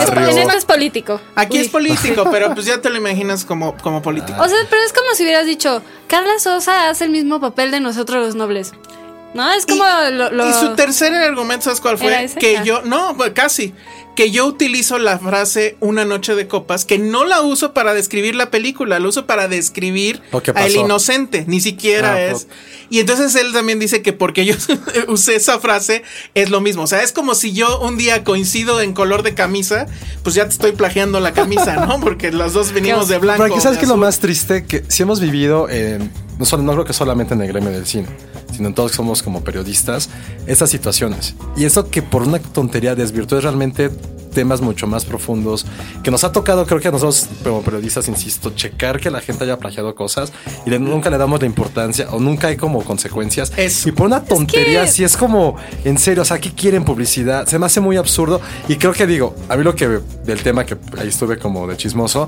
Es- 0.00 0.10
barrio. 0.10 0.28
en 0.28 0.38
esto 0.38 0.56
es 0.58 0.64
político. 0.64 1.20
Aquí 1.34 1.58
Uy. 1.58 1.64
es 1.64 1.68
político, 1.70 2.24
pero 2.30 2.52
pues 2.54 2.66
ya 2.66 2.80
te 2.80 2.90
lo 2.90 2.96
imaginas 2.96 3.44
como, 3.44 3.76
como 3.76 4.02
político. 4.02 4.40
O 4.42 4.48
sea, 4.48 4.58
pero 4.68 4.82
es 4.84 4.92
como 4.92 5.06
si 5.14 5.22
hubieras 5.22 5.46
dicho, 5.46 5.82
Carla 6.08 6.38
Sosa 6.38 6.88
hace 6.90 7.04
el 7.04 7.10
mismo 7.10 7.40
papel 7.40 7.70
de 7.70 7.80
nosotros 7.80 8.24
los 8.26 8.34
nobles. 8.34 8.72
¿No? 9.34 9.50
Es 9.52 9.64
como 9.66 9.82
y, 9.82 10.12
lo, 10.12 10.30
lo- 10.30 10.48
y 10.48 10.52
su 10.52 10.74
tercer 10.74 11.14
argumento, 11.14 11.64
¿sabes 11.64 11.80
cuál 11.80 11.94
¿Era 12.02 12.16
fue? 12.16 12.24
ese? 12.24 12.38
Que 12.38 12.58
Ah. 12.58 12.64
yo, 12.64 12.82
no, 12.82 13.16
pues, 13.16 13.30
casi. 13.32 13.72
Que 14.14 14.30
yo 14.30 14.44
utilizo 14.44 14.98
la 14.98 15.18
frase 15.18 15.78
una 15.80 16.04
noche 16.04 16.34
de 16.34 16.46
copas, 16.46 16.84
que 16.84 16.98
no 16.98 17.24
la 17.24 17.40
uso 17.40 17.72
para 17.72 17.94
describir 17.94 18.34
la 18.34 18.50
película, 18.50 18.98
la 18.98 19.08
uso 19.08 19.24
para 19.24 19.48
describir 19.48 20.20
Lo 20.32 20.42
que 20.42 20.50
a 20.50 20.66
El 20.66 20.74
pasó. 20.74 20.84
Inocente, 20.84 21.44
ni 21.48 21.62
siquiera 21.62 22.12
Ah, 22.12 22.20
es. 22.22 22.46
Y 22.90 23.00
entonces 23.00 23.34
él 23.36 23.54
también 23.54 23.78
dice 23.78 24.02
que 24.02 24.12
porque 24.12 24.44
yo 24.44 24.54
usé 25.08 25.36
esa 25.36 25.58
frase 25.60 26.02
es 26.34 26.50
lo 26.50 26.60
mismo. 26.60 26.82
O 26.82 26.86
sea, 26.86 27.02
es 27.02 27.12
como 27.12 27.34
si 27.34 27.54
yo 27.54 27.80
un 27.80 27.96
día 27.96 28.22
coincido 28.22 28.82
en 28.82 28.92
color 28.92 29.22
de 29.22 29.32
camisa, 29.32 29.86
pues 30.22 30.34
ya 30.34 30.44
te 30.44 30.50
estoy 30.52 30.72
plagiando 30.72 31.18
la 31.18 31.32
camisa, 31.32 31.86
¿no? 31.86 31.98
Porque 32.02 32.32
los 32.32 32.52
dos 32.52 32.72
venimos 32.72 33.08
de 33.08 33.16
blanco. 33.16 33.42
Pero 33.44 33.54
aquí 33.54 33.62
sabes 33.62 33.78
que 33.78 33.86
lo 33.86 33.96
más 33.96 34.18
triste 34.20 34.66
que 34.66 34.84
si 34.88 35.04
hemos 35.04 35.20
vivido 35.20 35.70
en 35.70 36.12
no 36.38 36.44
solo 36.44 36.62
no 36.62 36.72
creo 36.72 36.84
que 36.84 36.92
solamente 36.92 37.34
en 37.34 37.42
el 37.42 37.48
gremio 37.48 37.70
del 37.70 37.86
cine, 37.86 38.08
sino 38.54 38.68
en 38.68 38.74
todos 38.74 38.90
que 38.92 38.96
somos 38.96 39.22
como 39.22 39.42
periodistas 39.42 40.08
estas 40.46 40.70
situaciones. 40.70 41.34
Y 41.56 41.64
eso 41.64 41.88
que 41.90 42.02
por 42.02 42.22
una 42.22 42.38
tontería 42.38 42.94
desvirtúa 42.94 43.38
es 43.38 43.44
realmente 43.44 43.90
temas 44.32 44.62
mucho 44.62 44.86
más 44.86 45.04
profundos 45.04 45.66
que 46.02 46.10
nos 46.10 46.24
ha 46.24 46.32
tocado 46.32 46.64
creo 46.64 46.80
que 46.80 46.88
a 46.88 46.90
nosotros 46.90 47.26
como 47.44 47.60
periodistas 47.60 48.08
insisto 48.08 48.48
checar 48.56 48.98
que 48.98 49.10
la 49.10 49.20
gente 49.20 49.44
haya 49.44 49.58
plagiado 49.58 49.94
cosas 49.94 50.32
y 50.64 50.70
le- 50.70 50.78
nunca 50.78 51.10
le 51.10 51.18
damos 51.18 51.38
la 51.38 51.44
importancia 51.46 52.08
o 52.10 52.18
nunca 52.18 52.46
hay 52.48 52.56
como 52.56 52.82
consecuencias 52.82 53.52
Eso. 53.58 53.90
y 53.90 53.92
por 53.92 54.06
una 54.06 54.24
tontería 54.24 54.86
que- 54.86 54.90
si 54.90 55.04
es 55.04 55.18
como 55.18 55.56
en 55.84 55.98
serio 55.98 56.22
o 56.22 56.24
sea 56.24 56.40
¿qué 56.40 56.50
quieren 56.50 56.82
publicidad 56.82 57.46
se 57.46 57.58
me 57.58 57.66
hace 57.66 57.80
muy 57.82 57.98
absurdo 57.98 58.40
y 58.68 58.76
creo 58.76 58.94
que 58.94 59.06
digo 59.06 59.34
a 59.50 59.56
mí 59.58 59.64
lo 59.64 59.74
que 59.74 59.86
del 60.24 60.42
tema 60.42 60.64
que 60.64 60.78
ahí 60.98 61.08
estuve 61.08 61.36
como 61.36 61.66
de 61.66 61.76
chismoso 61.76 62.26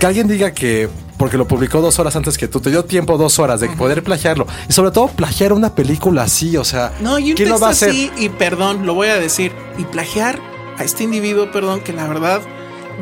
que 0.00 0.06
alguien 0.06 0.26
diga 0.26 0.52
que 0.52 0.88
porque 1.18 1.36
lo 1.36 1.46
publicó 1.46 1.82
dos 1.82 1.98
horas 1.98 2.16
antes 2.16 2.38
que 2.38 2.48
tú, 2.48 2.60
te 2.60 2.70
dio 2.70 2.86
tiempo 2.86 3.18
dos 3.18 3.38
horas 3.38 3.60
de 3.60 3.68
poder 3.68 4.02
plagiarlo. 4.02 4.46
Y 4.66 4.72
sobre 4.72 4.90
todo 4.90 5.08
plagiar 5.08 5.52
una 5.52 5.74
película 5.74 6.22
así, 6.22 6.56
o 6.56 6.64
sea, 6.64 6.92
No, 7.00 7.18
y 7.18 7.32
un 7.32 7.36
¿quién 7.36 7.50
lo 7.50 7.60
va 7.60 7.68
a 7.68 7.70
hacer? 7.72 7.90
así, 7.90 8.10
y 8.16 8.30
perdón, 8.30 8.86
lo 8.86 8.94
voy 8.94 9.08
a 9.08 9.16
decir, 9.16 9.52
y 9.76 9.84
plagiar 9.84 10.40
a 10.78 10.84
este 10.84 11.04
individuo, 11.04 11.52
perdón, 11.52 11.82
que 11.82 11.92
la 11.92 12.08
verdad 12.08 12.40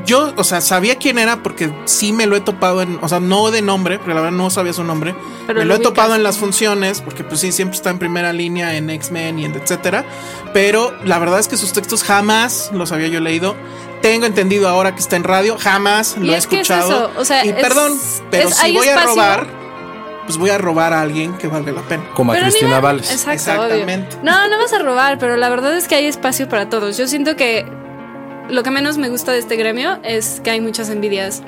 yo, 0.04 0.32
o 0.36 0.44
sea, 0.44 0.60
sabía 0.60 0.96
quién 0.96 1.18
era 1.18 1.42
porque 1.42 1.70
sí 1.84 2.12
me 2.12 2.26
lo 2.26 2.36
he 2.36 2.40
topado 2.40 2.82
en, 2.82 2.98
o 3.02 3.08
sea, 3.08 3.20
no 3.20 3.50
de 3.50 3.62
nombre, 3.62 3.98
pero 3.98 4.14
la 4.14 4.20
verdad 4.22 4.36
no 4.36 4.50
sabía 4.50 4.72
su 4.72 4.84
nombre. 4.84 5.14
Pero 5.46 5.60
me 5.60 5.64
lo 5.64 5.74
lo 5.74 5.80
he 5.80 5.82
topado 5.82 6.14
en 6.14 6.22
las 6.22 6.38
funciones, 6.38 7.00
porque 7.00 7.24
pues 7.24 7.40
sí, 7.40 7.52
siempre 7.52 7.76
está 7.76 7.90
en 7.90 7.98
primera 7.98 8.32
línea 8.32 8.76
en 8.76 8.90
X-Men 8.90 9.38
y 9.38 9.44
en 9.44 9.54
etcétera. 9.54 10.04
Pero 10.52 10.94
la 11.04 11.18
verdad 11.18 11.38
es 11.40 11.48
que 11.48 11.56
sus 11.56 11.72
textos 11.72 12.02
jamás 12.02 12.70
los 12.72 12.92
había 12.92 13.08
yo 13.08 13.20
leído. 13.20 13.54
Tengo 14.02 14.26
entendido 14.26 14.68
ahora 14.68 14.94
que 14.94 15.00
está 15.00 15.16
en 15.16 15.24
radio, 15.24 15.56
jamás 15.58 16.16
lo 16.18 16.32
he 16.32 16.36
es 16.36 16.46
que 16.46 16.60
es 16.60 16.70
escuchado. 16.70 17.10
eso, 17.10 17.20
o 17.20 17.24
sea, 17.24 17.44
y 17.44 17.48
es- 17.48 17.54
perdón, 17.56 17.92
pero 18.30 18.48
es- 18.48 18.56
si 18.56 18.72
voy 18.72 18.88
a 18.88 19.02
robar, 19.04 19.46
pues 20.26 20.36
voy 20.38 20.50
a 20.50 20.58
robar 20.58 20.92
a 20.92 21.00
alguien 21.00 21.32
que 21.38 21.48
valga 21.48 21.72
la 21.72 21.80
pena. 21.82 22.04
Como 22.14 22.32
a 22.32 22.34
Pero 22.34 22.46
ni 22.46 22.52
Cristina 22.52 22.80
Valls. 22.80 23.10
Exacto, 23.10 23.32
Exactamente. 23.32 24.16
obvio. 24.16 24.30
No, 24.30 24.48
no 24.48 24.58
vas 24.58 24.72
a 24.74 24.78
robar, 24.78 25.18
pero 25.18 25.36
la 25.36 25.48
verdad 25.48 25.76
es 25.76 25.88
que 25.88 25.94
hay 25.94 26.06
espacio 26.06 26.48
para 26.48 26.68
todos. 26.68 26.96
Yo 26.98 27.08
siento 27.08 27.34
que 27.34 27.66
lo 28.48 28.62
que 28.62 28.70
menos 28.70 28.98
me 28.98 29.08
gusta 29.08 29.32
de 29.32 29.38
este 29.38 29.56
gremio 29.56 29.98
es 30.02 30.40
que 30.42 30.50
hay 30.50 30.60
muchas 30.60 30.90
envidias. 30.90 31.42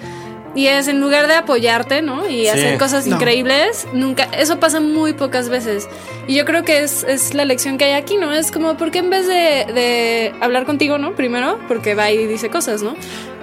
Y 0.53 0.67
es 0.67 0.89
en 0.89 1.01
lugar 1.01 1.29
de 1.29 1.35
apoyarte, 1.35 2.03
¿no? 2.03 2.29
Y 2.29 2.49
hacer 2.49 2.77
cosas 2.77 3.07
No. 3.07 3.15
increíbles, 3.17 3.87
nunca, 3.93 4.25
eso 4.37 4.59
pasa 4.59 4.81
muy 4.81 5.13
pocas 5.13 5.49
veces. 5.49 5.89
Y 6.27 6.35
yo 6.35 6.45
creo 6.45 6.65
que 6.65 6.83
es, 6.83 7.05
es 7.05 7.35
la 7.35 7.45
lección 7.45 7.79
que 7.79 7.85
hay 7.85 7.93
aquí, 7.93 8.17
¿no? 8.17 8.33
Es 8.33 8.51
como, 8.51 8.77
¿por 8.77 8.91
qué 8.91 8.99
en 8.99 9.11
vez 9.11 9.29
de, 9.29 9.65
de 9.73 10.35
hablar 10.41 10.65
contigo, 10.67 10.99
¿no? 10.99 11.13
Primero, 11.15 11.61
porque 11.69 11.95
va 11.95 12.11
y 12.11 12.27
dice 12.27 12.51
cosas, 12.51 12.83
¿no? 12.83 12.97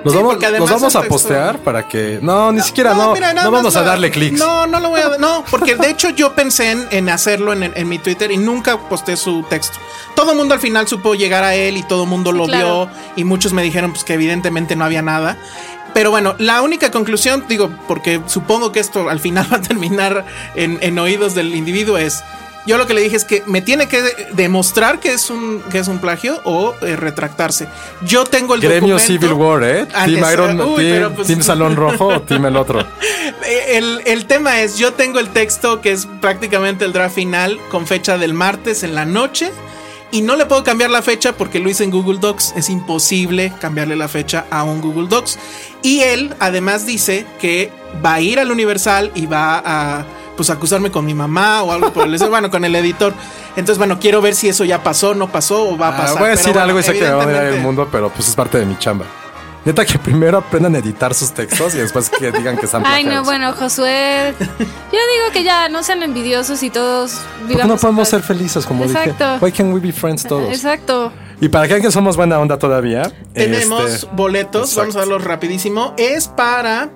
Nos 0.07 0.13
Sí, 0.13 0.23
vamos, 0.23 0.59
nos 0.59 0.69
vamos 0.69 0.95
a 0.95 1.03
postear 1.03 1.59
para 1.59 1.87
que. 1.87 2.19
No, 2.21 2.51
ni 2.51 2.61
siquiera 2.61 2.93
no. 2.93 3.13
mira, 3.13 3.33
no 3.33 3.51
vamos 3.51 3.75
a 3.75 3.83
darle 3.83 4.09
clics. 4.09 4.39
No, 4.39 4.65
no 4.65 4.79
lo 4.79 4.89
voy 4.89 5.01
a. 5.01 5.17
No, 5.17 5.43
porque 5.49 5.75
de 5.75 5.89
hecho 5.89 6.09
yo 6.09 6.33
pensé 6.33 6.71
en, 6.71 6.87
en 6.91 7.09
hacerlo 7.09 7.51
en, 7.53 7.63
en 7.63 7.89
mi 7.89 7.99
Twitter 7.99 8.31
y 8.31 8.37
nunca 8.37 8.77
posté 8.77 9.17
su 9.17 9.43
texto. 9.43 9.77
Todo 10.15 10.31
el 10.31 10.37
mundo 10.37 10.53
al 10.53 10.59
final 10.59 10.87
supo 10.87 11.13
llegar 11.13 11.43
a 11.43 11.55
él 11.55 11.77
y 11.77 11.83
todo 11.83 12.03
el 12.03 12.09
mundo 12.09 12.31
lo 12.31 12.45
claro. 12.45 12.85
vio 12.85 12.89
y 13.15 13.23
muchos 13.23 13.53
me 13.53 13.61
dijeron 13.63 13.91
pues 13.91 14.03
que 14.03 14.13
evidentemente 14.13 14.75
no 14.75 14.85
había 14.85 15.01
nada. 15.01 15.37
Pero 15.93 16.11
bueno, 16.11 16.35
la 16.37 16.61
única 16.61 16.91
conclusión, 16.91 17.45
digo, 17.47 17.71
porque 17.87 18.21
supongo 18.27 18.71
que 18.71 18.79
esto 18.79 19.09
al 19.09 19.19
final 19.19 19.47
va 19.51 19.57
a 19.57 19.61
terminar 19.61 20.25
en, 20.55 20.79
en 20.81 20.97
oídos 20.99 21.35
del 21.35 21.53
individuo 21.53 21.97
es. 21.97 22.23
Yo 22.67 22.77
lo 22.77 22.85
que 22.85 22.93
le 22.93 23.01
dije 23.01 23.15
es 23.15 23.23
que 23.25 23.41
me 23.47 23.61
tiene 23.61 23.87
que 23.87 24.03
demostrar 24.33 24.99
que 24.99 25.13
es 25.13 25.29
un, 25.31 25.61
que 25.71 25.79
es 25.79 25.87
un 25.87 25.99
plagio 25.99 26.39
o 26.43 26.75
eh, 26.81 26.95
retractarse. 26.97 27.67
Yo 28.05 28.25
tengo 28.25 28.53
el 28.55 28.61
Gremio 28.61 28.95
documento. 28.99 29.05
Civil 29.25 29.33
War, 29.33 29.63
¿eh? 29.63 29.87
Ah, 29.95 30.05
Team 30.05 30.25
Iron, 30.33 30.61
uy, 30.61 30.75
team, 30.83 31.13
pues- 31.15 31.27
team 31.27 31.41
Salón 31.41 31.75
Rojo 31.77 32.07
o 32.07 32.21
Team 32.21 32.45
el 32.45 32.55
otro. 32.57 32.85
Eh, 33.45 33.77
El, 33.77 34.01
el 34.05 34.25
tema 34.25 34.61
es, 34.61 34.77
yo 34.77 34.93
tengo 34.93 35.19
el 35.19 35.29
texto 35.29 35.79
que 35.79 35.91
es 35.93 36.05
prácticamente 36.19 36.83
el 36.85 36.91
draft 36.91 37.15
final 37.15 37.57
con 37.71 37.87
fecha 37.87 38.17
del 38.17 38.33
martes 38.33 38.83
en 38.83 38.93
la 38.95 39.05
noche 39.05 39.51
y 40.11 40.21
no 40.21 40.35
le 40.35 40.45
puedo 40.45 40.63
cambiar 40.63 40.89
la 40.89 41.01
fecha 41.01 41.33
porque 41.33 41.59
lo 41.59 41.69
hice 41.69 41.83
en 41.85 41.91
Google 41.91 42.19
Docs. 42.19 42.53
Es 42.57 42.69
imposible 42.69 43.53
cambiarle 43.61 43.95
la 43.95 44.07
fecha 44.09 44.45
a 44.49 44.63
un 44.63 44.81
Google 44.81 45.07
Docs. 45.07 45.37
Y 45.81 45.99
él 45.99 46.33
además 46.39 46.85
dice 46.85 47.25
que 47.39 47.71
va 48.05 48.15
a 48.15 48.21
ir 48.21 48.39
al 48.39 48.51
Universal 48.51 49.11
y 49.15 49.25
va 49.27 49.61
a 49.63 50.05
pues 50.37 50.49
acusarme 50.49 50.89
con 50.91 51.03
mi 51.05 51.13
mamá 51.13 51.63
o 51.63 51.73
algo 51.73 51.91
por 51.91 52.07
el 52.07 52.17
bueno, 52.29 52.49
con 52.49 52.63
el 52.63 52.73
editor. 52.75 53.13
Entonces, 53.57 53.77
bueno, 53.77 53.99
quiero 53.99 54.21
ver 54.21 54.35
si 54.35 54.47
eso 54.47 54.63
ya 54.63 54.81
pasó, 54.83 55.13
no 55.13 55.29
pasó 55.29 55.67
o 55.69 55.77
va 55.77 55.87
a 55.89 55.89
Ah, 55.89 55.97
pasar. 55.97 56.13
voy 56.13 56.17
a 56.17 56.23
Pero 56.27 56.37
decir 56.37 56.53
bueno, 56.53 56.61
algo 56.65 56.79
y 56.79 56.83
sé 56.83 56.93
que 56.93 57.01
me 57.01 57.11
va 57.11 57.23
a 57.23 57.27
odiar 57.27 57.45
el 57.45 57.59
mundo, 57.59 57.89
pero 57.91 58.09
pues 58.09 58.29
es 58.29 58.35
parte 58.35 58.57
de 58.59 58.65
mi 58.65 58.77
chamba. 58.77 59.05
Neta 59.65 59.83
que 59.83 59.99
primero 59.99 60.37
aprendan 60.37 60.75
a 60.75 60.77
editar 60.77 61.13
sus 61.13 61.31
textos 61.33 61.75
y 61.75 61.79
después 61.79 62.09
que 62.09 62.31
digan 62.31 62.57
que 62.57 62.67
están 62.67 62.83
Ay, 62.85 63.03
no, 63.03 63.25
bueno, 63.25 63.51
Josué. 63.51 64.33
Yo 64.39 64.45
digo 64.55 65.31
que 65.33 65.43
ya 65.43 65.67
no 65.67 65.83
sean 65.83 66.03
envidiosos 66.03 66.63
y 66.63 66.69
todos 66.69 67.11
¿Por 67.15 67.47
qué 67.47 67.53
vivamos. 67.55 67.67
no 67.75 67.77
podemos 67.81 68.07
ser 68.07 68.21
felices 68.23 68.65
como 68.65 68.85
Exacto. 68.85 69.33
dije? 69.33 69.45
Why 69.45 69.51
can't 69.51 69.73
we 69.73 69.81
be 69.81 69.91
friends 69.91 70.23
todos? 70.27 70.47
Exacto. 70.49 71.11
Y 71.41 71.49
para 71.49 71.67
que 71.67 71.73
vean 71.73 71.83
que 71.83 71.91
somos 71.91 72.15
buena 72.15 72.39
onda 72.39 72.57
todavía. 72.57 73.11
Tenemos 73.33 73.89
este, 73.91 74.07
boletos, 74.13 74.69
exacto. 74.69 74.79
vamos 74.81 74.95
a 74.95 74.99
verlos 74.99 75.23
rapidísimo. 75.25 75.93
Es 75.97 76.29
para 76.29 76.89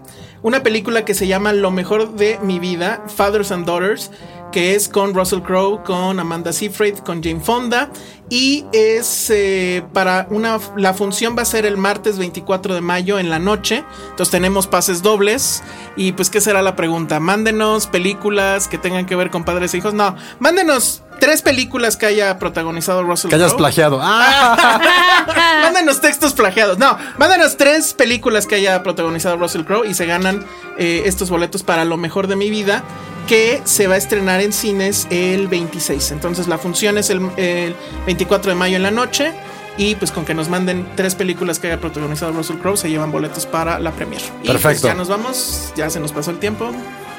una 0.43 0.63
película 0.63 1.05
que 1.05 1.13
se 1.13 1.27
llama 1.27 1.53
Lo 1.53 1.71
mejor 1.71 2.15
de 2.15 2.39
mi 2.41 2.59
vida, 2.59 3.03
Fathers 3.07 3.51
and 3.51 3.65
Daughters, 3.65 4.11
que 4.51 4.75
es 4.75 4.89
con 4.89 5.13
Russell 5.13 5.41
Crowe, 5.41 5.83
con 5.83 6.19
Amanda 6.19 6.53
Seyfried, 6.53 6.99
con 6.99 7.23
Jane 7.23 7.39
Fonda. 7.39 7.89
Y 8.29 8.65
es 8.71 9.29
eh, 9.29 9.83
para 9.93 10.27
una. 10.29 10.57
La 10.77 10.93
función 10.93 11.35
va 11.37 11.41
a 11.41 11.45
ser 11.45 11.65
el 11.65 11.75
martes 11.75 12.17
24 12.17 12.73
de 12.73 12.81
mayo 12.81 13.19
en 13.19 13.29
la 13.29 13.39
noche. 13.39 13.83
Entonces 14.11 14.31
tenemos 14.31 14.67
pases 14.67 15.01
dobles. 15.01 15.63
Y 15.97 16.13
pues, 16.13 16.29
¿qué 16.29 16.39
será 16.39 16.61
la 16.61 16.75
pregunta? 16.77 17.19
Mándenos 17.19 17.87
películas 17.87 18.67
que 18.69 18.77
tengan 18.77 19.05
que 19.05 19.15
ver 19.17 19.31
con 19.31 19.43
padres 19.43 19.73
e 19.73 19.77
hijos. 19.79 19.93
No, 19.93 20.15
mándenos 20.39 21.03
tres 21.19 21.41
películas 21.41 21.97
que 21.97 22.05
haya 22.05 22.39
protagonizado 22.39 23.03
Russell 23.03 23.29
Que 23.29 23.35
hayas 23.35 23.49
Crowe. 23.49 23.57
plagiado. 23.59 23.99
¡Ah! 24.01 25.59
Mándanos 25.63 26.01
textos 26.01 26.33
plagiados. 26.33 26.77
No, 26.77 26.97
mándanos 27.17 27.57
tres 27.57 27.93
películas 27.93 28.47
que 28.47 28.55
haya 28.55 28.81
protagonizado 28.81 29.37
Russell 29.37 29.63
Crowe 29.63 29.85
y 29.85 29.93
se 29.93 30.05
ganan 30.05 30.45
eh, 30.77 31.03
estos 31.05 31.29
boletos 31.29 31.63
para 31.63 31.85
lo 31.85 31.97
mejor 31.97 32.27
de 32.27 32.35
mi 32.35 32.49
vida. 32.49 32.83
Que 33.27 33.61
se 33.63 33.87
va 33.87 33.95
a 33.95 33.97
estrenar 33.97 34.41
en 34.41 34.51
cines 34.51 35.07
el 35.09 35.47
26. 35.47 36.11
Entonces 36.11 36.47
la 36.47 36.57
función 36.57 36.97
es 36.97 37.09
el, 37.09 37.21
el 37.37 37.75
24 38.05 38.51
de 38.51 38.55
mayo 38.55 38.75
en 38.75 38.83
la 38.83 38.91
noche. 38.91 39.31
Y 39.77 39.95
pues 39.95 40.11
con 40.11 40.25
que 40.25 40.33
nos 40.33 40.49
manden 40.49 40.85
tres 40.95 41.15
películas 41.15 41.57
que 41.59 41.67
haya 41.67 41.79
protagonizado 41.79 42.33
Russell 42.33 42.57
Crowe, 42.57 42.75
se 42.75 42.89
llevan 42.89 43.11
boletos 43.11 43.45
para 43.45 43.79
la 43.79 43.91
premier. 43.91 44.21
Y 44.43 44.47
pues 44.47 44.61
Perfecto. 44.61 44.87
ya 44.87 44.95
nos 44.95 45.07
vamos, 45.07 45.71
ya 45.77 45.89
se 45.89 45.99
nos 46.01 46.11
pasó 46.11 46.31
el 46.31 46.39
tiempo. 46.39 46.71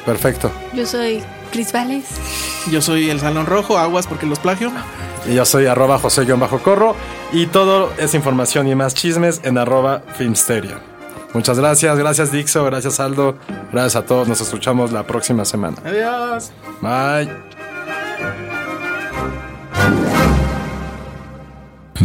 Perfecto. 0.05 0.53
Yo 0.75 0.85
soy 0.85 1.23
Chris 1.51 1.73
Valles. 1.73 2.05
Yo 2.71 2.83
soy 2.83 3.09
el 3.09 3.21
Salón 3.21 3.47
Rojo, 3.47 3.79
aguas 3.79 4.07
porque 4.07 4.27
los 4.27 4.39
plagio. 4.39 4.71
Y 5.27 5.35
yo 5.35 5.45
soy 5.47 5.67
arroba 5.67 5.99
José-Corro. 5.99 6.95
Y 7.33 7.47
todo 7.47 7.91
es 7.99 8.15
información 8.15 8.69
y 8.69 8.75
más 8.75 8.95
chismes 8.95 9.41
en 9.45 9.57
arroba 9.57 10.03
Filmsteria. 10.19 10.81
Muchas 11.35 11.59
gracias, 11.59 11.99
gracias 11.99 12.31
Dixo, 12.31 12.65
gracias 12.65 13.01
Aldo, 13.01 13.39
gracias 13.73 13.97
a 13.97 14.05
todos. 14.05 14.29
Nos 14.29 14.41
escuchamos 14.41 14.93
la 14.93 15.07
próxima 15.07 15.45
semana. 15.45 15.77
Adiós. 15.85 16.53
Bye. 16.81 17.31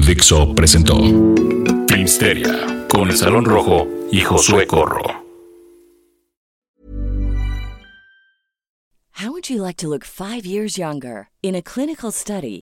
Dixo 0.06 0.56
presentó 0.56 0.96
Filmsteria 1.90 2.86
con 2.90 3.10
el 3.10 3.18
Salón 3.18 3.44
Rojo 3.46 3.88
y 4.12 4.22
Josué 4.22 4.66
Corro. 4.66 5.28
How 9.20 9.32
would 9.32 9.50
you 9.50 9.64
like 9.64 9.78
to 9.78 9.88
look 9.88 10.06
five 10.06 10.46
years 10.46 10.78
younger? 10.78 11.30
In 11.42 11.56
a 11.56 11.62
clinical 11.62 12.12
study, 12.12 12.62